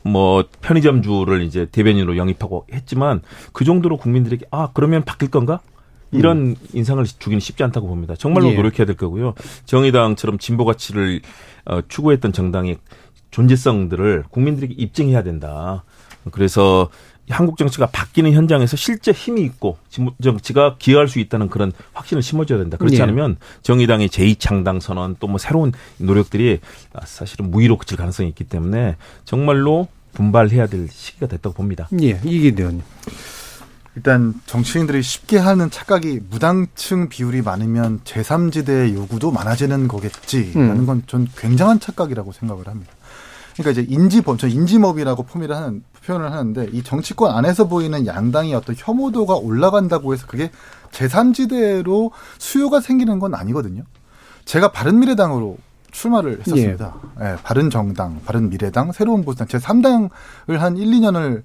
뭐 0.04 0.44
편의점주를 0.60 1.42
이제 1.42 1.66
대변인으로 1.72 2.16
영입하고 2.16 2.66
했지만 2.72 3.22
그 3.52 3.64
정도로 3.64 3.96
국민들에게 3.96 4.46
아 4.52 4.68
그러면 4.72 5.02
바뀔 5.02 5.28
건가? 5.28 5.58
이런 6.12 6.56
인상을 6.74 7.02
주기는 7.04 7.40
쉽지 7.40 7.64
않다고 7.64 7.88
봅니다. 7.88 8.14
정말로 8.14 8.50
예. 8.50 8.54
노력해야 8.54 8.86
될 8.86 8.96
거고요. 8.96 9.34
정의당처럼 9.64 10.38
진보 10.38 10.64
가치를 10.64 11.22
어, 11.64 11.80
추구했던 11.88 12.32
정당의 12.32 12.78
존재성들을 13.30 14.24
국민들에게 14.30 14.74
입증해야 14.76 15.22
된다. 15.22 15.84
그래서 16.30 16.90
한국 17.30 17.56
정치가 17.56 17.86
바뀌는 17.86 18.32
현장에서 18.32 18.76
실제 18.76 19.12
힘이 19.12 19.42
있고 19.42 19.78
정치가 20.22 20.76
기여할 20.78 21.08
수 21.08 21.18
있다는 21.18 21.48
그런 21.48 21.72
확신을 21.94 22.22
심어줘야 22.22 22.58
된다. 22.58 22.76
그렇지 22.76 22.96
예. 22.98 23.02
않으면 23.02 23.36
정의당의 23.62 24.08
제2창당 24.08 24.80
선언 24.80 25.16
또 25.18 25.28
뭐 25.28 25.38
새로운 25.38 25.72
노력들이 25.98 26.58
아, 26.92 27.06
사실은 27.06 27.50
무의로 27.50 27.78
그칠 27.78 27.96
가능성이 27.96 28.28
있기 28.30 28.44
때문에 28.44 28.96
정말로 29.24 29.88
분발해야 30.12 30.66
될 30.66 30.88
시기가 30.90 31.26
됐다고 31.26 31.54
봅니다. 31.54 31.88
예, 32.02 32.20
이기대 32.22 32.62
의원님. 32.64 32.82
일단 33.94 34.34
정치인들이 34.46 35.02
쉽게 35.02 35.36
하는 35.38 35.70
착각이 35.70 36.20
무당층 36.30 37.08
비율이 37.08 37.42
많으면 37.42 38.00
제3지대의 38.04 38.94
요구도 38.94 39.30
많아지는 39.32 39.86
거겠지라는 39.86 40.78
음. 40.80 40.86
건전 40.86 41.28
굉장한 41.36 41.78
착각이라고 41.78 42.32
생각을 42.32 42.66
합니다. 42.68 42.92
그러니까 43.54 43.82
이제 43.82 43.94
인지법, 43.94 44.38
저 44.38 44.48
인지법이라고 44.48 45.24
표현을 45.24 45.54
하는 45.54 45.84
표현을 46.06 46.32
하는데 46.32 46.68
이 46.72 46.82
정치권 46.82 47.36
안에서 47.36 47.68
보이는 47.68 48.06
양당의 48.06 48.54
어떤 48.54 48.74
혐오도가 48.76 49.36
올라간다고 49.36 50.14
해서 50.14 50.26
그게 50.26 50.50
제3지대로 50.90 52.10
수요가 52.38 52.80
생기는 52.80 53.18
건 53.18 53.34
아니거든요. 53.34 53.84
제가 54.46 54.72
바른미래당으로 54.72 55.58
출마를 55.90 56.40
했었습니다. 56.40 56.94
예, 57.20 57.36
바른정당, 57.42 58.22
바른미래당, 58.24 58.92
새로운 58.92 59.22
보수당 59.22 59.46
제 59.46 59.58
3당을 59.58 60.56
한 60.56 60.78
1, 60.78 60.90
2년을 60.90 61.42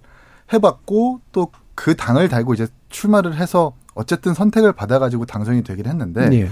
해봤고 0.54 1.20
또 1.34 1.52
그 1.78 1.96
당을 1.96 2.28
달고 2.28 2.56
이제 2.56 2.68
출마를 2.90 3.36
해서 3.36 3.74
어쨌든 3.94 4.34
선택을 4.34 4.74
받아가지고 4.74 5.28
당선이 5.28 5.64
되긴 5.64 5.86
했는데 5.86 6.28
예. 6.34 6.50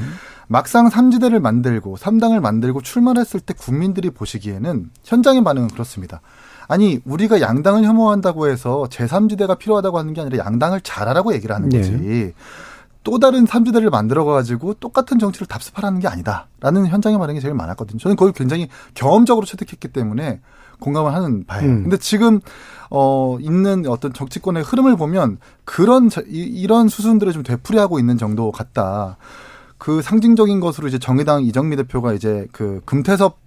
막상 0.47 0.87
삼지대를 0.87 1.39
만들고 1.39 1.97
삼당을 1.97 2.41
만들고 2.41 2.83
출마를 2.83 3.21
했을 3.21 3.39
때 3.39 3.55
국민들이 3.57 4.11
보시기에는 4.11 4.91
현장의 5.03 5.43
반응은 5.43 5.69
그렇습니다. 5.69 6.21
아니 6.67 6.99
우리가 7.05 7.41
양당을 7.41 7.83
혐오한다고 7.83 8.47
해서 8.47 8.85
제3지대가 8.91 9.57
필요하다고 9.57 9.97
하는 9.97 10.13
게 10.13 10.21
아니라 10.21 10.45
양당을 10.45 10.81
잘하라고 10.81 11.33
얘기를 11.33 11.55
하는 11.55 11.69
네. 11.69 11.79
거지. 11.79 12.33
또 13.03 13.17
다른 13.17 13.47
삼지대를 13.47 13.89
만들어 13.89 14.25
가지고 14.25 14.75
똑같은 14.75 15.17
정치를 15.17 15.47
답습하라는 15.47 15.99
게 15.99 16.07
아니다라는 16.07 16.85
현장의 16.87 17.17
반응이 17.17 17.41
제일 17.41 17.55
많았거든요. 17.55 17.97
저는 17.97 18.15
거의 18.15 18.31
굉장히 18.31 18.69
경험적으로 18.93 19.47
체득했기 19.47 19.87
때문에 19.87 20.39
공감을 20.79 21.13
하는 21.13 21.45
바예요. 21.45 21.69
음. 21.71 21.81
근데 21.83 21.97
지금 21.97 22.39
어 22.89 23.37
있는 23.41 23.85
어떤 23.87 24.13
정치권의 24.13 24.63
흐름을 24.63 24.95
보면 24.95 25.37
그런 25.63 26.09
저- 26.09 26.21
이- 26.21 26.43
이런 26.43 26.87
수순들을 26.87 27.33
좀 27.33 27.43
되풀이하고 27.43 27.99
있는 27.99 28.17
정도 28.17 28.51
같다. 28.51 29.17
그 29.77 30.01
상징적인 30.01 30.59
것으로 30.59 30.87
이제 30.87 30.97
정의당 30.99 31.43
이정미 31.43 31.75
대표가 31.75 32.13
이제 32.13 32.47
그 32.51 32.81
금태섭 32.85 33.37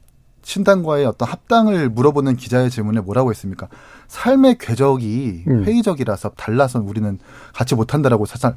신당과의 0.48 1.04
어떤 1.04 1.28
합당을 1.28 1.90
물어보는 1.90 2.36
기자의 2.36 2.70
질문에 2.70 3.00
뭐라고 3.00 3.30
했습니까? 3.30 3.68
삶의 4.06 4.56
궤적이 4.56 5.44
음. 5.46 5.64
회의적이라서 5.64 6.30
달라서 6.38 6.80
우리는 6.80 7.18
같이 7.52 7.74
못한다라고 7.74 8.24
사실 8.24 8.52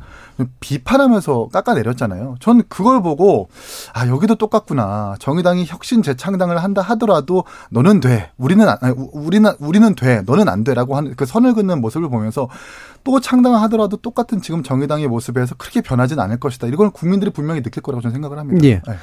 비판하면서 0.61 1.49
깎아내렸잖아요. 1.51 2.35
전 2.39 2.63
그걸 2.69 3.01
보고 3.01 3.49
아 3.93 4.07
여기도 4.07 4.35
똑같구나. 4.35 5.15
정의당이 5.19 5.65
혁신 5.67 6.01
재창당을 6.01 6.63
한다 6.63 6.81
하더라도 6.81 7.43
너는 7.71 7.99
돼. 7.99 8.31
우리는 8.37 8.67
안, 8.69 8.77
아니, 8.79 8.93
우- 8.97 9.09
우리는 9.13 9.51
우리는 9.59 9.93
돼. 9.93 10.21
너는 10.25 10.47
안 10.47 10.63
돼라고 10.63 10.95
하는 10.95 11.13
그 11.17 11.25
선을 11.25 11.53
긋는 11.55 11.81
모습을 11.81 12.07
보면서 12.07 12.47
또 13.03 13.19
창당을 13.19 13.59
하더라도 13.63 13.97
똑같은 13.97 14.41
지금 14.41 14.63
정의당의 14.63 15.09
모습에서 15.09 15.55
크게 15.55 15.81
변하진 15.81 16.21
않을 16.21 16.39
것이다. 16.39 16.67
이걸 16.67 16.89
국민들이 16.91 17.31
분명히 17.31 17.61
느낄 17.61 17.83
거라고 17.83 18.01
저는 18.01 18.13
생각을 18.13 18.37
합니다. 18.39 18.65
예. 18.65 18.75
네. 18.87 18.95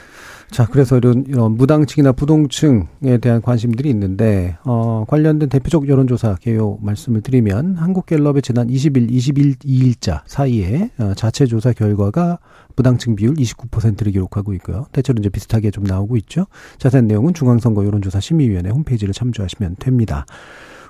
자, 0.51 0.67
그래서 0.67 0.97
이런, 0.97 1.25
이런 1.29 1.53
무당층이나 1.53 2.13
부동층에 2.13 3.19
대한 3.21 3.43
관심들이 3.43 3.91
있는데, 3.91 4.57
어, 4.65 5.05
관련된 5.07 5.49
대표적 5.49 5.89
여론조사 5.89 6.37
개요 6.41 6.79
말씀을 6.81 7.21
드리면, 7.21 7.77
한국갤럽의 7.77 8.43
지난 8.43 8.69
20일, 8.69 9.11
21, 9.11 9.57
2일자 9.57 10.23
사이에, 10.27 10.91
어, 10.99 11.13
자체 11.15 11.47
조사 11.47 11.73
결과가 11.73 12.39
무당층 12.77 13.15
비율 13.15 13.35
29%를 13.35 14.13
기록하고 14.13 14.55
있고요. 14.55 14.87
대체로 14.93 15.19
이제 15.19 15.29
비슷하게 15.29 15.71
좀 15.71 15.85
나오고 15.85 16.17
있죠. 16.19 16.47
자세한 16.79 17.07
내용은 17.07 17.35
중앙선거 17.35 17.85
여론조사 17.85 18.21
심의위원회 18.21 18.71
홈페이지를 18.71 19.13
참조하시면 19.13 19.77
됩니다. 19.79 20.25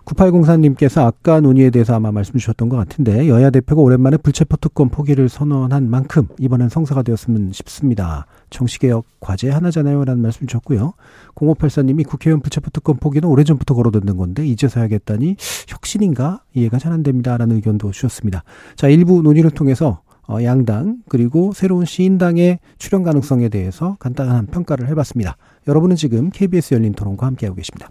9804님께서 0.09 1.04
아까 1.06 1.40
논의에 1.40 1.70
대해서 1.70 1.94
아마 1.94 2.11
말씀 2.11 2.34
주셨던 2.34 2.68
것 2.68 2.76
같은데 2.76 3.28
여야 3.28 3.50
대표가 3.50 3.82
오랜만에 3.82 4.16
불체포 4.16 4.56
특권 4.56 4.88
포기를 4.88 5.28
선언한 5.28 5.90
만큼 5.90 6.28
이번엔 6.38 6.68
성사가 6.68 7.02
되었으면 7.02 7.52
싶습니다. 7.52 8.26
정치개혁 8.50 9.04
과제 9.20 9.50
하나잖아요. 9.50 10.04
라는 10.04 10.22
말씀 10.22 10.46
주셨고요. 10.46 10.94
0584님이 11.34 12.06
국회의원 12.06 12.40
불체포 12.40 12.70
특권 12.70 12.96
포기는 12.96 13.28
오래전부터 13.28 13.74
걸어뒀는 13.74 14.16
건데 14.16 14.46
이제서 14.46 14.80
하겠다니 14.80 15.36
혁신인가? 15.68 16.42
이해가 16.54 16.78
잘 16.78 16.88
안 16.88 17.02
됩니다. 17.02 17.36
라는 17.36 17.56
의견도 17.56 17.90
주셨습니다. 17.90 18.44
자, 18.74 18.88
일부 18.88 19.20
논의를 19.20 19.50
통해서 19.50 20.00
어, 20.26 20.42
양당 20.42 21.02
그리고 21.09 21.52
새로운 21.54 21.84
시인당의 21.84 22.61
출연 22.78 23.02
가능성에 23.02 23.50
대해서 23.50 23.96
간단한 23.98 24.46
평가를 24.46 24.88
해봤습니다. 24.88 25.36
여러분은 25.66 25.96
지금 25.96 26.30
KBS 26.30 26.74
열린 26.74 26.94
토론과 26.94 27.26
함께하고 27.26 27.56
계십니다. 27.56 27.90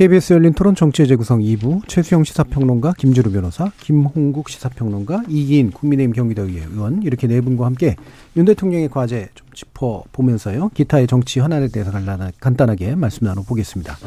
KBS 0.00 0.32
열린 0.32 0.54
토론 0.54 0.74
정치의 0.74 1.06
재구성 1.08 1.40
2부 1.40 1.86
최수영 1.86 2.24
시사평론가 2.24 2.94
김주루 2.96 3.30
변호사 3.32 3.70
김홍국 3.80 4.48
시사평론가 4.48 5.24
이기인 5.28 5.72
국민의힘 5.72 6.14
경기도의회 6.14 6.68
의원 6.72 7.02
이렇게 7.02 7.26
네 7.26 7.42
분과 7.42 7.66
함께 7.66 7.96
윤 8.34 8.46
대통령의 8.46 8.88
과제 8.88 9.28
좀 9.34 9.46
짚어보면서요 9.52 10.70
기타의 10.72 11.06
정치 11.06 11.38
현안에 11.40 11.68
대해서 11.68 11.90
간단하- 11.92 12.32
간단하게 12.40 12.94
말씀 12.94 13.26
나눠보겠습니다. 13.26 13.98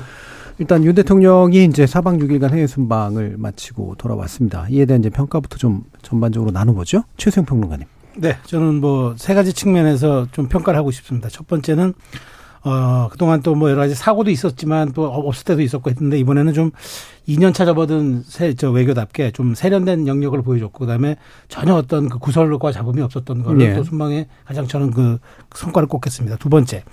일단 0.57 0.83
윤 0.83 0.95
대통령이 0.95 1.65
이제 1.65 1.85
사방 1.85 2.17
6일간 2.17 2.49
해외 2.49 2.65
순방을 2.65 3.35
마치고 3.37 3.93
돌아왔습니다. 3.99 4.65
이에 4.71 4.85
대한 4.87 5.01
이제 5.01 5.11
평가부터 5.11 5.57
좀 5.57 5.83
전반적으로 6.01 6.49
나눠보죠. 6.49 7.03
최수영 7.17 7.45
평론가님. 7.45 7.85
네, 8.17 8.35
저는 8.47 8.81
뭐 8.81 9.13
세 9.19 9.35
가지 9.35 9.53
측면에서 9.53 10.25
좀 10.31 10.47
평가를 10.47 10.75
하고 10.79 10.89
싶습니다. 10.89 11.29
첫 11.29 11.45
번째는 11.47 11.93
어 12.65 13.09
그동안 13.11 13.41
또 13.41 13.55
뭐 13.55 13.69
여러 13.69 13.81
가지 13.81 13.93
사고도 13.95 14.31
있었지만 14.31 14.93
또 14.93 15.05
없을 15.05 15.45
때도 15.45 15.61
있었고 15.61 15.89
했는데 15.89 16.17
이번에는 16.19 16.53
좀 16.53 16.71
2년차 17.27 17.65
접어든 17.65 18.23
새, 18.25 18.53
저 18.53 18.71
외교답게 18.71 19.31
좀 19.31 19.53
세련된 19.55 20.07
영역을 20.07 20.41
보여줬고 20.41 20.79
그다음에 20.79 21.17
전혀 21.47 21.75
어떤 21.75 22.09
그 22.09 22.19
구설과 22.19 22.71
잡음이 22.71 23.01
없었던 23.01 23.43
거를 23.43 23.61
예. 23.61 23.73
또 23.75 23.83
순방에 23.83 24.27
가장 24.45 24.67
저는 24.67 24.91
그 24.91 25.19
성과를 25.55 25.87
꼽겠습니다. 25.87 26.37
두 26.37 26.49
번째. 26.49 26.83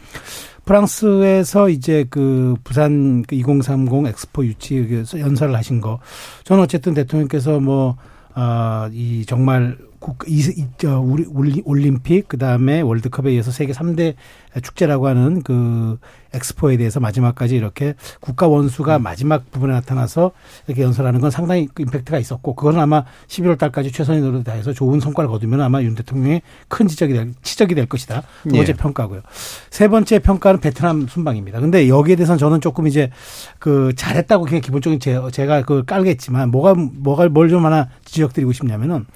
프랑스에서 0.64 1.68
이제 1.68 2.04
그 2.10 2.54
부산 2.62 3.22
그2030 3.24 4.08
엑스포 4.08 4.44
유치 4.44 4.86
그 4.86 5.18
연설을 5.18 5.56
하신 5.56 5.80
거 5.80 5.98
저는 6.44 6.62
어쨌든 6.62 6.94
대통령께서 6.94 7.58
뭐 7.60 7.96
아, 8.34 8.88
이 8.92 9.24
정말 9.26 9.76
국, 10.00 10.24
이, 10.26 10.40
이, 10.40 10.66
저, 10.78 10.98
우리, 10.98 11.62
올림픽, 11.66 12.26
그 12.26 12.38
다음에 12.38 12.80
월드컵에 12.80 13.28
의해서 13.30 13.50
세계 13.50 13.74
3대 13.74 14.14
축제라고 14.62 15.06
하는 15.06 15.42
그 15.42 15.98
엑스포에 16.32 16.78
대해서 16.78 17.00
마지막까지 17.00 17.54
이렇게 17.54 17.94
국가 18.20 18.48
원수가 18.48 18.98
마지막 18.98 19.50
부분에 19.50 19.74
나타나서 19.74 20.30
이렇게 20.66 20.82
연설하는 20.82 21.20
건 21.20 21.30
상당히 21.30 21.68
그 21.72 21.82
임팩트가 21.82 22.18
있었고, 22.18 22.54
그거는 22.54 22.80
아마 22.80 23.04
11월 23.28 23.58
달까지 23.58 23.92
최선의 23.92 24.22
노력을 24.22 24.42
다해서 24.42 24.72
좋은 24.72 25.00
성과를 25.00 25.28
거두면 25.28 25.60
아마 25.60 25.82
윤 25.82 25.94
대통령의 25.94 26.40
큰 26.68 26.88
지적이 26.88 27.12
될, 27.12 27.34
지적이 27.42 27.74
될 27.74 27.84
것이다. 27.86 28.22
두 28.44 28.54
번째 28.54 28.72
예. 28.72 28.76
평가고요. 28.76 29.20
세 29.68 29.88
번째 29.88 30.18
평가는 30.20 30.60
베트남 30.60 31.08
순방입니다. 31.08 31.60
근데 31.60 31.88
여기에 31.88 32.16
대해서는 32.16 32.38
저는 32.38 32.62
조금 32.62 32.86
이제 32.86 33.10
그 33.58 33.92
잘했다고 33.94 34.46
그냥 34.46 34.62
기본적인 34.62 34.98
제, 34.98 35.20
제가 35.30 35.60
그걸 35.60 35.84
깔겠지만 35.84 36.50
뭐가, 36.50 36.74
뭐가 36.74 37.28
뭘 37.28 37.50
좀 37.50 37.66
하나 37.66 37.88
지적드리고 38.04 38.52
싶냐면은 38.52 39.06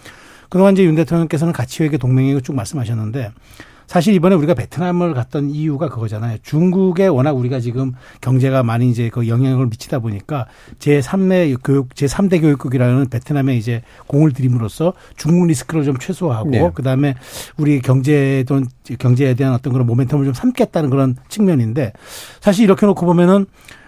그동안 0.55 0.75
이제 0.75 0.85
윤 0.85 0.95
대통령께서는 0.95 1.53
가치회계 1.53 1.99
동맹회고 1.99 2.41
쭉 2.41 2.55
말씀하셨는데 2.55 3.33
사실 3.89 4.15
이번에 4.15 4.37
우리가 4.37 4.55
베트남을 4.55 5.13
갔던 5.13 5.51
이유가 5.51 5.89
그거잖아요. 5.89 6.39
중국에 6.45 7.09
워낙 7.09 7.33
우리가 7.33 7.59
지금 7.59 7.93
경제가 8.21 8.63
많이 8.63 8.89
이제 8.89 9.11
그 9.11 9.27
영향을 9.27 9.67
미치다 9.67 9.99
보니까 9.99 10.47
제3의 10.79 11.59
교육, 11.65 11.89
제3대 11.95 12.41
교육국이라는 12.41 13.09
베트남에 13.09 13.57
이제 13.57 13.83
공을 14.07 14.33
들임으로써 14.33 14.93
중국 15.17 15.49
리스크를 15.49 15.83
좀 15.83 15.99
최소화하고 15.99 16.51
네. 16.51 16.71
그다음에 16.73 17.17
우리 17.57 17.81
경제 17.81 18.45
돈 18.47 18.69
경제에 19.01 19.35
대한 19.35 19.55
어떤 19.55 19.73
그런 19.73 19.89
모멘텀을 19.89 20.25
좀 20.25 20.35
삼겠다는 20.35 20.89
그런 20.89 21.17
측면인데 21.29 21.95
사실 22.41 22.63
이렇게 22.63 22.87
놓고 22.87 23.05
보면은 23.05 23.47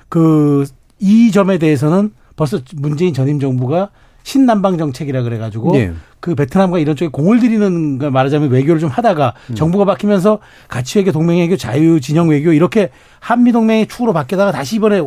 그 0.09 0.67
이 0.99 1.31
점에 1.31 1.59
대해서는 1.59 2.13
벌써 2.37 2.61
문재인 2.75 3.13
전임 3.13 3.39
정부가 3.39 3.91
신남방 4.27 4.77
정책이라 4.77 5.23
그래가지고 5.23 5.71
네. 5.75 5.93
그 6.19 6.35
베트남과 6.35 6.81
이런 6.81 6.97
쪽에 6.97 7.09
공을 7.13 7.39
들이는 7.39 7.99
걸 7.99 8.11
말하자면 8.11 8.51
외교를 8.51 8.81
좀 8.81 8.91
하다가 8.91 9.35
음. 9.51 9.55
정부가 9.55 9.85
바뀌면서 9.85 10.41
가치외교, 10.67 11.13
동맹외교, 11.13 11.57
자유 11.57 12.01
진영 12.01 12.29
외교 12.29 12.53
이렇게 12.53 12.91
한미 13.21 13.53
동맹의 13.53 13.87
축으로 13.87 14.13
바뀌다가 14.13 14.51
다시 14.51 14.77
이번에 14.77 15.01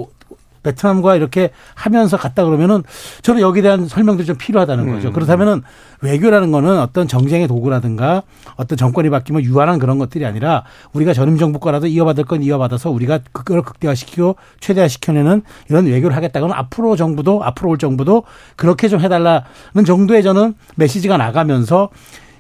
베트남과 0.64 1.16
이렇게 1.16 1.52
하면서 1.76 2.18
갔다 2.18 2.44
그러면은 2.46 2.84
저는 3.22 3.42
여기에 3.42 3.62
대한 3.62 3.88
설명도 3.88 4.24
좀 4.24 4.36
필요하다는 4.38 4.88
음. 4.88 4.94
거죠. 4.96 5.08
음. 5.10 5.14
그렇다면은 5.14 5.62
외교라는 6.02 6.52
거는 6.52 6.80
어떤 6.80 7.08
정쟁의 7.08 7.48
도구라든가 7.48 8.24
어떤 8.56 8.78
정권이 8.78 9.10
바뀌면 9.10 9.44
유한한 9.44 9.80
그런 9.80 9.98
것들이 9.98 10.26
아니라 10.26 10.64
우리가 10.94 11.14
전임 11.14 11.38
정부 11.38 11.60
거라도 11.60 11.88
이어받을 11.88 12.26
건 12.26 12.42
이어받아서 12.42 12.90
우리가 12.90 13.20
그걸 13.32 13.62
극대화시키고 13.62 14.36
최대화시켜내는 14.60 15.42
이런 15.70 15.86
외교를 15.86 16.16
하겠다고는 16.16 16.56
앞으로 16.56 16.96
정부도 16.96 17.44
앞으로 17.44 17.72
올 17.72 17.78
정부도 17.78 18.24
그렇게 18.56 18.88
좀 18.88 19.00
해달라는 19.02 19.86
정도의 19.86 20.24
저는 20.24 20.54
메시지가 20.76 21.18
나가면서 21.18 21.90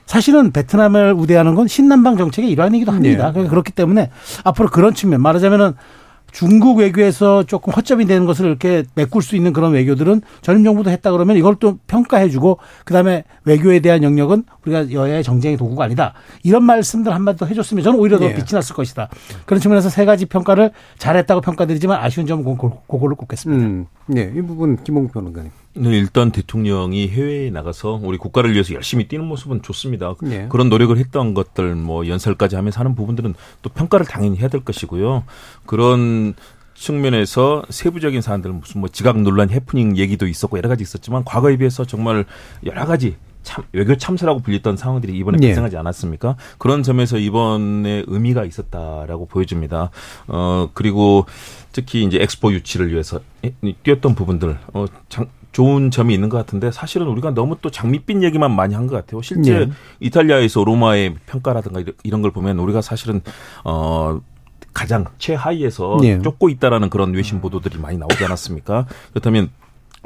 사실은 0.09 0.51
베트남을 0.51 1.13
우대하는 1.15 1.53
건 1.53 1.67
신남방 1.67 2.17
정책의 2.17 2.49
일환이기도 2.49 2.91
합니다. 2.91 3.32
네. 3.32 3.47
그렇기 3.47 3.72
때문에 3.74 4.09
앞으로 4.43 4.67
그런 4.70 4.95
측면 4.95 5.22
말하자면은 5.22 5.76
중국 6.32 6.77
외교에서 6.77 7.43
조금 7.43 7.73
허점이 7.73 8.05
되는 8.05 8.25
것을 8.25 8.45
이렇게 8.45 8.84
메꿀 8.95 9.21
수 9.21 9.36
있는 9.36 9.53
그런 9.53 9.73
외교들은 9.73 10.21
전임 10.41 10.63
정부도 10.63 10.89
했다 10.89 11.11
그러면 11.11 11.38
이걸 11.38 11.55
또 11.55 11.77
평가해주고 11.88 12.59
그다음에 12.86 13.23
외교에 13.45 13.80
대한 13.80 14.03
영역은 14.03 14.43
우리가 14.65 14.91
여야의 14.91 15.23
정쟁의 15.23 15.57
도구가 15.57 15.86
아니다 15.86 16.13
이런 16.43 16.63
말씀들 16.63 17.13
한마디 17.13 17.39
더 17.39 17.45
해줬으면 17.45 17.84
저는 17.84 17.99
오히려 17.99 18.17
더 18.19 18.27
네. 18.27 18.36
빛이 18.36 18.47
났을 18.53 18.75
것이다 18.75 19.09
그런 19.45 19.59
측면에서 19.59 19.89
세 19.89 20.05
가지 20.05 20.25
평가를 20.25 20.71
잘했다고 20.97 21.41
평가드리지만 21.41 21.99
아쉬운 21.99 22.27
점은 22.27 22.43
그걸로 22.43 23.15
꼽겠습니다. 23.15 23.65
음, 23.65 23.86
네, 24.07 24.32
이 24.36 24.41
부분 24.41 24.82
김홍 24.84 25.09
변호사님. 25.09 25.51
네, 25.76 25.89
일단 25.91 26.32
대통령이 26.32 27.07
해외에 27.09 27.51
나가서 27.51 27.99
우리 28.03 28.17
국가를 28.17 28.53
위해서 28.53 28.74
열심히 28.74 29.07
뛰는 29.07 29.26
모습은 29.26 29.61
좋습니다. 29.61 30.15
네. 30.22 30.47
그런 30.49 30.70
노력을 30.70 30.97
했던 30.97 31.34
것들 31.34 31.76
뭐 31.76 32.07
연설까지 32.07 32.55
하면서 32.55 32.80
하는 32.80 32.95
부분들은 32.95 33.36
또 33.61 33.70
평가를 33.70 34.05
당연히 34.05 34.38
해야 34.38 34.47
될 34.47 34.63
것이고요. 34.63 35.24
그런 35.65 36.34
측면에서 36.74 37.63
세부적인 37.70 38.22
사안들 38.22 38.51
무슨 38.51 38.80
뭐 38.80 38.89
지각 38.89 39.20
논란 39.22 39.49
해프닝 39.49 39.97
얘기도 39.97 40.28
있었고 40.28 40.57
여러 40.57 40.70
가지 40.70 40.82
있었지만 40.82 41.24
과거에 41.24 41.57
비해서 41.57 41.86
정말 41.86 42.26
여러 42.65 42.86
가지 42.86 43.17
참 43.43 43.63
외교 43.72 43.95
참사라고 43.95 44.39
불렸던 44.41 44.78
상황들이 44.78 45.17
이번에 45.17 45.38
네. 45.38 45.47
발생하지 45.47 45.78
않았습니까? 45.78 46.36
그런 46.57 46.84
점에서 46.84 47.17
이번에 47.17 48.03
의미가 48.07 48.45
있었다라고 48.45 49.28
보여집니다. 49.28 49.91
어 50.28 50.70
그리고 50.74 51.26
특히 51.72 52.03
이제 52.03 52.17
엑스포 52.22 52.51
유치를 52.53 52.91
위해서 52.91 53.20
뛰었던 53.84 54.15
부분들 54.15 54.57
어 54.74 54.86
장, 55.09 55.28
좋은 55.51 55.89
점이 55.91 56.13
있는 56.13 56.29
것 56.29 56.37
같은데 56.37 56.71
사실은 56.71 57.07
우리가 57.07 57.31
너무 57.31 57.57
또 57.61 57.69
장밋빛 57.71 58.21
얘기만 58.23 58.55
많이 58.55 58.75
한 58.75 58.87
것 58.87 58.95
같아요. 58.95 59.21
실제 59.21 59.65
네. 59.65 59.71
이탈리아에서 59.99 60.63
로마의 60.63 61.15
평가라든가 61.25 61.83
이런 62.03 62.21
걸 62.21 62.31
보면 62.31 62.59
우리가 62.59 62.81
사실은 62.81 63.21
어 63.63 64.19
가장 64.73 65.05
최하위에서 65.17 65.97
네. 66.01 66.21
쫓고 66.21 66.49
있다라는 66.49 66.89
그런 66.89 67.13
외신 67.13 67.41
보도들이 67.41 67.77
많이 67.79 67.97
나오지 67.97 68.23
않았습니까? 68.23 68.85
그렇다면 69.11 69.49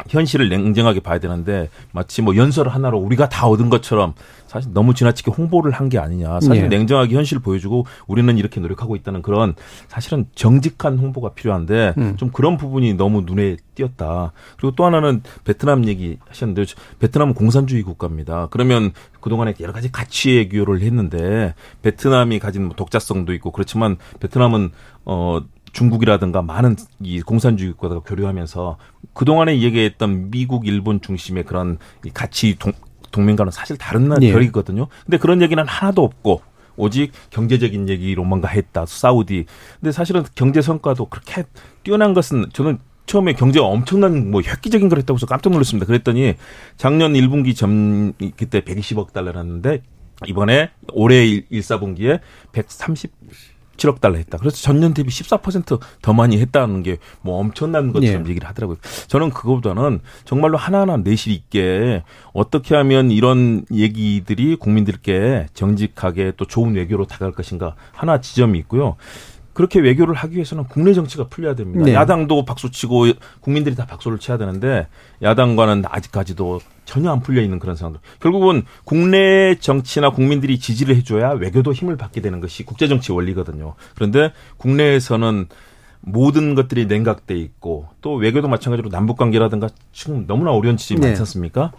현실을 0.09 0.49
냉정하게 0.49 0.99
봐야 1.01 1.19
되는데 1.19 1.69
마치 1.91 2.21
뭐 2.21 2.35
연설 2.35 2.67
하나로 2.67 2.97
우리가 2.97 3.29
다 3.29 3.47
얻은 3.47 3.69
것처럼 3.69 4.13
사실 4.47 4.71
너무 4.73 4.93
지나치게 4.93 5.31
홍보를 5.31 5.71
한 5.71 5.89
게 5.89 5.99
아니냐. 5.99 6.39
사실 6.39 6.63
네. 6.63 6.77
냉정하게 6.77 7.15
현실을 7.15 7.41
보여주고 7.41 7.85
우리는 8.07 8.35
이렇게 8.37 8.59
노력하고 8.59 8.95
있다는 8.95 9.21
그런 9.21 9.53
사실은 9.87 10.25
정직한 10.33 10.97
홍보가 10.97 11.33
필요한데 11.33 11.93
음. 11.97 12.17
좀 12.17 12.29
그런 12.31 12.57
부분이 12.57 12.93
너무 12.95 13.21
눈에 13.25 13.57
띄었다. 13.75 14.31
그리고 14.57 14.75
또 14.75 14.85
하나는 14.85 15.21
베트남 15.43 15.85
얘기 15.85 16.17
하셨는데 16.27 16.65
베트남은 16.99 17.33
공산주의 17.33 17.83
국가입니다. 17.83 18.47
그러면 18.49 18.91
그동안에 19.21 19.53
여러 19.59 19.73
가지 19.73 19.91
가치의 19.91 20.49
교류를 20.49 20.81
했는데 20.81 21.53
베트남이 21.81 22.39
가진 22.39 22.65
뭐 22.65 22.75
독자성도 22.75 23.33
있고 23.33 23.51
그렇지만 23.51 23.97
베트남은 24.19 24.71
어 25.05 25.41
중국이라든가 25.73 26.41
많은 26.41 26.75
이 27.01 27.21
공산주의 27.21 27.73
국가가 27.73 27.99
교류하면서 27.99 28.77
그동안에 29.13 29.59
얘기했던 29.61 30.31
미국, 30.31 30.65
일본 30.67 31.01
중심의 31.01 31.43
그런 31.43 31.77
가치 32.13 32.55
동, 32.57 32.71
동맹과는 33.11 33.51
사실 33.51 33.77
다른 33.77 34.07
나 34.07 34.15
예. 34.21 34.31
결이거든요. 34.31 34.87
근데 35.05 35.17
그런 35.17 35.41
얘기는 35.41 35.63
하나도 35.65 36.03
없고 36.03 36.41
오직 36.75 37.11
경제적인 37.29 37.89
얘기로만 37.89 38.41
가 38.41 38.47
했다. 38.47 38.85
사우디. 38.85 39.45
근데 39.79 39.91
사실은 39.91 40.23
경제 40.35 40.61
성과도 40.61 41.05
그렇게 41.05 41.43
뛰어난 41.83 42.13
것은 42.13 42.45
저는 42.53 42.79
처음에 43.05 43.33
경제가 43.33 43.65
엄청난 43.65 44.31
뭐 44.31 44.41
획기적인 44.41 44.89
걸 44.89 44.99
했다고 44.99 45.17
해서 45.17 45.25
깜짝 45.25 45.51
놀랐습니다. 45.51 45.85
그랬더니 45.85 46.35
작년 46.77 47.13
1분기 47.13 47.55
점 47.55 48.13
그때 48.37 48.61
120억 48.61 49.11
달러였는데 49.11 49.81
이번에 50.25 50.71
올해 50.93 51.25
1, 51.25 51.47
4분기에 51.49 52.21
130 52.53 53.11
7억 53.77 53.99
달러 54.01 54.17
했다. 54.17 54.37
그래서 54.37 54.57
전년 54.57 54.93
대비 54.93 55.09
14%더 55.09 56.13
많이 56.13 56.39
했다는 56.39 56.83
게 56.83 56.97
뭐 57.21 57.39
엄청난 57.39 57.91
것처럼 57.93 58.25
예. 58.25 58.29
얘기를 58.29 58.47
하더라고요. 58.47 58.77
저는 59.07 59.29
그거보다는 59.29 59.99
정말로 60.25 60.57
하나하나 60.57 60.97
내실 60.97 61.31
있게 61.31 62.03
어떻게 62.33 62.75
하면 62.75 63.11
이런 63.11 63.65
얘기들이 63.71 64.55
국민들께 64.57 65.47
정직하게 65.53 66.33
또 66.37 66.45
좋은 66.45 66.75
외교로 66.75 67.05
다가갈 67.05 67.31
것인가 67.33 67.75
하나 67.93 68.19
지점이 68.19 68.59
있고요. 68.59 68.95
그렇게 69.53 69.79
외교를 69.79 70.15
하기 70.15 70.35
위해서는 70.35 70.65
국내 70.65 70.93
정치가 70.93 71.27
풀려야 71.27 71.55
됩니다. 71.55 71.85
네. 71.85 71.93
야당도 71.93 72.45
박수치고 72.45 73.05
국민들이 73.39 73.75
다 73.75 73.85
박수를 73.85 74.17
쳐야 74.19 74.37
되는데 74.37 74.87
야당과는 75.21 75.83
아직까지도 75.87 76.59
전혀 76.85 77.11
안 77.11 77.21
풀려 77.21 77.41
있는 77.41 77.59
그런 77.59 77.75
상황들. 77.75 78.01
결국은 78.19 78.63
국내 78.83 79.55
정치나 79.55 80.09
국민들이 80.09 80.59
지지를 80.59 80.95
해줘야 80.95 81.31
외교도 81.31 81.71
힘을 81.71 81.97
받게 81.97 82.21
되는 82.21 82.41
것이 82.41 82.63
국제 82.63 82.87
정치 82.87 83.11
원리거든요. 83.11 83.75
그런데 83.95 84.33
국내에서는 84.57 85.47
모든 86.01 86.55
것들이 86.55 86.85
냉각돼 86.87 87.35
있고 87.35 87.87
또 88.01 88.15
외교도 88.15 88.47
마찬가지로 88.49 88.89
남북 88.89 89.17
관계라든가 89.17 89.69
지금 89.93 90.27
너무나 90.27 90.51
어려운 90.51 90.77
지점이 90.77 90.99
네. 90.99 91.07
많지 91.07 91.21
않습니까? 91.21 91.71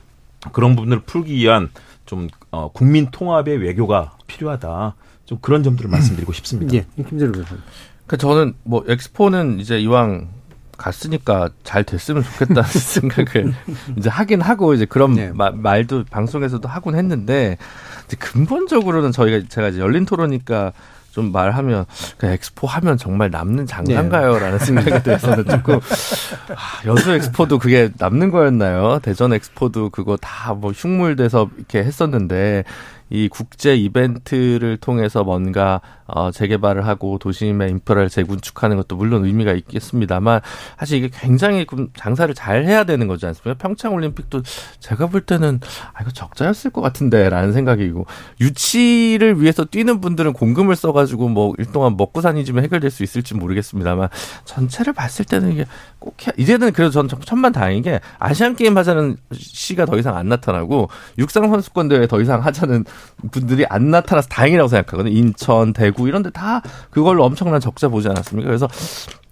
그런 0.53 0.77
부분을 0.77 1.01
풀기 1.01 1.35
위한 1.35 1.71
좀 2.07 2.29
어, 2.51 2.71
국민 2.73 3.11
통합의 3.11 3.59
외교가 3.59 4.17
필요하다. 4.27 4.95
좀 5.27 5.39
그런 5.41 5.63
점들을 5.63 5.89
말씀드리고 5.91 6.33
싶습니다. 6.33 6.75
예, 6.75 6.85
김재로 7.09 7.33
교수님. 7.33 7.63
그 8.07 8.17
저는 8.19 8.55
뭐 8.65 8.85
엑스포는 8.87 9.61
이제 9.61 9.81
이왕 9.81 10.29
갔으니까 10.77 11.51
잘 11.63 11.85
됐으면 11.85 12.23
좋겠다는 12.25 12.63
생각을 12.69 13.55
이제 13.97 14.09
하긴 14.11 14.41
하고 14.41 14.75
이제 14.75 14.85
그런 14.85 15.15
네. 15.15 15.31
마, 15.33 15.51
말도 15.51 16.05
방송에서도 16.11 16.69
하곤 16.69 16.97
했는데 16.97 17.57
이제 18.07 18.17
근본적으로는 18.19 19.13
저희가 19.13 19.47
제가 19.49 19.69
이제 19.69 19.79
열린 19.81 20.05
토론이니까 20.05 20.73
좀 21.13 21.31
말하면 21.31 21.87
그 22.19 22.27
엑스포 22.27 22.67
하면 22.67 22.99
정말 22.99 23.31
남는 23.31 23.67
장난가요라는 23.67 24.59
네. 24.59 24.65
생각이 24.65 25.03
들어서는 25.05 25.45
조금 25.49 25.77
아, 25.77 26.87
여수 26.87 27.13
엑스포도 27.13 27.61
그게 27.61 27.91
남는 27.99 28.31
거였나요? 28.31 28.99
대전 29.01 29.33
엑스포도 29.33 29.91
그거 29.91 30.17
다 30.17 30.55
뭐 30.55 30.73
흉물돼서 30.73 31.49
이렇게 31.57 31.79
했었는데 31.85 32.65
이 33.11 33.29
국제 33.29 33.77
이벤트를 33.77 34.77
통해서 34.79 35.25
뭔가 35.25 35.81
어 36.07 36.31
재개발을 36.31 36.87
하고 36.87 37.19
도심의 37.19 37.71
인프라를 37.71 38.09
재군축하는 38.09 38.77
것도 38.77 38.97
물론 38.97 39.25
의미가 39.25 39.53
있겠습니다만 39.53 40.41
사실 40.79 40.99
이게 40.99 41.11
굉장히 41.13 41.67
장사를 41.97 42.35
잘 42.35 42.65
해야 42.65 42.85
되는 42.85 43.07
거지 43.07 43.27
않습니까? 43.27 43.55
평창 43.63 43.95
올림픽도 43.95 44.43
제가 44.81 45.07
볼 45.07 45.23
때는 45.23 45.61
아 45.93 46.03
이거 46.03 46.11
적자였을 46.11 46.71
것 46.71 46.81
같은데라는 46.81 47.53
생각이고 47.53 48.07
유치를 48.41 49.41
위해서 49.41 49.65
뛰는 49.65 50.01
분들은 50.01 50.33
공금을 50.33 50.77
써가지고 50.77 51.29
뭐 51.29 51.55
일동안 51.59 51.97
먹고 51.97 52.21
사니지면 52.21 52.65
해결될 52.65 52.91
수 52.91 53.03
있을지 53.03 53.35
모르겠습니다만 53.35 54.09
전체를 54.45 54.93
봤을 54.93 55.25
때는 55.25 55.53
이게 55.53 55.67
꼭 55.99 56.27
해, 56.27 56.33
이제는 56.37 56.73
그래도 56.73 56.91
전 56.91 57.09
천만 57.25 57.53
다행인 57.53 57.83
게 57.83 58.01
아시안 58.19 58.57
게임 58.57 58.77
하자는 58.77 59.17
시가 59.33 59.87
더 59.87 59.97
이상 59.99 60.17
안 60.17 60.29
나타나고 60.29 60.89
육상 61.19 61.49
선수권 61.49 61.89
대회 61.89 62.07
더 62.07 62.21
이상 62.21 62.45
하자는 62.45 62.85
분들이 63.31 63.65
안 63.69 63.91
나타나서 63.91 64.29
다행이라고 64.29 64.69
생각하거든요. 64.69 65.17
인천, 65.17 65.73
대구 65.73 66.07
이런 66.09 66.23
데 66.23 66.31
다 66.35 66.63
그걸로 66.91 67.25
엄청난 67.25 67.61
적자 67.61 67.89
보지 67.89 68.09
않았습니까? 68.09 68.49
그래서 68.49 68.69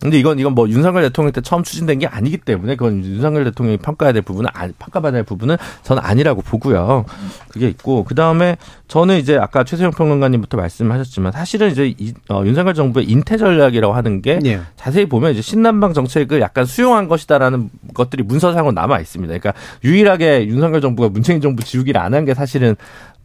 근데 0.00 0.18
이건 0.18 0.38
이건 0.40 0.54
뭐 0.54 0.68
윤석열 0.68 1.02
대통령 1.02 1.32
때 1.32 1.40
처음 1.40 1.62
추진된 1.62 2.00
게 2.00 2.06
아니기 2.06 2.38
때문에 2.38 2.74
그건 2.76 3.04
윤석열 3.04 3.44
대통령이 3.44 3.78
평가해야 3.78 4.12
될 4.12 4.22
부분은 4.22 4.50
아, 4.52 4.68
평가받아야 4.78 5.18
할 5.18 5.24
부분은 5.24 5.56
저는 5.84 6.02
아니라고 6.04 6.42
보고요. 6.42 7.04
그게 7.48 7.68
있고 7.68 8.02
그 8.04 8.14
다음에 8.16 8.56
저는 8.88 9.18
이제 9.18 9.36
아까 9.36 9.62
최세영 9.64 9.92
평론가님부터 9.92 10.56
말씀하셨지만 10.56 11.30
사실은 11.32 11.70
이제 11.70 11.94
이, 11.98 12.14
어, 12.30 12.42
윤석열 12.44 12.74
정부의 12.74 13.06
인태 13.06 13.36
전략이라고 13.36 13.94
하는 13.94 14.22
게 14.22 14.40
예. 14.44 14.60
자세히 14.76 15.06
보면 15.06 15.32
이제 15.32 15.42
신남방 15.42 15.92
정책을 15.92 16.40
약간 16.40 16.64
수용한 16.64 17.06
것이다라는 17.08 17.70
것들이 17.94 18.24
문서상으로 18.24 18.72
남아 18.72 18.98
있습니다. 19.00 19.38
그러니까 19.38 19.54
유일하게 19.84 20.46
윤석열 20.48 20.80
정부가 20.80 21.08
문재인 21.10 21.40
정부 21.40 21.62
지우기를 21.64 22.00
안 22.00 22.12
한 22.14 22.24
게 22.24 22.34
사실은 22.34 22.76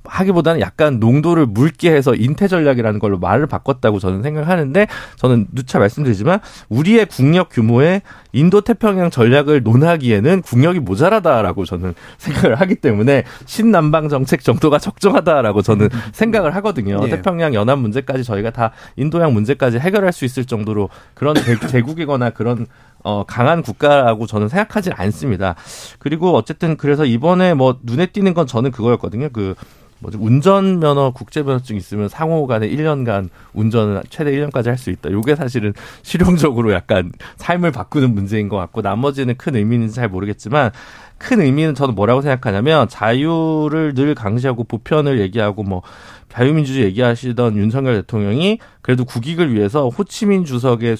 하기보다는 0.09 0.61
약간 0.61 0.99
농도를 0.99 1.45
묽게 1.45 1.91
해서 1.91 2.13
인태 2.15 2.47
전략이라는 2.47 2.99
걸로 2.99 3.17
말을 3.19 3.47
바꿨다고 3.47 3.99
저는 3.99 4.23
생각하는데 4.23 4.87
저는 5.17 5.47
누차 5.53 5.79
말씀드리지만 5.79 6.39
우리의 6.69 7.05
국력 7.05 7.49
규모의 7.49 8.01
인도 8.37 8.61
태평양 8.61 9.09
전략을 9.09 9.63
논하기에는 9.63 10.43
국력이 10.43 10.79
모자라다라고 10.79 11.65
저는 11.65 11.95
생각을 12.19 12.59
하기 12.61 12.75
때문에 12.75 13.23
신남방 13.45 14.09
정책 14.09 14.43
정도가 14.43 14.77
적정하다라고 14.77 15.63
저는 15.63 15.89
생각을 16.11 16.53
하거든요. 16.55 16.99
예. 17.03 17.09
태평양 17.09 17.55
연안 17.55 17.79
문제까지 17.79 18.23
저희가 18.23 18.51
다 18.51 18.71
인도양 18.95 19.33
문제까지 19.33 19.79
해결할 19.79 20.13
수 20.13 20.23
있을 20.23 20.45
정도로 20.45 20.89
그런 21.15 21.35
제국이거나 21.67 22.29
그런 22.29 22.67
어, 23.03 23.23
강한 23.25 23.61
국가라고 23.63 24.27
저는 24.27 24.49
생각하지 24.49 24.91
않습니다. 24.91 25.55
그리고 25.97 26.35
어쨌든 26.35 26.77
그래서 26.77 27.05
이번에 27.05 27.53
뭐 27.55 27.79
눈에 27.83 28.07
띄는 28.07 28.33
건 28.33 28.45
저는 28.45 28.71
그거였거든요. 28.71 29.29
그 29.31 29.55
뭐지 29.99 30.17
운전면허 30.19 31.11
국제면허증 31.15 31.75
있으면 31.75 32.07
상호 32.07 32.45
간에 32.45 32.69
1년간 32.69 33.29
운전을 33.53 34.03
최대 34.09 34.31
1년까지 34.31 34.67
할 34.67 34.77
수 34.77 34.91
있다. 34.91 35.09
요게 35.11 35.35
사실은 35.35 35.73
실용적으로 36.03 36.71
약간 36.71 37.11
삶을 37.37 37.71
바꾸는 37.71 38.13
문제 38.13 38.26
인 38.35 38.49
것 38.49 38.57
같고 38.57 38.81
나머지는 38.81 39.35
큰 39.37 39.55
의미는 39.55 39.89
잘 39.89 40.09
모르겠지만 40.09 40.71
큰 41.17 41.41
의미는 41.41 41.73
저는 41.75 41.95
뭐라고 41.95 42.21
생각하냐면 42.21 42.87
자유를 42.89 43.93
늘 43.93 44.13
강시하고 44.15 44.65
보편을 44.65 45.19
얘기하고 45.19 45.63
뭐 45.63 45.81
자유민주주의 46.29 46.85
얘기하시던 46.87 47.55
윤석열 47.55 47.95
대통령이 47.95 48.59
그래도 48.81 49.05
국익을 49.05 49.53
위해서 49.53 49.89
호치민 49.89 50.45
주석의 50.45 50.97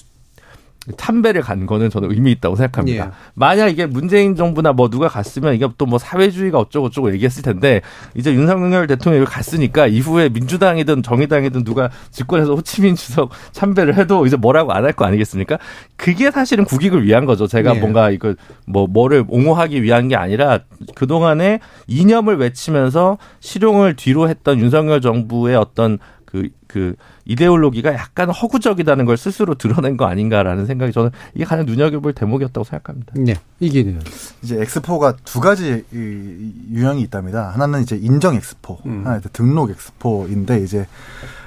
참배를 0.95 1.41
간 1.41 1.65
거는 1.65 1.89
저는 1.89 2.11
의미 2.11 2.31
있다고 2.31 2.55
생각합니다. 2.55 3.05
예. 3.05 3.09
만약 3.33 3.67
이게 3.67 3.85
문재인 3.85 4.35
정부나 4.35 4.71
뭐 4.73 4.89
누가 4.89 5.07
갔으면 5.07 5.53
이게 5.53 5.67
또 5.77 5.85
뭐 5.87 5.97
사회주의가 5.99 6.59
어쩌고 6.59 6.89
저쩌고 6.89 7.13
얘기했을 7.13 7.43
텐데 7.43 7.81
이제 8.15 8.33
윤석열 8.33 8.87
대통령이 8.87 9.25
갔으니까 9.25 9.87
이후에 9.87 10.29
민주당이든 10.29 11.03
정의당이든 11.03 11.63
누가 11.63 11.89
집권해서 12.11 12.55
호치민 12.55 12.95
주석 12.95 13.29
참배를 13.51 13.95
해도 13.97 14.25
이제 14.25 14.35
뭐라고 14.37 14.71
안 14.73 14.83
할 14.85 14.93
거 14.93 15.05
아니겠습니까? 15.05 15.57
그게 15.95 16.31
사실은 16.31 16.63
국익을 16.65 17.05
위한 17.05 17.25
거죠. 17.25 17.47
제가 17.47 17.75
예. 17.75 17.79
뭔가 17.79 18.09
이거 18.09 18.35
뭐 18.65 18.87
뭐를 18.87 19.25
옹호하기 19.27 19.81
위한 19.83 20.07
게 20.07 20.15
아니라 20.15 20.59
그동안에 20.95 21.59
이념을 21.87 22.37
외치면서 22.37 23.17
실용을 23.39 23.95
뒤로 23.95 24.29
했던 24.29 24.59
윤석열 24.59 25.01
정부의 25.01 25.55
어떤 25.55 25.99
그, 26.27 26.49
그, 26.67 26.95
이데올로기가 27.25 27.93
약간 27.93 28.29
허구적이다는 28.29 29.05
걸 29.05 29.15
스스로 29.15 29.55
드러낸 29.55 29.95
거 29.95 30.05
아닌가라는 30.05 30.65
생각이 30.65 30.91
저는 30.91 31.09
이게 31.33 31.45
가장 31.45 31.65
눈여겨볼 31.65 32.13
대목이었다고 32.13 32.65
생각합니다. 32.65 33.13
네. 33.15 33.35
이게 33.61 33.95
이제 34.43 34.61
엑스포가 34.61 35.15
두 35.23 35.39
가지 35.39 35.85
유형이 35.93 37.01
있답니다. 37.03 37.49
하나는 37.49 37.81
이제 37.81 37.95
인정 37.95 38.35
엑스포, 38.35 38.79
음. 38.85 39.05
하나는 39.05 39.21
등록 39.31 39.71
엑스포인데 39.71 40.59
이제 40.59 40.85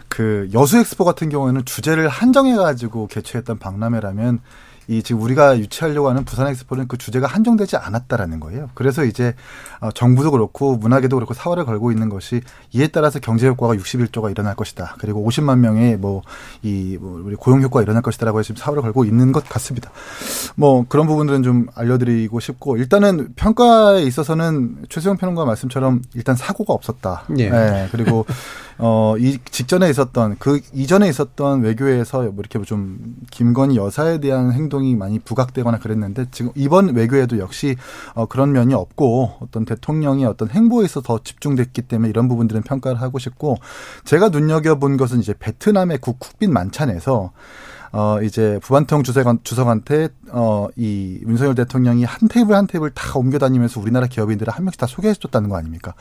그 0.08 0.48
여수 0.54 0.78
엑스포 0.78 1.04
같은 1.04 1.28
경우에는 1.28 1.64
주제를 1.66 2.08
한정해가지고 2.08 3.08
개최했던 3.08 3.58
박람회라면 3.58 4.40
이 4.90 5.04
지금 5.04 5.22
우리가 5.22 5.56
유치하려고 5.60 6.08
하는 6.08 6.24
부산 6.24 6.48
엑스포는 6.48 6.88
그 6.88 6.98
주제가 6.98 7.28
한정되지 7.28 7.76
않았다라는 7.76 8.40
거예요. 8.40 8.70
그래서 8.74 9.04
이제 9.04 9.34
어, 9.78 9.92
정부도 9.92 10.32
그렇고 10.32 10.76
문화계도 10.76 11.14
그렇고 11.14 11.32
사활을 11.32 11.64
걸고 11.64 11.92
있는 11.92 12.08
것이 12.08 12.40
이에 12.72 12.88
따라서 12.88 13.20
경제 13.20 13.46
효과가 13.46 13.76
61조가 13.76 14.32
일어날 14.32 14.56
것이다. 14.56 14.96
그리고 14.98 15.24
50만 15.24 15.58
명의 15.58 15.96
뭐이 15.96 16.98
뭐 16.98 17.22
우리 17.24 17.36
고용 17.36 17.62
효과가 17.62 17.82
일어날 17.82 18.02
것이다라고 18.02 18.42
지금 18.42 18.56
사활을 18.56 18.82
걸고 18.82 19.04
있는 19.04 19.30
것 19.30 19.48
같습니다. 19.48 19.92
뭐 20.56 20.84
그런 20.88 21.06
부분들은 21.06 21.44
좀 21.44 21.68
알려드리고 21.76 22.40
싶고 22.40 22.76
일단은 22.76 23.34
평가에 23.36 24.02
있어서는 24.02 24.86
최수영 24.88 25.18
평론가 25.18 25.44
말씀처럼 25.44 26.02
일단 26.14 26.34
사고가 26.34 26.74
없었다. 26.74 27.26
예. 27.38 27.48
네. 27.48 27.88
그리고 27.92 28.26
어, 28.82 29.14
이 29.18 29.38
직전에 29.50 29.90
있었던 29.90 30.36
그 30.38 30.60
이전에 30.72 31.06
있었던 31.10 31.60
외교에서 31.60 32.22
뭐 32.22 32.36
이렇게 32.38 32.58
좀 32.64 33.14
김건희 33.30 33.76
여사에 33.76 34.18
대한 34.20 34.52
행동이 34.52 34.96
많이 34.96 35.18
부각되거나 35.18 35.78
그랬는데 35.78 36.26
지금 36.30 36.50
이번 36.54 36.94
외교에도 36.94 37.38
역시 37.38 37.76
어, 38.14 38.24
그런 38.24 38.52
면이 38.52 38.72
없고 38.72 39.34
어떤 39.40 39.66
대통령의 39.66 40.24
어떤 40.24 40.48
행보에 40.48 40.86
있어 40.86 41.02
더 41.02 41.18
집중됐기 41.22 41.82
때문에 41.82 42.08
이런 42.08 42.26
부분들은 42.28 42.62
평가를 42.62 43.02
하고 43.02 43.18
싶고 43.18 43.58
제가 44.04 44.30
눈여겨본 44.30 44.96
것은 44.96 45.20
이제 45.20 45.34
베트남의 45.38 45.98
국 45.98 46.18
국빈 46.18 46.50
만찬에서 46.50 47.32
어, 47.92 48.22
이제 48.22 48.60
부반통 48.62 49.02
주석한, 49.02 49.40
주석한테, 49.42 50.10
어, 50.30 50.68
이 50.76 51.18
윤석열 51.26 51.56
대통령이 51.56 52.04
한 52.04 52.28
테이블 52.28 52.54
한 52.54 52.68
테이블 52.68 52.90
다 52.90 53.18
옮겨 53.18 53.38
다니면서 53.38 53.80
우리나라 53.80 54.06
기업인들을 54.06 54.52
한 54.52 54.64
명씩 54.64 54.80
다 54.80 54.86
소개해 54.86 55.14
줬다는 55.14 55.48
거 55.48 55.56
아닙니까? 55.56 55.94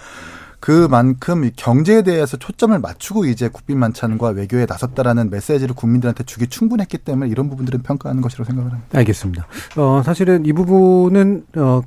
그만큼 0.60 1.50
경제에 1.56 2.02
대해서 2.02 2.38
초점을 2.38 2.78
맞추고 2.78 3.26
이제 3.26 3.48
국빈 3.48 3.80
만찬과 3.80 4.30
외교에 4.30 4.66
나섰다라는 4.68 5.30
메시지를 5.30 5.74
국민들한테 5.74 6.24
주기 6.26 6.48
충분했기 6.48 6.98
때문에 6.98 7.30
이런 7.30 7.50
부분들은 7.50 7.82
평가하는 7.84 8.22
것이라고 8.22 8.46
생각을 8.46 8.72
합니다. 8.72 8.98
알겠습니다. 8.98 9.48
어, 9.78 10.02
사실은 10.04 10.46
이 10.46 10.54
부분은 10.54 11.46
어, 11.56 11.82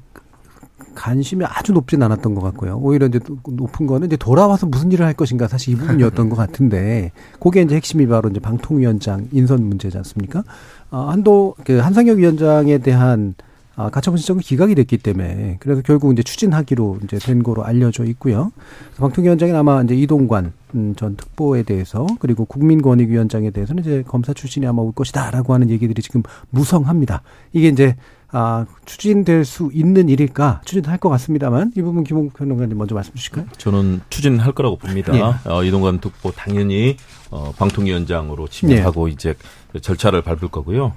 관심이 0.94 1.44
아주 1.44 1.72
높진 1.72 2.02
않았던 2.02 2.34
것 2.34 2.42
같고요. 2.42 2.76
오히려 2.76 3.06
이제 3.06 3.18
높은 3.46 3.86
거는 3.86 4.08
이제 4.08 4.16
돌아와서 4.16 4.66
무슨 4.66 4.92
일을 4.92 5.06
할 5.06 5.14
것인가 5.14 5.48
사실 5.48 5.74
이 5.74 5.76
부분이었던 5.76 6.28
것 6.28 6.36
같은데, 6.36 7.12
그게 7.40 7.62
이제 7.62 7.74
핵심이 7.74 8.06
바로 8.06 8.28
이제 8.28 8.40
방통위원장 8.40 9.28
인선 9.32 9.64
문제지 9.64 9.96
않습니까? 9.98 10.42
어, 10.90 11.08
한도 11.10 11.54
그 11.64 11.78
한상혁 11.78 12.18
위원장에 12.18 12.78
대한 12.78 13.34
아, 13.74 13.88
가처분 13.88 14.18
신청은 14.18 14.42
기각이 14.42 14.74
됐기 14.74 14.98
때문에 14.98 15.56
그래서 15.60 15.80
결국 15.82 16.12
이제 16.12 16.22
추진하기로 16.22 16.98
이제 17.04 17.18
된 17.18 17.42
거로 17.42 17.64
알려져 17.64 18.04
있고요. 18.04 18.52
방통위원장이 18.98 19.52
아마 19.52 19.82
이제 19.82 19.94
이동관 19.94 20.52
음, 20.74 20.94
전 20.96 21.16
특보에 21.16 21.62
대해서 21.62 22.06
그리고 22.18 22.44
국민권익위원장에 22.44 23.50
대해서는 23.50 23.82
이제 23.82 24.04
검사 24.06 24.32
출신이 24.32 24.66
아마 24.66 24.82
올 24.82 24.92
것이다라고 24.92 25.54
하는 25.54 25.70
얘기들이 25.70 26.02
지금 26.02 26.22
무성합니다. 26.50 27.22
이게 27.52 27.68
이제 27.68 27.96
아, 28.34 28.64
추진될 28.86 29.44
수 29.44 29.70
있는 29.74 30.08
일일까? 30.08 30.62
추진할 30.64 30.96
것 30.96 31.10
같습니다만 31.10 31.72
이 31.76 31.82
부분 31.82 32.02
김홍 32.02 32.30
평론가님 32.30 32.78
먼저 32.78 32.94
말씀 32.94 33.14
주실까요? 33.14 33.44
저는 33.58 34.00
추진할 34.08 34.52
거라고 34.52 34.76
봅니다. 34.76 35.14
예. 35.14 35.50
어, 35.50 35.62
이동관 35.62 36.00
특보 36.00 36.32
당연히 36.32 36.96
어, 37.30 37.52
방통위원장으로 37.58 38.48
지명하고 38.48 39.08
예. 39.08 39.12
이제 39.12 39.34
절차를 39.80 40.22
밟을 40.22 40.48
거고요. 40.50 40.92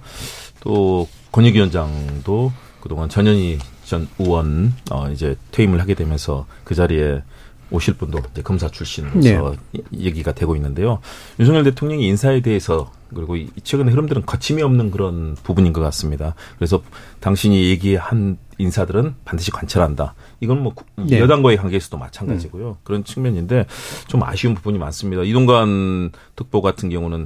또 0.61 1.09
권익위원장도 1.33 2.53
그동안 2.85 3.09
전현희 3.09 3.57
전 3.83 4.07
의원 4.19 4.71
어 4.91 5.09
이제 5.09 5.35
퇴임을 5.49 5.81
하게 5.81 5.95
되면서 5.95 6.45
그 6.63 6.75
자리에 6.75 7.23
오실 7.71 7.95
분도 7.95 8.19
이제 8.31 8.43
검사 8.43 8.69
출신으로서 8.69 9.55
네. 9.71 9.81
얘기가 9.91 10.33
되고 10.33 10.55
있는데요. 10.55 10.99
윤석열 11.39 11.63
대통령이 11.63 12.07
인사에 12.07 12.41
대해서 12.41 12.91
그리고 13.11 13.37
이 13.37 13.49
최근의 13.63 13.91
흐름들은 13.91 14.27
거침이 14.27 14.61
없는 14.61 14.91
그런 14.91 15.35
부분인 15.41 15.73
것 15.73 15.81
같습니다. 15.81 16.35
그래서 16.57 16.83
당신이 17.21 17.69
얘기한 17.69 18.37
인사들은 18.59 19.15
반드시 19.25 19.49
관철한다. 19.49 20.13
이건 20.39 20.61
뭐 20.61 20.75
네. 20.95 21.19
여당과의 21.19 21.57
관계에서도 21.57 21.97
마찬가지고요. 21.97 22.69
음. 22.69 22.75
그런 22.83 23.03
측면인데 23.03 23.65
좀 24.05 24.21
아쉬운 24.21 24.53
부분이 24.53 24.77
많습니다. 24.77 25.23
이동관 25.23 26.11
특보 26.35 26.61
같은 26.61 26.89
경우는 26.89 27.25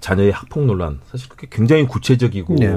자녀의 0.00 0.32
학폭 0.32 0.64
논란 0.64 1.00
사실 1.10 1.28
그게 1.28 1.46
굉장히 1.50 1.86
구체적이고 1.86 2.54
네. 2.54 2.74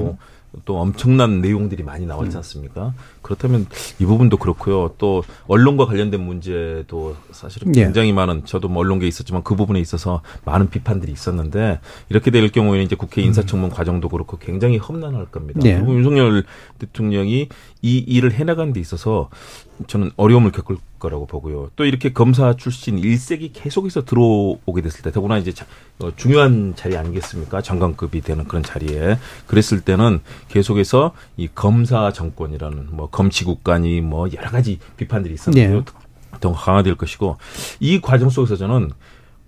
또 0.64 0.78
엄청난 0.78 1.40
내용들이 1.40 1.82
많이 1.82 2.06
나왔지 2.06 2.36
않습니까? 2.36 2.94
그렇다면 3.22 3.66
이 3.98 4.04
부분도 4.04 4.36
그렇고요. 4.36 4.94
또 4.98 5.22
언론과 5.46 5.86
관련된 5.86 6.20
문제도 6.20 7.16
사실은 7.30 7.74
예. 7.76 7.84
굉장히 7.84 8.12
많은 8.12 8.44
저도 8.44 8.68
뭐 8.68 8.80
언론계에 8.80 9.08
있었지만 9.08 9.42
그 9.42 9.54
부분에 9.54 9.80
있어서 9.80 10.22
많은 10.44 10.70
비판들이 10.70 11.12
있었는데 11.12 11.80
이렇게 12.08 12.30
될 12.30 12.48
경우에는 12.50 12.84
이제 12.84 12.96
국회 12.96 13.22
인사청문 13.22 13.70
과정도 13.70 14.08
그렇고 14.08 14.38
굉장히 14.38 14.78
험난할 14.78 15.26
겁니다. 15.26 15.60
예. 15.64 15.74
그리고 15.74 15.94
윤석열 15.94 16.44
대통령이 16.78 17.48
이 17.82 17.98
일을 17.98 18.32
해나가는 18.32 18.72
데 18.72 18.80
있어서 18.80 19.28
저는 19.86 20.10
어려움을 20.16 20.50
겪을 20.52 20.76
거라고 20.98 21.26
보고요. 21.26 21.70
또 21.76 21.84
이렇게 21.84 22.12
검사 22.12 22.54
출신 22.56 22.98
일색이 22.98 23.52
계속해서 23.52 24.04
들어오게 24.04 24.82
됐을 24.82 25.02
때, 25.02 25.12
더구나 25.12 25.38
이제 25.38 25.52
자- 25.52 25.66
어, 26.00 26.10
중요한 26.16 26.74
자리 26.76 26.96
아니겠습니까? 26.96 27.62
장관급이 27.62 28.20
되는 28.22 28.44
그런 28.44 28.62
자리에 28.62 29.16
그랬을 29.46 29.80
때는 29.82 30.20
계속해서 30.48 31.12
이 31.36 31.48
검사 31.54 32.12
정권이라는 32.12 32.88
뭐 32.90 33.08
검치국간이 33.10 34.00
뭐 34.00 34.28
여러 34.36 34.50
가지 34.50 34.78
비판들이 34.96 35.34
있었는데요. 35.34 35.76
예. 35.78 36.38
더 36.40 36.52
강화될 36.52 36.96
것이고 36.96 37.36
이 37.80 38.00
과정 38.00 38.28
속에서 38.30 38.56
저는 38.56 38.90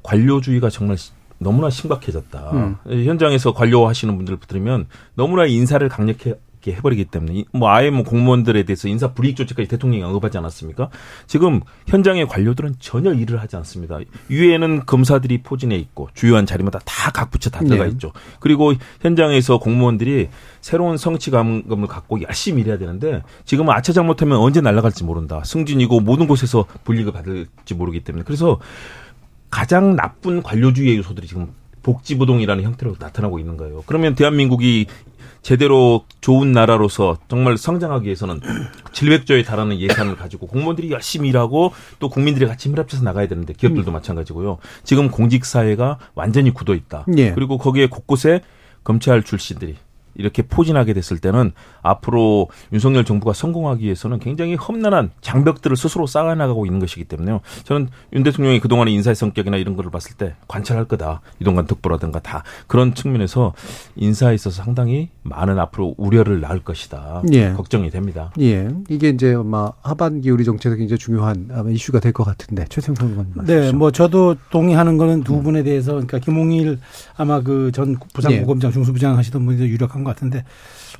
관료주의가 0.03 0.70
정말 0.70 0.97
시- 0.99 1.12
너무나 1.39 1.70
심각해졌다. 1.70 2.51
음. 2.53 2.76
현장에서 2.87 3.53
관료하시는 3.55 4.14
분들 4.16 4.39
들으면 4.47 4.87
너무나 5.14 5.47
인사를 5.47 5.87
강력 5.89 6.16
하게 6.61 6.72
해버리기 6.76 7.06
때문에 7.06 7.34
이- 7.34 7.44
뭐 7.52 7.70
아예 7.70 7.90
뭐 7.90 8.04
공무원들에 8.04 8.62
대해서 8.64 8.86
인사 8.88 9.12
불이익 9.12 9.34
조치까지 9.36 9.68
대통령이 9.68 10.02
언급하지 10.04 10.38
않았습니까? 10.38 10.90
지금 11.26 11.61
현장의 11.86 12.28
관료들은 12.28 12.74
전혀 12.78 13.12
일을 13.14 13.40
하지 13.40 13.56
않습니다. 13.56 13.98
위에는 14.28 14.84
검사들이 14.86 15.42
포진해 15.42 15.76
있고 15.76 16.08
주요한 16.14 16.46
자리마다 16.46 16.78
다 16.84 17.11
각 17.12 17.30
부처 17.32 17.50
다 17.50 17.58
들어가 17.61 17.84
네. 17.84 17.90
있죠. 17.90 18.12
그리고 18.38 18.72
현장에서 19.00 19.58
공무원들이 19.58 20.28
새로운 20.61 20.96
성취감을 20.96 21.64
갖고 21.88 22.20
열심히 22.22 22.61
일해야 22.62 22.78
되는데 22.78 23.22
지금은 23.44 23.74
아차 23.74 23.92
잘못하면 23.92 24.38
언제 24.38 24.61
날아갈지 24.61 25.02
모른다. 25.02 25.42
승진이고 25.44 26.00
모든 26.00 26.28
곳에서 26.28 26.66
불이익을 26.84 27.12
받을지 27.12 27.74
모르기 27.74 28.00
때문에 28.04 28.22
그래서 28.24 28.61
가장 29.50 29.96
나쁜 29.96 30.42
관료주의의 30.42 30.98
요소들이 30.98 31.26
지금 31.26 31.48
복지부동이라는 31.82 32.62
형태로 32.62 32.96
나타나고 33.00 33.38
있는 33.40 33.56
거예요. 33.56 33.82
그러면 33.86 34.14
대한민국이 34.14 34.86
제대로 35.43 36.05
좋은 36.20 36.53
나라로서 36.53 37.16
정말 37.28 37.57
성장하기 37.57 38.05
위해서는 38.05 38.41
700조에 38.93 39.45
달하는 39.45 39.78
예산을 39.78 40.16
가지고 40.16 40.47
공무원들이 40.47 40.91
열심히 40.91 41.28
일하고 41.30 41.72
또 41.99 42.09
국민들이 42.09 42.47
같이 42.47 42.68
힘합쳐서 42.68 43.03
나가야 43.03 43.26
되는데 43.28 43.53
기업들도 43.55 43.91
마찬가지고요. 43.91 44.59
지금 44.84 45.11
공직 45.11 45.45
사회가 45.45 45.99
완전히 46.14 46.53
굳어 46.53 46.74
있다. 46.74 47.07
예. 47.16 47.32
그리고 47.32 47.59
거기에 47.59 47.86
곳곳에 47.86 48.43
검찰 48.84 49.22
출신들이 49.22 49.76
이렇게 50.14 50.42
포진하게 50.42 50.92
됐을 50.92 51.18
때는 51.18 51.52
앞으로 51.82 52.48
윤석열 52.72 53.04
정부가 53.04 53.32
성공하기 53.32 53.84
위해서는 53.84 54.18
굉장히 54.18 54.54
험난한 54.54 55.11
장벽들을 55.20 55.76
스스로 55.76 56.06
쌓아나가고 56.06 56.66
있는 56.66 56.80
것이기 56.80 57.04
때문에요. 57.04 57.40
저는 57.64 57.88
윤 58.12 58.22
대통령이 58.22 58.61
그동안의 58.61 58.92
인사의 58.94 59.14
성격이나 59.14 59.56
이런 59.56 59.76
거를 59.76 59.90
봤을 59.90 60.16
때 60.16 60.34
관찰할 60.48 60.84
거다. 60.86 61.20
이동관 61.40 61.66
특보라든가 61.66 62.20
다 62.20 62.42
그런 62.66 62.94
측면에서 62.94 63.52
인사에 63.96 64.34
있어서 64.34 64.62
상당히 64.62 65.08
많은 65.22 65.58
앞으로 65.58 65.94
우려를 65.96 66.40
낳을 66.40 66.61
것이다. 66.61 67.22
예. 67.32 67.50
걱정이 67.52 67.90
됩니다. 67.90 68.30
예. 68.40 68.68
이게 68.88 69.08
이제 69.11 69.34
아마 69.34 69.70
하반기 69.82 70.30
우리 70.30 70.44
정책에서 70.44 70.76
굉장히 70.76 70.98
중요한 70.98 71.48
아마 71.52 71.70
이슈가 71.70 72.00
될 72.00 72.11
것 72.12 72.24
같은데 72.24 72.64
최승선 72.68 73.11
의원님 73.11 73.32
말씀 73.36 73.54
네. 73.61 73.70
뭐 73.72 73.92
저도 73.92 74.34
동의하는 74.50 74.96
거는 74.98 75.22
두 75.22 75.40
분에 75.42 75.62
대해서 75.62 75.92
그러니까 75.92 76.18
김홍일 76.18 76.78
아마 77.16 77.40
그 77.40 77.70
전 77.72 77.96
부산고검장 78.14 78.72
중수부장 78.72 79.16
하시던 79.16 79.46
분이 79.46 79.58
더 79.58 79.64
유력한 79.64 79.99
것 80.05 80.14
같은데 80.14 80.44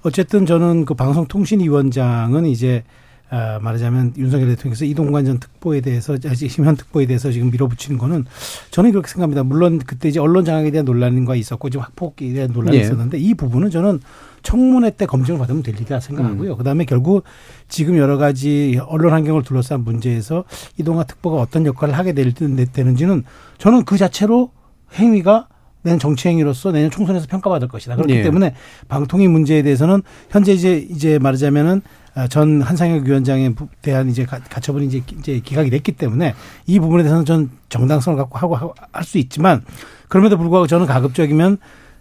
어쨌든 0.03 0.47
저는 0.47 0.85
그 0.85 0.95
방송통신위원장은 0.95 2.47
이제 2.47 2.85
아, 3.33 3.61
말하자면 3.61 4.15
윤석열 4.17 4.49
대통령께서 4.49 4.85
이동관 4.85 5.25
전 5.25 5.39
특보에 5.39 5.81
대해서 5.81 6.15
아직 6.27 6.51
심현 6.51 6.75
특보에 6.75 7.07
대해서 7.07 7.31
지금 7.31 7.53
밀어붙이는 7.53 7.97
거는 7.97 8.25
저는 8.73 8.91
그렇게 8.91 9.07
생각합니다. 9.07 9.45
물론 9.45 9.79
그때 9.79 10.09
이제 10.09 10.19
언론 10.19 10.45
장악에 10.45 10.73
대한 10.73 10.85
논란과 10.85 11.37
있었고 11.37 11.71
지금 11.71 11.85
학폭에 11.85 12.33
대한 12.33 12.51
논란이 12.53 12.77
예. 12.77 12.81
있었는데 12.81 13.19
이 13.19 13.35
부분은 13.35 13.71
저는 13.71 14.01
청문회 14.43 14.97
때 14.97 15.07
검증을 15.07 15.39
받으면 15.39 15.63
될 15.63 15.77
일이라 15.77 16.01
생각하고요. 16.01 16.57
그다음에 16.57 16.85
결국 16.87 17.23
지금 17.69 17.97
여러 17.99 18.17
가지 18.17 18.81
언론 18.87 19.13
환경을 19.13 19.45
둘러싼 19.45 19.85
문제에서 19.85 20.43
이동관 20.79 21.07
특보가 21.07 21.37
어떤 21.37 21.65
역할을 21.67 21.97
하게 21.97 22.15
될, 22.15 22.35
되는지는 22.35 23.23
저는 23.59 23.85
그 23.85 23.97
자체로 23.97 24.51
행위가 24.95 25.47
내년 25.83 25.99
정치행위로서 25.99 26.73
내년 26.73 26.91
총선에서 26.91 27.27
평가받을 27.29 27.69
것이다. 27.69 27.97
그렇기 27.97 28.15
예. 28.15 28.23
때문에 28.23 28.55
방통위 28.89 29.29
문제에 29.29 29.63
대해서는 29.63 30.03
현재 30.31 30.53
이제 30.53 30.77
이제 30.91 31.19
말하자면은 31.19 31.83
아, 32.15 32.27
전 32.27 32.61
한상혁 32.61 33.05
위원장에 33.07 33.55
부- 33.55 33.69
대한 33.83 34.09
이제 34.11 34.25
가- 34.27 34.41
가처분이 34.41 34.87
이제 34.87 35.01
기- 35.07 35.17
이제 35.21 35.41
기각이 35.45 35.71
됐기 35.71 35.93
때문에 35.93 36.35
이 36.67 36.81
부분에 36.81 37.03
대해서는 37.05 37.25
전 37.25 37.51
정당성을 37.69 38.19
갖고 38.19 38.37
하고 38.39 38.75
할 38.93 39.05
수 39.05 39.19
있지만 39.19 39.63
그럼에도 40.09 40.37
불구하고 40.37 40.67
저는 40.67 40.87
가급적이면 40.87 41.59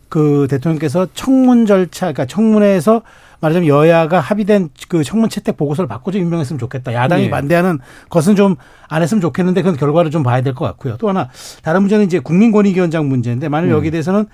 그 0.09 0.47
대통령께서 0.49 1.07
청문 1.13 1.67
절차, 1.67 2.07
그러니까 2.07 2.25
청문회에서 2.25 3.03
말하자면 3.41 3.67
여야가 3.67 4.19
합의된 4.19 4.69
그 4.87 5.03
청문 5.03 5.29
채택 5.29 5.55
보고서를 5.57 5.87
받고 5.87 6.11
좀 6.11 6.21
임명했으면 6.21 6.59
좋겠다. 6.59 6.93
야당이 6.93 7.23
네. 7.25 7.29
반대하는 7.29 7.79
것은 8.09 8.35
좀 8.35 8.55
안 8.89 9.03
했으면 9.03 9.21
좋겠는데 9.21 9.61
그건 9.61 9.77
결과를 9.77 10.11
좀 10.11 10.23
봐야 10.23 10.41
될 10.41 10.53
것 10.53 10.65
같고요. 10.65 10.97
또 10.97 11.07
하나 11.09 11.29
다른 11.61 11.81
문제는 11.81 12.05
이제 12.05 12.19
국민권익위원장 12.19 13.07
문제인데 13.07 13.47
만일 13.47 13.69
여기에 13.69 13.91
대해서는 13.91 14.25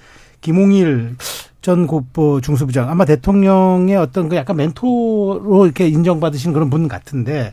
김홍일 0.42 1.18
전 1.62 1.88
국보 1.88 2.40
중수부장 2.42 2.90
아마 2.90 3.06
대통령의 3.06 3.98
어떤 3.98 4.30
그 4.30 4.36
약간 4.38 4.56
멘토로 4.56 5.66
이렇게 5.66 5.88
인정받으신 5.90 6.54
그런 6.54 6.70
분 6.70 6.88
같은데 6.88 7.52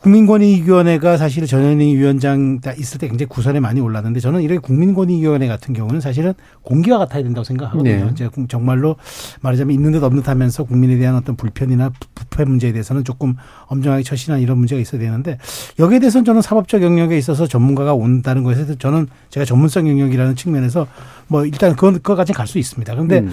국민권익위원회가 0.00 1.16
사실 1.16 1.46
전현희 1.46 1.96
위원장 1.96 2.60
있을 2.78 2.98
때 2.98 3.08
굉장히 3.08 3.28
구설에 3.28 3.60
많이 3.60 3.80
올랐는데 3.80 4.20
저는 4.20 4.42
이렇게 4.42 4.58
국민권익위원회 4.60 5.48
같은 5.48 5.74
경우는 5.74 6.00
사실은 6.00 6.34
공기와 6.62 6.98
같아야 6.98 7.22
된다고 7.22 7.44
생각하거든요. 7.44 8.14
네. 8.16 8.28
정말로 8.48 8.96
말하자면 9.40 9.74
있는 9.74 9.92
듯 9.92 10.02
없는 10.02 10.22
듯 10.22 10.28
하면서 10.28 10.64
국민에 10.64 10.96
대한 10.96 11.16
어떤 11.16 11.36
불편이나 11.36 11.90
부패 12.14 12.44
문제에 12.44 12.72
대해서는 12.72 13.04
조금 13.04 13.34
엄정하게 13.66 14.02
처신한 14.02 14.40
이런 14.40 14.58
문제가 14.58 14.80
있어야 14.80 15.00
되는데 15.00 15.38
여기에 15.78 15.98
대해서는 15.98 16.24
저는 16.24 16.42
사법적 16.42 16.82
영역에 16.82 17.18
있어서 17.18 17.46
전문가가 17.46 17.92
온다는 17.94 18.42
것에 18.44 18.56
대해서 18.56 18.74
저는 18.76 19.08
제가 19.30 19.44
전문성 19.44 19.88
영역이라는 19.88 20.36
측면에서 20.36 20.86
뭐 21.28 21.44
일단 21.44 21.74
그건 21.74 21.94
그거까지 21.94 22.32
갈 22.32 22.46
수 22.46 22.58
있습니다. 22.58 22.92
그런데 22.94 23.18
음. 23.18 23.32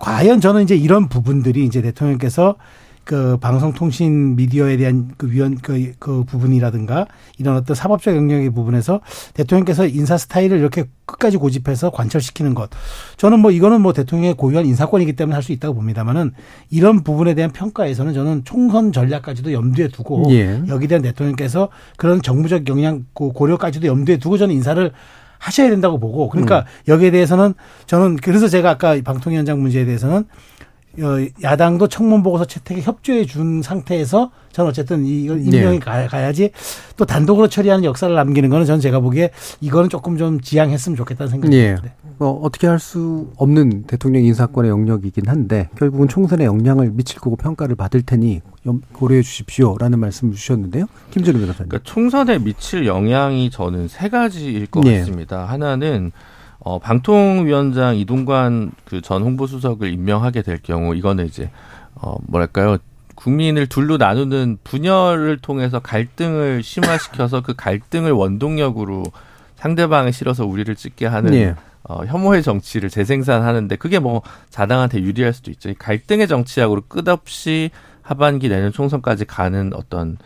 과연 0.00 0.40
저는 0.40 0.62
이제 0.64 0.74
이런 0.74 1.08
부분들이 1.08 1.64
이제 1.64 1.80
대통령께서 1.80 2.56
그 3.08 3.38
방송통신 3.38 4.36
미디어에 4.36 4.76
대한 4.76 5.12
그 5.16 5.30
위원 5.30 5.56
그, 5.56 5.94
그 5.98 6.24
부분이라든가 6.24 7.06
이런 7.38 7.56
어떤 7.56 7.74
사법적 7.74 8.14
영역의 8.14 8.50
부분에서 8.50 9.00
대통령께서 9.32 9.86
인사 9.86 10.18
스타일을 10.18 10.58
이렇게 10.58 10.84
끝까지 11.06 11.38
고집해서 11.38 11.88
관철시키는 11.88 12.52
것 12.54 12.68
저는 13.16 13.40
뭐 13.40 13.50
이거는 13.50 13.80
뭐 13.80 13.94
대통령의 13.94 14.34
고유한 14.34 14.66
인사권이기 14.66 15.14
때문에 15.14 15.34
할 15.34 15.42
수 15.42 15.52
있다고 15.52 15.74
봅니다만은 15.76 16.32
이런 16.68 17.02
부분에 17.02 17.32
대한 17.32 17.50
평가에서는 17.50 18.12
저는 18.12 18.42
총선 18.44 18.92
전략까지도 18.92 19.54
염두에 19.54 19.88
두고 19.88 20.26
예. 20.28 20.60
여기에 20.68 20.88
대한 20.88 21.00
대통령께서 21.00 21.70
그런 21.96 22.20
정무적 22.20 22.68
영향 22.68 23.06
고- 23.14 23.32
고려까지도 23.32 23.86
염두에 23.86 24.18
두고 24.18 24.36
저는 24.36 24.54
인사를 24.54 24.92
하셔야 25.38 25.70
된다고 25.70 25.98
보고 25.98 26.28
그러니까 26.28 26.66
여기에 26.88 27.12
대해서는 27.12 27.54
저는 27.86 28.16
그래서 28.16 28.48
제가 28.48 28.68
아까 28.68 29.00
방통위원장 29.02 29.62
문제에 29.62 29.86
대해서는 29.86 30.18
어, 30.18 30.24
야당도 31.42 31.88
청문 31.88 32.22
보고서 32.22 32.44
채택에 32.44 32.80
협조해 32.82 33.24
준 33.26 33.62
상태에서 33.62 34.30
저는 34.52 34.70
어쨌든 34.70 35.04
이걸 35.06 35.40
임명이 35.40 35.78
네. 35.78 35.78
가- 35.78 36.06
가야지 36.08 36.50
또 36.96 37.04
단독으로 37.04 37.48
처리하는 37.48 37.84
역사를 37.84 38.12
남기는 38.12 38.48
거는 38.50 38.66
저는 38.66 38.80
제가 38.80 39.00
보기에 39.00 39.30
이거는 39.60 39.88
조금 39.88 40.16
좀 40.16 40.40
지양했으면 40.40 40.96
좋겠다는 40.96 41.30
생각이 41.30 41.56
예. 41.56 41.74
듭니다. 41.76 41.94
어, 42.20 42.30
어떻게 42.42 42.66
할 42.66 42.78
수 42.80 43.30
없는 43.36 43.84
대통령 43.86 44.24
인사권의 44.24 44.70
영역이긴 44.70 45.28
한데 45.28 45.68
결국은 45.76 46.08
총선에 46.08 46.44
영향을 46.44 46.90
미칠 46.90 47.20
거고 47.20 47.36
평가를 47.36 47.76
받을 47.76 48.02
테니 48.02 48.40
염- 48.66 48.80
고려해 48.92 49.22
주십시오라는 49.22 49.98
말씀을 50.00 50.34
주셨는데요. 50.34 50.86
김준우 51.12 51.38
변호사님. 51.38 51.68
그러니까 51.68 51.78
총선에 51.90 52.38
미칠 52.38 52.86
영향이 52.86 53.50
저는 53.50 53.86
세 53.88 54.08
가지일 54.08 54.66
것 54.66 54.84
예. 54.86 54.98
같습니다. 55.00 55.44
하나는 55.44 56.10
어, 56.60 56.78
방통위원장 56.78 57.96
이동관 57.96 58.72
그 58.84 59.00
전 59.00 59.22
홍보수석을 59.22 59.92
임명하게 59.92 60.42
될 60.42 60.58
경우 60.62 60.94
이거는 60.94 61.26
이제 61.26 61.50
어, 61.94 62.16
뭐랄까요 62.26 62.78
국민을 63.14 63.66
둘로 63.66 63.96
나누는 63.96 64.58
분열을 64.62 65.38
통해서 65.38 65.80
갈등을 65.80 66.62
심화시켜서 66.62 67.42
그 67.42 67.54
갈등을 67.56 68.12
원동력으로 68.12 69.04
상대방에 69.56 70.12
실어서 70.12 70.46
우리를 70.46 70.74
찍게 70.76 71.06
하는 71.06 71.34
예. 71.34 71.54
어, 71.82 72.04
혐오의 72.04 72.42
정치를 72.42 72.90
재생산하는데 72.90 73.74
그게 73.76 73.98
뭐 73.98 74.22
자당한테 74.50 75.00
유리할 75.00 75.32
수도 75.32 75.50
있죠. 75.50 75.70
이 75.70 75.74
갈등의 75.74 76.28
정치학으로 76.28 76.82
끝없이 76.86 77.70
하반기 78.02 78.48
내년 78.48 78.72
총선까지 78.72 79.24
가는 79.24 79.72
어떤 79.74 80.16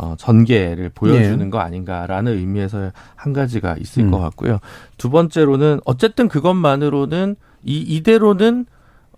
어, 0.00 0.14
전개를 0.16 0.90
보여주는 0.94 1.44
예. 1.44 1.50
거 1.50 1.58
아닌가라는 1.58 2.38
의미에서 2.38 2.92
한 3.16 3.32
가지가 3.32 3.76
있을 3.80 4.04
음. 4.04 4.10
것 4.12 4.18
같고요. 4.20 4.60
두 4.96 5.10
번째로는 5.10 5.80
어쨌든 5.84 6.28
그것만으로는 6.28 7.34
이 7.64 7.78
이대로는 7.80 8.66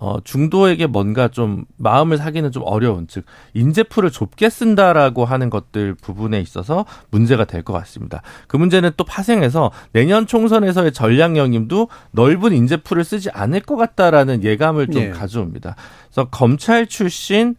어, 0.02 0.16
중도에게 0.24 0.86
뭔가 0.86 1.28
좀 1.28 1.66
마음을 1.76 2.16
사기는 2.16 2.50
좀 2.52 2.62
어려운, 2.64 3.06
즉, 3.06 3.26
인재풀을 3.52 4.10
좁게 4.10 4.48
쓴다라고 4.48 5.26
하는 5.26 5.50
것들 5.50 5.94
부분에 5.94 6.40
있어서 6.40 6.86
문제가 7.10 7.44
될 7.44 7.62
것 7.62 7.74
같습니다. 7.74 8.22
그 8.48 8.56
문제는 8.56 8.92
또 8.96 9.04
파생해서 9.04 9.70
내년 9.92 10.26
총선에서의 10.26 10.92
전략 10.92 11.36
영임도 11.36 11.88
넓은 12.12 12.54
인재풀을 12.54 13.04
쓰지 13.04 13.28
않을 13.28 13.60
것 13.60 13.76
같다라는 13.76 14.42
예감을 14.42 14.88
좀 14.88 15.02
예. 15.02 15.10
가져옵니다. 15.10 15.76
그래서 16.06 16.30
검찰 16.30 16.86
출신 16.86 17.54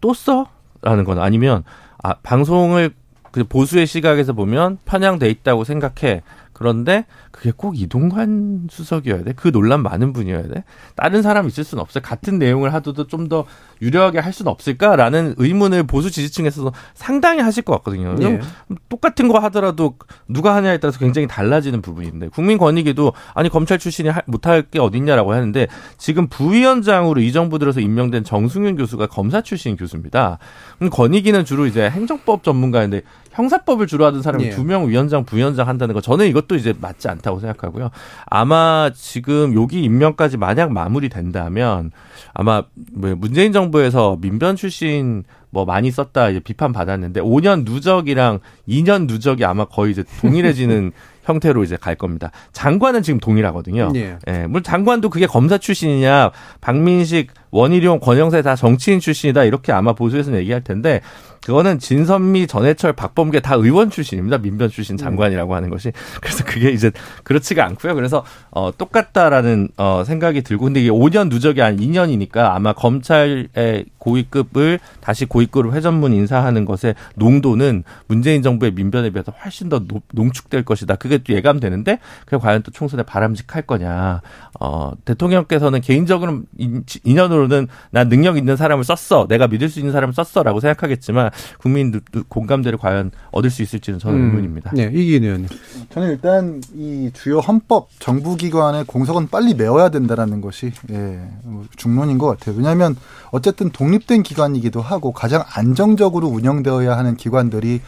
또 0.00 0.14
써? 0.14 0.46
라는 0.80 1.04
건 1.04 1.18
아니면, 1.18 1.62
아, 2.02 2.14
방송을 2.14 2.90
그 3.30 3.44
보수의 3.44 3.86
시각에서 3.86 4.32
보면 4.32 4.78
편향돼 4.84 5.28
있다고 5.30 5.64
생각해. 5.64 6.22
그런데 6.58 7.06
그게 7.30 7.52
꼭 7.56 7.78
이동관 7.80 8.66
수석이어야 8.70 9.22
돼? 9.22 9.32
그 9.36 9.52
논란 9.52 9.82
많은 9.82 10.12
분이어야 10.12 10.42
돼? 10.48 10.64
다른 10.96 11.22
사람 11.22 11.46
있을 11.46 11.62
수는 11.64 11.80
없어요. 11.82 12.02
같은 12.02 12.38
내용을 12.38 12.72
하더라도 12.74 13.06
좀 13.06 13.28
더 13.28 13.44
유려하게 13.82 14.20
할 14.20 14.32
수는 14.32 14.50
없을까라는 14.50 15.34
의문을 15.36 15.82
보수 15.82 16.10
지지층에서 16.10 16.72
상당히 16.94 17.40
하실 17.42 17.62
것 17.62 17.74
같거든요. 17.76 18.16
예. 18.22 18.40
똑같은 18.88 19.28
거 19.28 19.38
하더라도 19.40 19.96
누가 20.28 20.54
하냐에 20.54 20.78
따라서 20.78 20.98
굉장히 20.98 21.26
달라지는 21.28 21.82
부분인데 21.82 22.28
국민권익위도 22.28 23.12
아니 23.34 23.50
검찰 23.50 23.78
출신이 23.78 24.08
할- 24.08 24.22
못할 24.26 24.62
게 24.62 24.78
어딨냐라고 24.80 25.32
하는데 25.34 25.66
지금 25.98 26.26
부위원장으로 26.28 27.20
이 27.20 27.32
정부 27.32 27.58
들어서 27.58 27.80
임명된 27.80 28.24
정승윤 28.24 28.76
교수가 28.76 29.08
검사 29.08 29.42
출신 29.42 29.76
교수입니다. 29.76 30.38
그럼 30.78 30.88
권익위는 30.90 31.44
주로 31.44 31.66
이제 31.66 31.90
행정법 31.90 32.42
전문가인데 32.44 33.02
형사법을 33.38 33.86
주로 33.86 34.04
하던 34.06 34.20
사람이 34.20 34.46
예. 34.46 34.50
두명 34.50 34.88
위원장 34.88 35.24
부위원장 35.24 35.68
한다는 35.68 35.94
거 35.94 36.00
저는 36.00 36.26
이것도 36.26 36.56
이제 36.56 36.74
맞지 36.78 37.08
않다고 37.08 37.38
생각하고요. 37.38 37.90
아마 38.26 38.90
지금 38.92 39.54
여기 39.54 39.80
임명까지 39.84 40.36
만약 40.38 40.72
마무리된다면 40.72 41.92
아마 42.34 42.64
뭐 42.92 43.14
문재인 43.14 43.52
정부에서 43.52 44.18
민변 44.20 44.56
출신 44.56 45.22
뭐 45.50 45.64
많이 45.64 45.92
썼다 45.92 46.30
이제 46.30 46.40
비판 46.40 46.72
받았는데 46.72 47.20
5년 47.20 47.64
누적이랑 47.64 48.40
2년 48.68 49.06
누적이 49.06 49.44
아마 49.44 49.66
거의 49.66 49.92
이제 49.92 50.02
동일해지는 50.20 50.90
형태로 51.22 51.62
이제 51.62 51.76
갈 51.76 51.94
겁니다. 51.94 52.32
장관은 52.52 53.02
지금 53.02 53.20
동일하거든요. 53.20 53.92
예. 53.94 54.18
예, 54.26 54.46
물론 54.46 54.62
장관도 54.62 55.10
그게 55.10 55.26
검사 55.26 55.58
출신이냐, 55.58 56.30
박민식, 56.62 57.30
원희룡, 57.50 58.00
권영세 58.00 58.40
다 58.42 58.56
정치인 58.56 58.98
출신이다 58.98 59.44
이렇게 59.44 59.70
아마 59.72 59.92
보수에서는 59.92 60.38
얘기할 60.40 60.64
텐데 60.64 61.02
그거는 61.48 61.78
진선미, 61.78 62.46
전해철, 62.46 62.92
박범계 62.92 63.40
다 63.40 63.54
의원 63.54 63.88
출신입니다. 63.88 64.36
민변 64.36 64.68
출신 64.68 64.98
장관이라고 64.98 65.54
하는 65.54 65.70
것이 65.70 65.92
그래서 66.20 66.44
그게 66.44 66.68
이제 66.70 66.90
그렇지가 67.24 67.64
않고요. 67.64 67.94
그래서 67.94 68.22
어 68.50 68.70
똑같다라는 68.76 69.70
어 69.78 70.02
생각이 70.04 70.42
들고 70.42 70.66
근데 70.66 70.80
이게 70.82 70.90
5년 70.90 71.30
누적이 71.30 71.62
한 71.62 71.78
2년이니까 71.78 72.36
아마 72.54 72.74
검찰의 72.74 73.86
고위급을 73.96 74.78
다시 75.00 75.24
고위급으로 75.24 75.72
회전문 75.72 76.12
인사하는 76.12 76.66
것의 76.66 76.94
농도는 77.14 77.82
문재인 78.08 78.42
정부의 78.42 78.72
민변에 78.72 79.08
비해서 79.08 79.32
훨씬 79.42 79.70
더 79.70 79.78
높- 79.78 80.02
농축될 80.12 80.66
것이다. 80.66 80.96
그게 80.96 81.16
또 81.16 81.32
예감되는데 81.32 81.98
그게 82.26 82.36
과연 82.36 82.62
또 82.62 82.70
총선에 82.72 83.04
바람직할 83.04 83.62
거냐. 83.62 84.20
어 84.60 84.92
대통령께서는 85.06 85.80
개인적으로 85.80 86.42
인- 86.58 86.84
인연으로는 87.04 87.68
난 87.90 88.10
능력 88.10 88.36
있는 88.36 88.54
사람을 88.56 88.84
썼어. 88.84 89.26
내가 89.28 89.48
믿을 89.48 89.70
수 89.70 89.78
있는 89.78 89.92
사람을 89.92 90.12
썼어라고 90.12 90.60
생각하겠지만 90.60 91.30
국민 91.60 92.00
공감대를 92.28 92.78
과연 92.78 93.10
얻을 93.32 93.50
수 93.50 93.62
있을지는 93.62 93.98
저는 93.98 94.18
의문입니다. 94.24 94.70
네, 94.74 94.84
이기인 94.92 95.24
의원님. 95.24 95.48
저는 95.90 96.08
일단 96.10 96.60
이 96.74 97.10
주요 97.14 97.38
헌법 97.38 97.88
정부기관의 97.98 98.84
공석은 98.84 99.28
빨리 99.28 99.54
메워야 99.54 99.88
된다라는 99.90 100.40
것이 100.40 100.72
예, 100.90 101.20
뭐 101.44 101.64
중론인 101.76 102.18
것 102.18 102.26
같아요. 102.26 102.54
왜냐하면 102.56 102.96
어쨌든 103.30 103.70
독립된 103.70 104.22
기관이기도 104.22 104.80
하고 104.80 105.12
가장 105.12 105.44
안정적으로 105.54 106.28
운영되어야 106.28 106.96
하는 106.96 107.16
기관들이 107.16 107.80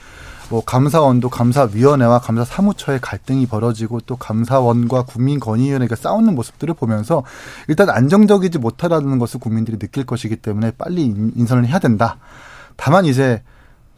뭐 0.51 0.65
감사원도 0.65 1.29
감사위원회와 1.29 2.19
감사사무처의 2.19 2.99
갈등이 3.01 3.47
벌어지고 3.47 4.01
또 4.01 4.17
감사원과 4.17 5.05
국민권익위원회가 5.05 5.95
싸우는 5.95 6.35
모습들을 6.35 6.75
보면서 6.75 7.23
일단 7.69 7.89
안정적이지 7.89 8.59
못하다는 8.59 9.21
것을 9.21 9.39
국민들이 9.39 9.79
느낄 9.79 10.05
것이기 10.05 10.35
때문에 10.37 10.73
빨리 10.77 11.05
인- 11.05 11.33
인선을 11.37 11.69
해야 11.69 11.79
된다. 11.79 12.17
다만 12.81 13.05
이제 13.05 13.43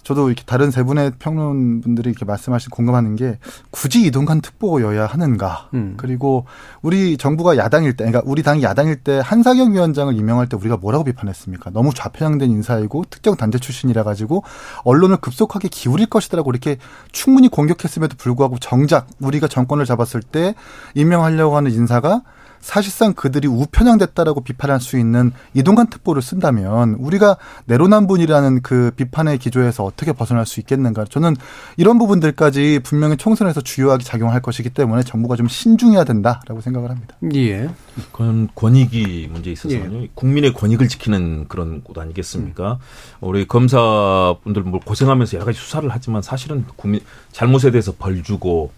저도 0.03 0.27
이렇게 0.27 0.43
다른 0.45 0.73
세 0.73 0.83
분의 0.83 1.13
평론분들이 1.21 2.11
이렇게 2.11 2.25
말씀하신 2.25 2.71
공감하는 2.71 3.15
게 3.15 3.39
굳이 3.71 4.05
이동관 4.05 4.41
특보여야 4.41 5.07
하는가. 5.07 5.69
음. 5.75 5.95
그리고 5.97 6.47
우리 6.83 7.17
정부가 7.17 7.57
야당일 7.57 7.93
때, 7.97 8.05
그러니까 8.05 8.23
우리 8.29 8.43
당이 8.43 8.65
야당일 8.65 8.97
때 8.97 9.21
한사경 9.25 9.73
위원장을 9.73 10.13
임명할 10.13 10.49
때 10.49 10.57
우리가 10.57 10.79
뭐라고 10.79 11.05
비판했습니까? 11.05 11.71
너무 11.71 11.95
좌편향된 11.95 12.51
인사이고 12.51 13.05
특정 13.09 13.37
단체 13.37 13.61
출신이라 13.61 14.03
가지고 14.03 14.43
언론을 14.83 15.19
급속하게 15.19 15.69
기울일 15.69 16.07
것이다라고 16.07 16.51
이렇게 16.51 16.79
충분히 17.13 17.47
공격했음에도 17.47 18.17
불구하고 18.17 18.59
정작 18.59 19.07
우리가 19.21 19.47
정권을 19.47 19.85
잡았을 19.85 20.23
때 20.23 20.57
임명하려고 20.97 21.57
하는 21.57 21.71
인사가 21.71 22.23
사실상 22.63 23.13
그들이 23.13 23.49
우편향됐다라고 23.49 24.41
비판할 24.41 24.81
수 24.81 24.97
있는 24.97 25.33
이동관 25.53 25.89
특보를 25.89 26.23
쓴다면 26.23 26.95
우리가 27.01 27.37
내로남분이라는 27.67 28.63
그 28.63 28.93
비판의 28.97 29.39
기조에서 29.39 29.85
어떻게 29.85 30.13
벗어날 30.13 30.47
수 30.47 30.61
있겠는가? 30.61 31.05
저는 31.05 31.35
이런 31.77 31.99
부분들까지 31.99 32.81
분명히 32.85 33.17
총선에서 33.17 33.61
주요하게 33.61 34.05
작용할 34.05 34.41
것이기 34.41 34.71
때문에 34.71 35.03
정부가 35.03 35.37
좀 35.37 35.49
신중해야 35.49 36.05
된다라고 36.05 36.61
생각을 36.61 36.89
합니다. 36.89 37.17
예. 37.35 37.69
그건 38.13 38.49
권익이 38.55 39.29
문제에 39.33 39.53
있어서는요. 39.53 40.07
국민의 40.15 40.55
권익을 40.55 40.87
지키는 40.89 41.49
그런 41.49 41.83
곳 41.83 41.99
아니겠습니까? 41.99 42.79
우리 43.21 43.47
검사분들 43.47 44.63
뭐 44.63 44.79
고생하면서 44.81 45.37
여러 45.37 45.47
가지 45.47 45.59
수사를 45.59 45.89
하지만 45.91 46.23
사실은 46.23 46.65
국민 46.77 47.01
잘못에 47.33 47.73
대해서 47.73 47.93
벌 47.99 48.23
주고 48.23 48.71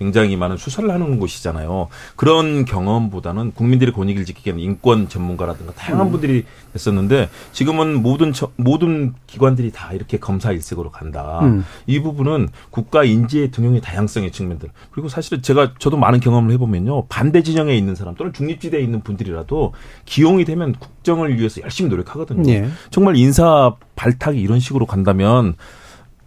굉장히 0.00 0.34
많은 0.34 0.56
수사를 0.56 0.90
하는 0.90 1.18
곳이잖아요. 1.18 1.88
그런 2.16 2.64
경험보다는 2.64 3.52
국민들의 3.52 3.92
권익을 3.92 4.24
지키기 4.24 4.48
위한 4.48 4.58
인권 4.58 5.10
전문가라든가 5.10 5.72
다양한 5.74 6.10
분들이 6.10 6.46
했었는데 6.74 7.28
지금은 7.52 8.00
모든 8.02 8.32
저- 8.32 8.50
모든 8.56 9.12
기관들이 9.26 9.70
다 9.72 9.92
이렇게 9.92 10.18
검사 10.18 10.52
일색으로 10.52 10.90
간다. 10.90 11.40
음. 11.42 11.66
이 11.86 12.00
부분은 12.00 12.48
국가 12.70 13.04
인재 13.04 13.50
등용의 13.50 13.82
다양성의 13.82 14.32
측면들 14.32 14.70
그리고 14.90 15.10
사실은 15.10 15.42
제가 15.42 15.74
저도 15.78 15.98
많은 15.98 16.20
경험을 16.20 16.50
해보면요 16.54 17.04
반대 17.08 17.42
진영에 17.42 17.76
있는 17.76 17.94
사람 17.94 18.14
또는 18.14 18.32
중립지대에 18.32 18.80
있는 18.80 19.02
분들이라도 19.02 19.74
기용이 20.06 20.46
되면 20.46 20.72
국정을 20.76 21.36
위해서 21.38 21.60
열심히 21.60 21.90
노력하거든요. 21.90 22.50
예. 22.50 22.68
정말 22.88 23.16
인사 23.16 23.74
발탁이 23.96 24.40
이런 24.40 24.60
식으로 24.60 24.86
간다면 24.86 25.56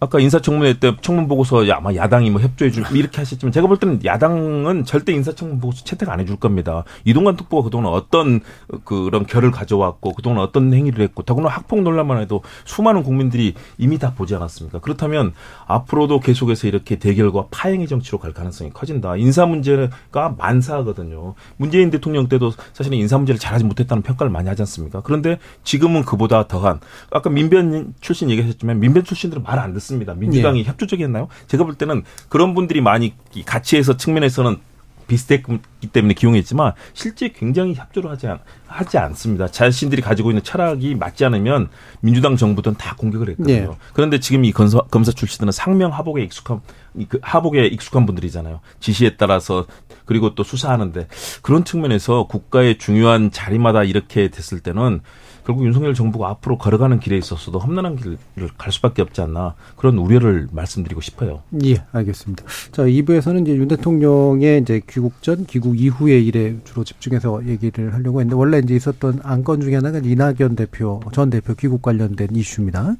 아까 0.00 0.20
인사청문회 0.20 0.80
때 0.80 0.96
청문 1.00 1.28
보고서 1.28 1.66
야, 1.68 1.76
아마 1.76 1.94
야당이 1.94 2.30
뭐 2.30 2.40
협조해 2.40 2.70
줄 2.70 2.84
이렇게 2.92 3.18
하셨지만 3.18 3.52
제가 3.52 3.66
볼 3.66 3.78
때는 3.78 4.04
야당은 4.04 4.84
절대 4.84 5.12
인사청문 5.12 5.60
보고서 5.60 5.84
채택 5.84 6.08
안 6.10 6.20
해줄 6.20 6.36
겁니다. 6.36 6.84
이동관 7.04 7.36
특보가 7.36 7.64
그동안 7.64 7.92
어떤 7.92 8.40
그런 8.84 9.26
결을 9.26 9.50
가져왔고 9.50 10.12
그동안 10.12 10.38
어떤 10.40 10.72
행위를 10.72 11.02
했고 11.02 11.22
더구나 11.22 11.48
학폭 11.48 11.82
논란만 11.82 12.20
해도 12.20 12.42
수많은 12.64 13.02
국민들이 13.02 13.54
이미 13.78 13.98
다 13.98 14.14
보지 14.14 14.34
않았습니까? 14.34 14.80
그렇다면 14.80 15.32
앞으로도 15.66 16.20
계속해서 16.20 16.68
이렇게 16.68 16.96
대결과 16.96 17.46
파행의 17.50 17.88
정치로 17.88 18.18
갈 18.18 18.32
가능성이 18.32 18.70
커진다. 18.70 19.16
인사 19.16 19.46
문제가 19.46 20.34
만사하거든요. 20.36 21.34
문재인 21.56 21.90
대통령 21.90 22.28
때도 22.28 22.52
사실은 22.72 22.98
인사 22.98 23.16
문제를 23.16 23.38
잘하지 23.38 23.64
못했다는 23.64 24.02
평가를 24.02 24.30
많이 24.30 24.48
하지 24.48 24.62
않습니까? 24.62 25.00
그런데 25.00 25.38
지금은 25.62 26.04
그보다 26.04 26.46
더한 26.46 26.80
아까 27.10 27.30
민변 27.30 27.94
출신 28.00 28.30
얘기하셨지만 28.30 28.78
민변 28.80 29.04
출신들은 29.04 29.42
말 29.42 29.54
안 29.64 29.72
듣습니다. 29.74 29.83
민주당이 30.14 30.64
협조적이었나요? 30.64 31.28
제가 31.46 31.64
볼 31.64 31.74
때는 31.74 32.02
그런 32.28 32.54
분들이 32.54 32.80
많이 32.80 33.14
이 33.34 33.42
가치에서 33.42 33.96
측면에서는 33.96 34.58
비슷했기 35.06 35.88
때문에 35.92 36.14
기용했지만 36.14 36.72
실제 36.92 37.28
굉장히 37.28 37.74
협조를 37.74 38.10
하지, 38.10 38.26
않, 38.26 38.38
하지 38.66 38.98
않습니다. 38.98 39.48
자신들이 39.48 40.02
가지고 40.02 40.30
있는 40.30 40.42
철학이 40.42 40.94
맞지 40.94 41.24
않으면 41.24 41.68
민주당 42.00 42.36
정부든 42.36 42.74
다 42.74 42.94
공격을 42.96 43.30
했거든요. 43.30 43.54
예. 43.54 43.68
그런데 43.92 44.18
지금 44.20 44.44
이 44.44 44.52
검사, 44.52 44.78
검사 44.90 45.12
출신들은 45.12 45.52
상명 45.52 45.92
하복에 45.92 46.22
익숙한 46.22 46.60
이그 46.96 47.18
하복에 47.22 47.66
익숙한 47.66 48.06
분들이잖아요. 48.06 48.60
지시에 48.80 49.16
따라서 49.16 49.66
그리고 50.04 50.34
또 50.34 50.42
수사하는데 50.42 51.08
그런 51.42 51.64
측면에서 51.64 52.26
국가의 52.26 52.78
중요한 52.78 53.30
자리마다 53.30 53.84
이렇게 53.84 54.28
됐을 54.28 54.60
때는 54.60 55.00
결국 55.44 55.66
윤석열 55.66 55.94
정부가 55.94 56.30
앞으로 56.30 56.56
걸어가는 56.58 57.00
길에 57.00 57.18
있어서도 57.18 57.58
험난한 57.58 57.96
길을 57.96 58.18
갈 58.56 58.72
수밖에 58.72 59.02
없지 59.02 59.20
않나 59.20 59.54
그런 59.76 59.98
우려를 59.98 60.48
말씀드리고 60.52 61.00
싶어요. 61.00 61.42
예, 61.64 61.84
알겠습니다. 61.92 62.44
자, 62.72 62.84
2부에서는 62.84 63.42
이제 63.42 63.54
윤 63.54 63.68
대통령의 63.68 64.62
이제 64.62 64.80
귀국 64.88 65.22
전, 65.22 65.44
귀국 65.46 65.78
이후의 65.78 66.26
일에 66.26 66.56
주로 66.64 66.82
집중해서 66.82 67.46
얘기를 67.46 67.92
하려고 67.92 68.20
했는데, 68.20 68.36
원래 68.36 68.58
이제 68.58 68.74
있었던 68.74 69.20
안건 69.22 69.60
중에 69.60 69.74
하나가 69.74 69.98
이낙연 69.98 70.56
대표, 70.56 71.00
전 71.12 71.28
대표 71.28 71.54
귀국 71.54 71.82
관련된 71.82 72.28
이슈입니다. 72.32 72.96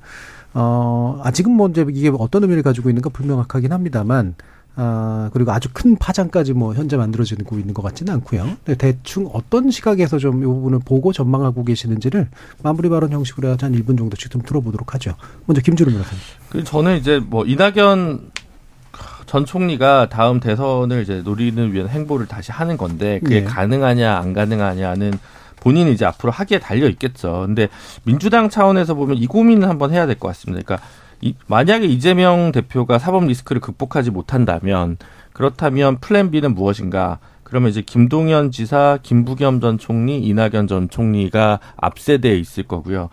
어, 0.52 1.20
아직은 1.24 1.50
뭐 1.50 1.68
이제 1.68 1.84
이게 1.90 2.12
어떤 2.16 2.42
의미를 2.42 2.62
가지고 2.62 2.90
있는가 2.90 3.08
불명확하긴 3.08 3.72
합니다만, 3.72 4.34
아, 4.76 5.30
그리고 5.32 5.52
아주 5.52 5.68
큰 5.72 5.96
파장까지 5.96 6.52
뭐 6.52 6.74
현재 6.74 6.96
만들어지고 6.96 7.58
있는 7.58 7.74
것 7.74 7.82
같지는 7.82 8.12
않고요. 8.14 8.56
네, 8.64 8.74
대충 8.74 9.30
어떤 9.32 9.70
시각에서 9.70 10.18
좀 10.18 10.42
이 10.42 10.44
부분을 10.44 10.80
보고 10.84 11.12
전망하고 11.12 11.64
계시는지를 11.64 12.28
마무리 12.62 12.88
발언 12.88 13.12
형식으로 13.12 13.48
해서 13.48 13.66
한 13.66 13.72
1분 13.72 13.96
정도씩 13.96 14.30
좀 14.30 14.42
들어보도록 14.42 14.94
하죠. 14.94 15.14
먼저 15.46 15.60
김주름 15.62 15.92
변호사님. 15.92 16.20
그 16.50 16.64
저는 16.64 16.96
이제 16.98 17.20
뭐 17.20 17.44
이낙연 17.46 18.30
전 19.26 19.44
총리가 19.46 20.08
다음 20.08 20.40
대선을 20.40 21.02
이제 21.02 21.22
노리는 21.24 21.72
위한 21.72 21.88
행보를 21.88 22.26
다시 22.26 22.52
하는 22.52 22.76
건데 22.76 23.20
그게 23.22 23.40
네. 23.40 23.44
가능하냐 23.44 24.16
안 24.16 24.32
가능하냐는 24.32 25.12
본인이 25.60 25.92
이제 25.92 26.04
앞으로 26.04 26.30
하기에 26.30 26.58
달려 26.58 26.88
있겠죠. 26.88 27.44
근데 27.46 27.68
민주당 28.04 28.50
차원에서 28.50 28.94
보면 28.94 29.16
이 29.16 29.26
고민을 29.26 29.68
한번 29.68 29.92
해야 29.92 30.06
될 30.06 30.16
것 30.16 30.28
같습니다. 30.28 30.62
그러니까 30.64 30.86
이, 31.24 31.34
만약에 31.46 31.86
이재명 31.86 32.52
대표가 32.52 32.98
사법 32.98 33.24
리스크를 33.24 33.58
극복하지 33.58 34.10
못한다면 34.10 34.98
그렇다면 35.32 35.98
플랜 35.98 36.30
B는 36.30 36.54
무엇인가? 36.54 37.18
그러면 37.44 37.70
이제 37.70 37.80
김동연 37.80 38.50
지사, 38.50 38.98
김부겸 39.02 39.60
전 39.60 39.78
총리, 39.78 40.18
이낙연 40.18 40.66
전 40.66 40.90
총리가 40.90 41.60
앞세대에 41.76 42.36
있을 42.36 42.64
거고요. 42.64 43.08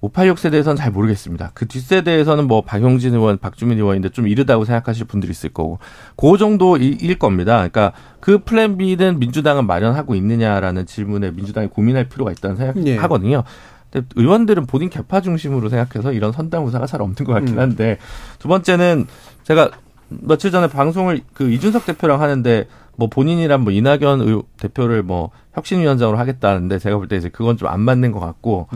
586 0.00 0.38
세대에서는 0.38 0.76
잘 0.76 0.92
모르겠습니다. 0.92 1.50
그 1.54 1.66
뒷세대에서는 1.66 2.46
뭐 2.46 2.60
박용진 2.60 3.14
의원, 3.14 3.38
박주민 3.38 3.78
의원인데 3.78 4.10
좀 4.10 4.28
이르다고 4.28 4.64
생각하실 4.64 5.06
분들이 5.06 5.30
있을 5.30 5.48
거고, 5.48 5.78
그 6.16 6.36
정도일 6.36 7.18
겁니다. 7.18 7.56
그러니까 7.56 7.92
그 8.20 8.38
플랜 8.44 8.76
B는 8.76 9.18
민주당은 9.18 9.66
마련하고 9.66 10.14
있느냐라는 10.14 10.86
질문에 10.86 11.30
민주당이 11.32 11.68
고민할 11.68 12.08
필요가 12.08 12.30
있다는 12.30 12.56
예. 12.84 12.90
생각하거든요. 12.92 13.42
근데 13.90 14.06
의원들은 14.16 14.66
본인 14.66 14.90
개파 14.90 15.20
중심으로 15.20 15.68
생각해서 15.68 16.12
이런 16.12 16.32
선당 16.32 16.64
우사가 16.66 16.86
잘 16.86 17.00
없는 17.02 17.14
것 17.24 17.32
같긴 17.32 17.58
한데 17.58 17.98
두 18.38 18.48
번째는 18.48 19.06
제가 19.44 19.70
며칠 20.08 20.50
전에 20.50 20.68
방송을 20.68 21.20
그 21.34 21.50
이준석 21.50 21.86
대표랑 21.86 22.20
하는데 22.20 22.66
뭐 22.96 23.08
본인이란 23.08 23.60
뭐 23.62 23.72
이낙연 23.72 24.22
의 24.22 24.42
대표를 24.58 25.02
뭐 25.02 25.30
혁신위원장으로 25.54 26.18
하겠다는데 26.18 26.78
제가 26.78 26.96
볼 26.96 27.08
때 27.08 27.16
이제 27.16 27.28
그건 27.28 27.56
좀 27.56 27.68
안 27.68 27.80
맞는 27.80 28.12
것 28.12 28.20
같고 28.20 28.68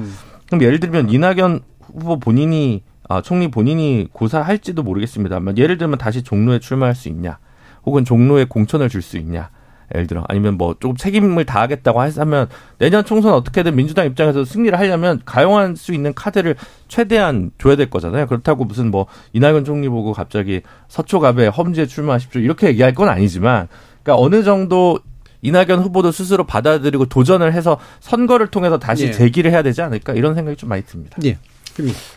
그럼 0.47 0.63
예를 0.63 0.81
들면 0.81 1.11
이낙연 1.11 1.61
후보 1.95 2.19
본인이 2.19 2.83
아, 3.09 3.21
총리 3.21 3.51
본인이 3.51 4.09
고사할지도 4.13 4.83
모르겠습니다만 4.83 5.59
예를 5.59 5.77
들면 5.77 5.99
다시 5.99 6.23
종로에 6.23 6.59
출마할 6.61 6.95
수 6.95 7.09
있냐? 7.09 7.39
혹은 7.85 8.05
종로에 8.05 8.45
공천을 8.45 8.89
줄 8.89 9.03
수 9.03 9.19
있냐 9.19 9.51
예를 9.95 10.07
들어 10.07 10.25
아니면 10.29 10.57
뭐 10.57 10.75
조금 10.81 10.97
책임을 10.97 11.45
다하겠다고 11.45 12.01
하면 12.01 12.49
내년 12.79 13.05
총선 13.05 13.35
어떻게든 13.35 13.75
민주당 13.77 14.07
입장에서 14.07 14.45
승리를 14.45 14.79
하려면 14.79 15.21
가용할 15.25 15.77
수 15.77 15.93
있는 15.93 16.15
카드를 16.15 16.57
최대한 16.89 17.51
줘야 17.59 17.77
될 17.77 17.91
거잖아요. 17.91 18.27
그렇다고 18.27 18.65
무슨 18.65 18.91
뭐 18.91 19.07
이낙연 19.33 19.65
총리 19.65 19.89
보고 19.89 20.13
갑자기 20.13 20.63
서초갑에 20.89 21.49
험지에 21.49 21.87
출마하십시오 21.87 22.41
이렇게 22.41 22.69
얘기할 22.69 22.95
건 22.95 23.09
아니지만 23.09 23.69
그러니까 24.03 24.23
어느 24.23 24.43
정도 24.43 24.99
이낙연 25.43 25.81
후보도 25.81 26.13
스스로 26.13 26.45
받아들이고 26.45 27.07
도전을 27.07 27.53
해서 27.53 27.79
선거를 28.01 28.47
통해서 28.47 28.79
다시 28.79 29.07
예. 29.07 29.11
재기를 29.11 29.51
해야 29.51 29.63
되지 29.63 29.83
않을까 29.83 30.13
이런 30.15 30.35
생각이 30.35 30.57
좀 30.57 30.69
많이 30.69 30.83
듭니다. 30.83 31.19
예. 31.25 31.37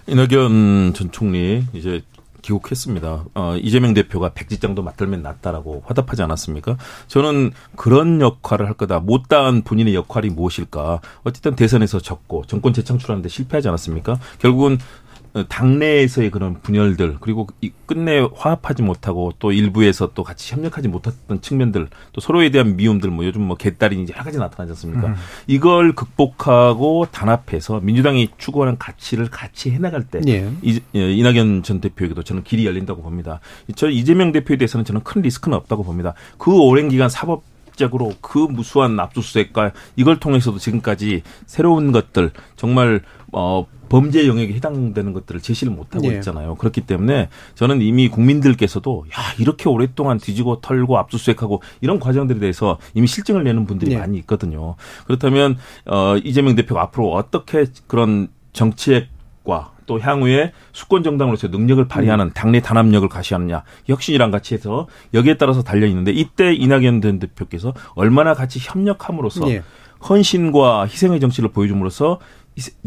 이낙연 0.07 0.93
전 0.93 1.11
총리 1.11 1.63
이제 1.73 2.01
귀국했습니다. 2.45 3.25
어, 3.33 3.55
이재명 3.57 3.93
대표가 3.93 4.29
백지장도 4.29 4.83
맡들면 4.83 5.21
낫다라고 5.21 5.83
화답하지 5.85 6.21
않았습니까? 6.21 6.77
저는 7.07 7.51
그런 7.75 8.21
역할을 8.21 8.67
할 8.67 8.75
거다. 8.75 8.99
못다한 8.99 9.63
본인의 9.63 9.95
역할이 9.95 10.29
무엇일까? 10.29 11.01
어쨌든 11.23 11.55
대선에서 11.55 11.99
졌고 11.99 12.45
정권 12.45 12.73
재창출하는데 12.73 13.27
실패하지 13.29 13.67
않았습니까? 13.67 14.19
결국은 14.39 14.73
어, 14.75 15.04
당내에서의 15.43 16.31
그런 16.31 16.61
분열들 16.61 17.17
그리고 17.19 17.47
이 17.61 17.71
끝내 17.85 18.25
화합하지 18.35 18.83
못하고 18.83 19.33
또 19.39 19.51
일부에서 19.51 20.11
또 20.13 20.23
같이 20.23 20.53
협력하지 20.53 20.87
못했던 20.87 21.41
측면들 21.41 21.89
또 22.13 22.21
서로에 22.21 22.49
대한 22.51 22.77
미움들 22.77 23.09
뭐 23.09 23.25
요즘 23.25 23.41
뭐 23.41 23.57
개딸이 23.57 24.07
여러 24.13 24.23
가지 24.23 24.37
나타나지 24.37 24.71
않습니까? 24.71 25.15
이걸 25.47 25.93
극복하고 25.93 27.07
단합해서 27.11 27.81
민주당이 27.81 28.29
추구하는 28.37 28.77
가치를 28.77 29.29
같이 29.29 29.71
해나갈 29.71 30.03
때 30.03 30.21
예. 30.27 30.49
이, 30.61 30.79
예, 30.95 31.11
이낙연 31.13 31.63
전 31.63 31.81
대표에게도 31.81 32.23
저는 32.23 32.43
길이 32.43 32.65
열린다고 32.65 33.01
봅니다. 33.01 33.39
저 33.75 33.89
이재명 33.89 34.31
대표에 34.31 34.57
대해서는 34.57 34.85
저는 34.85 35.03
큰 35.03 35.21
리스크는 35.21 35.57
없다고 35.57 35.83
봅니다. 35.83 36.13
그 36.37 36.51
오랜 36.51 36.87
기간 36.89 37.09
사법 37.09 37.43
적으로 37.75 38.13
그 38.21 38.37
무수한 38.37 38.99
압수수색과 38.99 39.71
이걸 39.95 40.17
통해서도 40.17 40.59
지금까지 40.59 41.23
새로운 41.45 41.91
것들 41.91 42.31
정말 42.55 43.01
어 43.33 43.65
범죄 43.89 44.27
영역에 44.27 44.53
해당되는 44.53 45.13
것들을 45.13 45.41
제시를 45.41 45.73
못하고 45.73 46.07
예. 46.11 46.15
있잖아요. 46.15 46.55
그렇기 46.55 46.81
때문에 46.81 47.29
저는 47.55 47.81
이미 47.81 48.09
국민들께서도 48.09 49.05
야 49.07 49.21
이렇게 49.39 49.69
오랫동안 49.69 50.17
뒤지고 50.17 50.61
털고 50.61 50.97
압수수색하고 50.97 51.61
이런 51.81 51.99
과정들에 51.99 52.39
대해서 52.39 52.77
이미 52.93 53.07
실증을 53.07 53.43
내는 53.43 53.65
분들이 53.65 53.93
예. 53.93 53.97
많이 53.97 54.17
있거든요. 54.19 54.75
그렇다면 55.05 55.57
어 55.85 56.17
이재명 56.23 56.55
대표가 56.55 56.81
앞으로 56.81 57.13
어떻게 57.13 57.65
그런 57.87 58.29
정치액과 58.53 59.75
또 59.85 59.99
향후에 59.99 60.51
수권 60.71 61.03
정당으로서 61.03 61.47
능력을 61.47 61.87
발휘하는 61.87 62.31
당내 62.33 62.61
단합력을 62.61 63.07
가시하느냐 63.07 63.63
혁신이랑 63.85 64.31
같이 64.31 64.55
해서 64.55 64.87
여기에 65.13 65.37
따라서 65.37 65.61
달려 65.61 65.85
있는데 65.87 66.11
이때 66.11 66.53
이낙연 66.53 67.01
전 67.01 67.19
대표께서 67.19 67.73
얼마나 67.93 68.33
같이 68.33 68.59
협력함으로써 68.61 69.49
예. 69.49 69.63
헌신과 70.07 70.85
희생의 70.87 71.19
정치를 71.19 71.49
보여줌으로써 71.49 72.19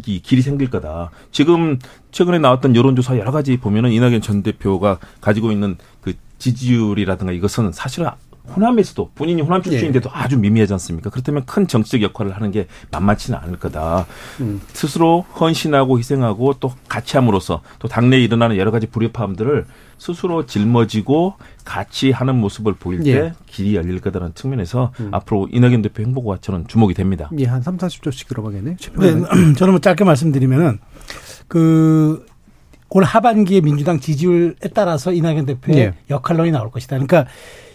이 0.07 0.21
길이 0.21 0.43
생길 0.43 0.71
거다. 0.71 1.11
지금 1.31 1.79
최근에 2.11 2.39
나왔던 2.39 2.75
여론조사 2.75 3.19
여러 3.19 3.31
가지 3.33 3.59
보면은 3.59 3.93
이낙연 3.93 4.23
전 4.23 4.43
대표가 4.43 4.99
가지고 5.21 5.53
있는 5.53 5.77
그 6.01 6.14
지지율이라든가 6.39 7.33
이것은 7.33 7.73
사실은 7.73 8.09
호남에서도 8.57 9.11
본인이 9.14 9.43
호남 9.43 9.62
출신인데도 9.62 10.09
아주 10.11 10.39
미미하지 10.39 10.73
않습니까? 10.73 11.11
그렇다면 11.11 11.45
큰 11.45 11.69
정치적 11.69 12.01
역할을 12.01 12.35
하는 12.35 12.51
게 12.51 12.66
만만치는 12.91 13.39
않을 13.39 13.59
거다. 13.59 14.07
스스로 14.73 15.27
헌신하고 15.39 15.99
희생하고 15.99 16.55
또 16.55 16.73
같이 16.89 17.19
함으로써 17.19 17.61
또 17.79 17.89
당내에 17.89 18.21
일어나는 18.21 18.57
여러 18.57 18.71
가지 18.71 18.87
불협화음들을 18.87 19.66
스스로 19.99 20.46
짊어지고 20.46 21.34
같이 21.64 22.11
하는 22.11 22.36
모습을 22.36 22.74
보일 22.74 23.03
때 23.03 23.11
예. 23.11 23.32
길이 23.46 23.74
열릴 23.74 24.01
거다라는 24.01 24.34
측면에서 24.34 24.92
앞으로 25.11 25.49
이낙연 25.53 25.82
대표 25.82 26.03
행보가 26.03 26.38
저는 26.40 26.66
주목이 26.68 26.94
됩니다. 26.94 27.30
예, 27.38 27.44
한 27.46 27.61
3, 27.62 27.76
40초씩 27.76 28.28
들어가겠네요. 28.28 28.76
최 28.78 28.90
네, 28.92 29.11
평론가님. 29.11 29.55
저는 29.55 29.72
뭐 29.72 29.80
짧게 29.80 30.05
말씀드리면은 30.05 30.78
그 31.49 32.24
올 32.90 33.05
하반기에 33.05 33.61
민주당 33.61 34.01
지지율에 34.01 34.55
따라서 34.74 35.12
이낙연 35.12 35.46
대표의 35.46 35.78
예. 35.78 35.94
역할론이 36.11 36.51
나올 36.51 36.70
것이다. 36.70 36.96
그러니까 36.96 37.26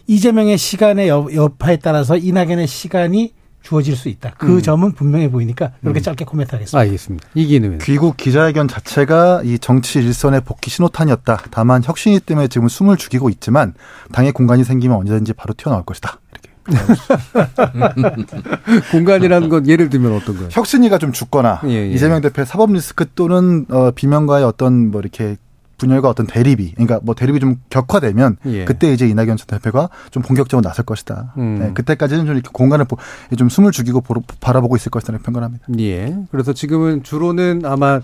이재명의 0.08 0.58
시간의 0.58 1.08
여, 1.08 1.28
여파에 1.34 1.78
따라서 1.78 2.18
이낙연의 2.18 2.68
시간이 2.68 3.34
주어질 3.64 3.96
수 3.96 4.10
있다. 4.10 4.34
그 4.38 4.58
음. 4.58 4.62
점은 4.62 4.92
분명해 4.92 5.32
보이니까 5.32 5.72
이렇게 5.82 6.02
짧게 6.02 6.26
코멘트하겠습니다. 6.26 6.78
알겠습니다. 6.78 7.30
이기는 7.34 7.70
의원. 7.70 7.80
귀국 7.80 8.18
기자회견 8.18 8.68
자체가 8.68 9.42
이 9.46 9.58
정치 9.58 10.00
일선의 10.00 10.42
복귀 10.42 10.70
신호탄이었다. 10.70 11.44
다만 11.50 11.82
혁신이 11.84 12.20
때문에 12.20 12.50
지금 12.50 12.68
숨을 12.68 12.98
죽이고 12.98 13.30
있지만 13.30 13.74
당의 14.12 14.34
공간이 14.34 14.66
생기면 14.66 14.98
언제든지 14.98 15.32
바로 15.34 15.54
튀어나올 15.56 15.86
것이다. 15.86 16.20
이렇게. 16.32 16.54
공간이라는 18.92 19.50
건 19.50 19.68
예를 19.68 19.90
들면 19.90 20.14
어떤 20.14 20.36
거예요? 20.36 20.50
혁신이가 20.52 20.98
좀 20.98 21.12
죽거나 21.12 21.62
예, 21.66 21.70
예. 21.70 21.90
이재명 21.90 22.22
대표의 22.22 22.46
사법 22.46 22.72
리스크 22.72 23.06
또는 23.16 23.66
어, 23.70 23.92
비명과의 23.92 24.46
어떤 24.46 24.92
뭐 24.92 25.02
이렇게 25.02 25.36
분열과 25.84 26.10
어떤 26.10 26.26
대립이 26.28 26.72
그러니까 26.72 27.00
뭐 27.04 27.14
대립이 27.14 27.40
좀 27.40 27.58
격화되면 27.70 28.38
예. 28.46 28.66
그때 28.66 28.94
이제 28.94 29.08
이낙연 29.08 29.38
전 29.38 29.46
대표가 29.48 29.90
좀 30.12 30.24
본격적으로 30.24 30.68
나설 30.68 30.86
것이다. 30.86 31.34
음. 31.38 31.58
네, 31.60 31.72
그때까지는 31.74 32.26
좀 32.26 32.36
이렇게 32.36 32.50
공간을 32.54 32.86
보- 32.86 32.98
좀 33.38 33.50
숨을 33.50 33.72
죽이고 33.72 34.02
바라보고 34.40 34.76
있을 34.78 34.90
것이라는 34.90 35.22
평가를 35.22 35.46
합니다. 35.46 35.66
예. 35.80 36.16
그래서 36.32 36.54
지금은 36.54 37.04
주로는 37.04 37.64
아마 37.66 38.00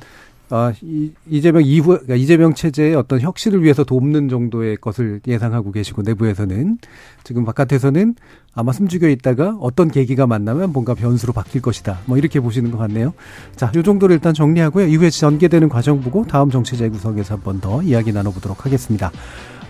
아, 0.51 0.73
이, 0.81 1.11
이재명 1.29 1.63
이후, 1.63 1.87
그러니까 1.89 2.15
이재명 2.15 2.53
체제의 2.55 2.95
어떤 2.95 3.21
혁신을 3.21 3.63
위해서 3.63 3.83
돕는 3.83 4.29
정도의 4.29 4.77
것을 4.77 5.21
예상하고 5.27 5.71
계시고, 5.71 6.01
내부에서는. 6.01 6.79
지금 7.23 7.45
바깥에서는 7.45 8.15
아마 8.55 8.71
숨죽여 8.71 9.09
있다가 9.09 9.57
어떤 9.61 9.91
계기가 9.91 10.25
만나면 10.25 10.73
뭔가 10.73 10.95
변수로 10.95 11.33
바뀔 11.33 11.61
것이다. 11.61 11.99
뭐 12.05 12.17
이렇게 12.17 12.39
보시는 12.39 12.71
것 12.71 12.77
같네요. 12.79 13.13
자, 13.55 13.71
요 13.75 13.83
정도로 13.83 14.13
일단 14.13 14.33
정리하고요. 14.33 14.87
이후에 14.87 15.11
전개되는 15.11 15.69
과정 15.69 16.01
보고 16.01 16.25
다음 16.25 16.49
정치 16.49 16.75
재 16.77 16.89
구성에서 16.89 17.35
한 17.35 17.43
번 17.43 17.59
더 17.61 17.83
이야기 17.83 18.11
나눠보도록 18.11 18.65
하겠습니다. 18.65 19.11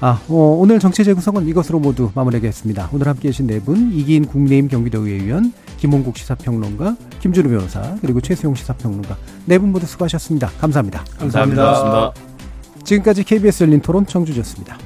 아, 0.02 0.22
어, 0.30 0.34
오늘 0.60 0.80
정치 0.80 1.04
재 1.04 1.14
구성은 1.14 1.46
이것으로 1.48 1.80
모두 1.80 2.10
마무리하겠습니다. 2.16 2.90
오늘 2.94 3.08
함께 3.08 3.28
해주신 3.28 3.48
네 3.48 3.60
분, 3.60 3.92
이기인 3.92 4.26
국민의힘 4.26 4.70
경기도의원, 4.70 5.52
김홍국 5.78 6.18
시사평론가, 6.18 6.96
김준우 7.20 7.50
변호사, 7.50 7.98
그리고 8.02 8.22
최수용 8.22 8.56
시사평론가, 8.56 9.18
네 9.46 9.58
분 9.58 9.72
모두 9.74 9.86
수고하셨습니다. 9.86 10.52
감사합니다. 10.60 11.04
감사합니다. 11.20 11.64
고맙습니다. 11.64 12.14
지금까지 12.86 13.24
KBS 13.26 13.64
열린 13.64 13.82
토론 13.82 14.06
청주였습니다. 14.06 14.78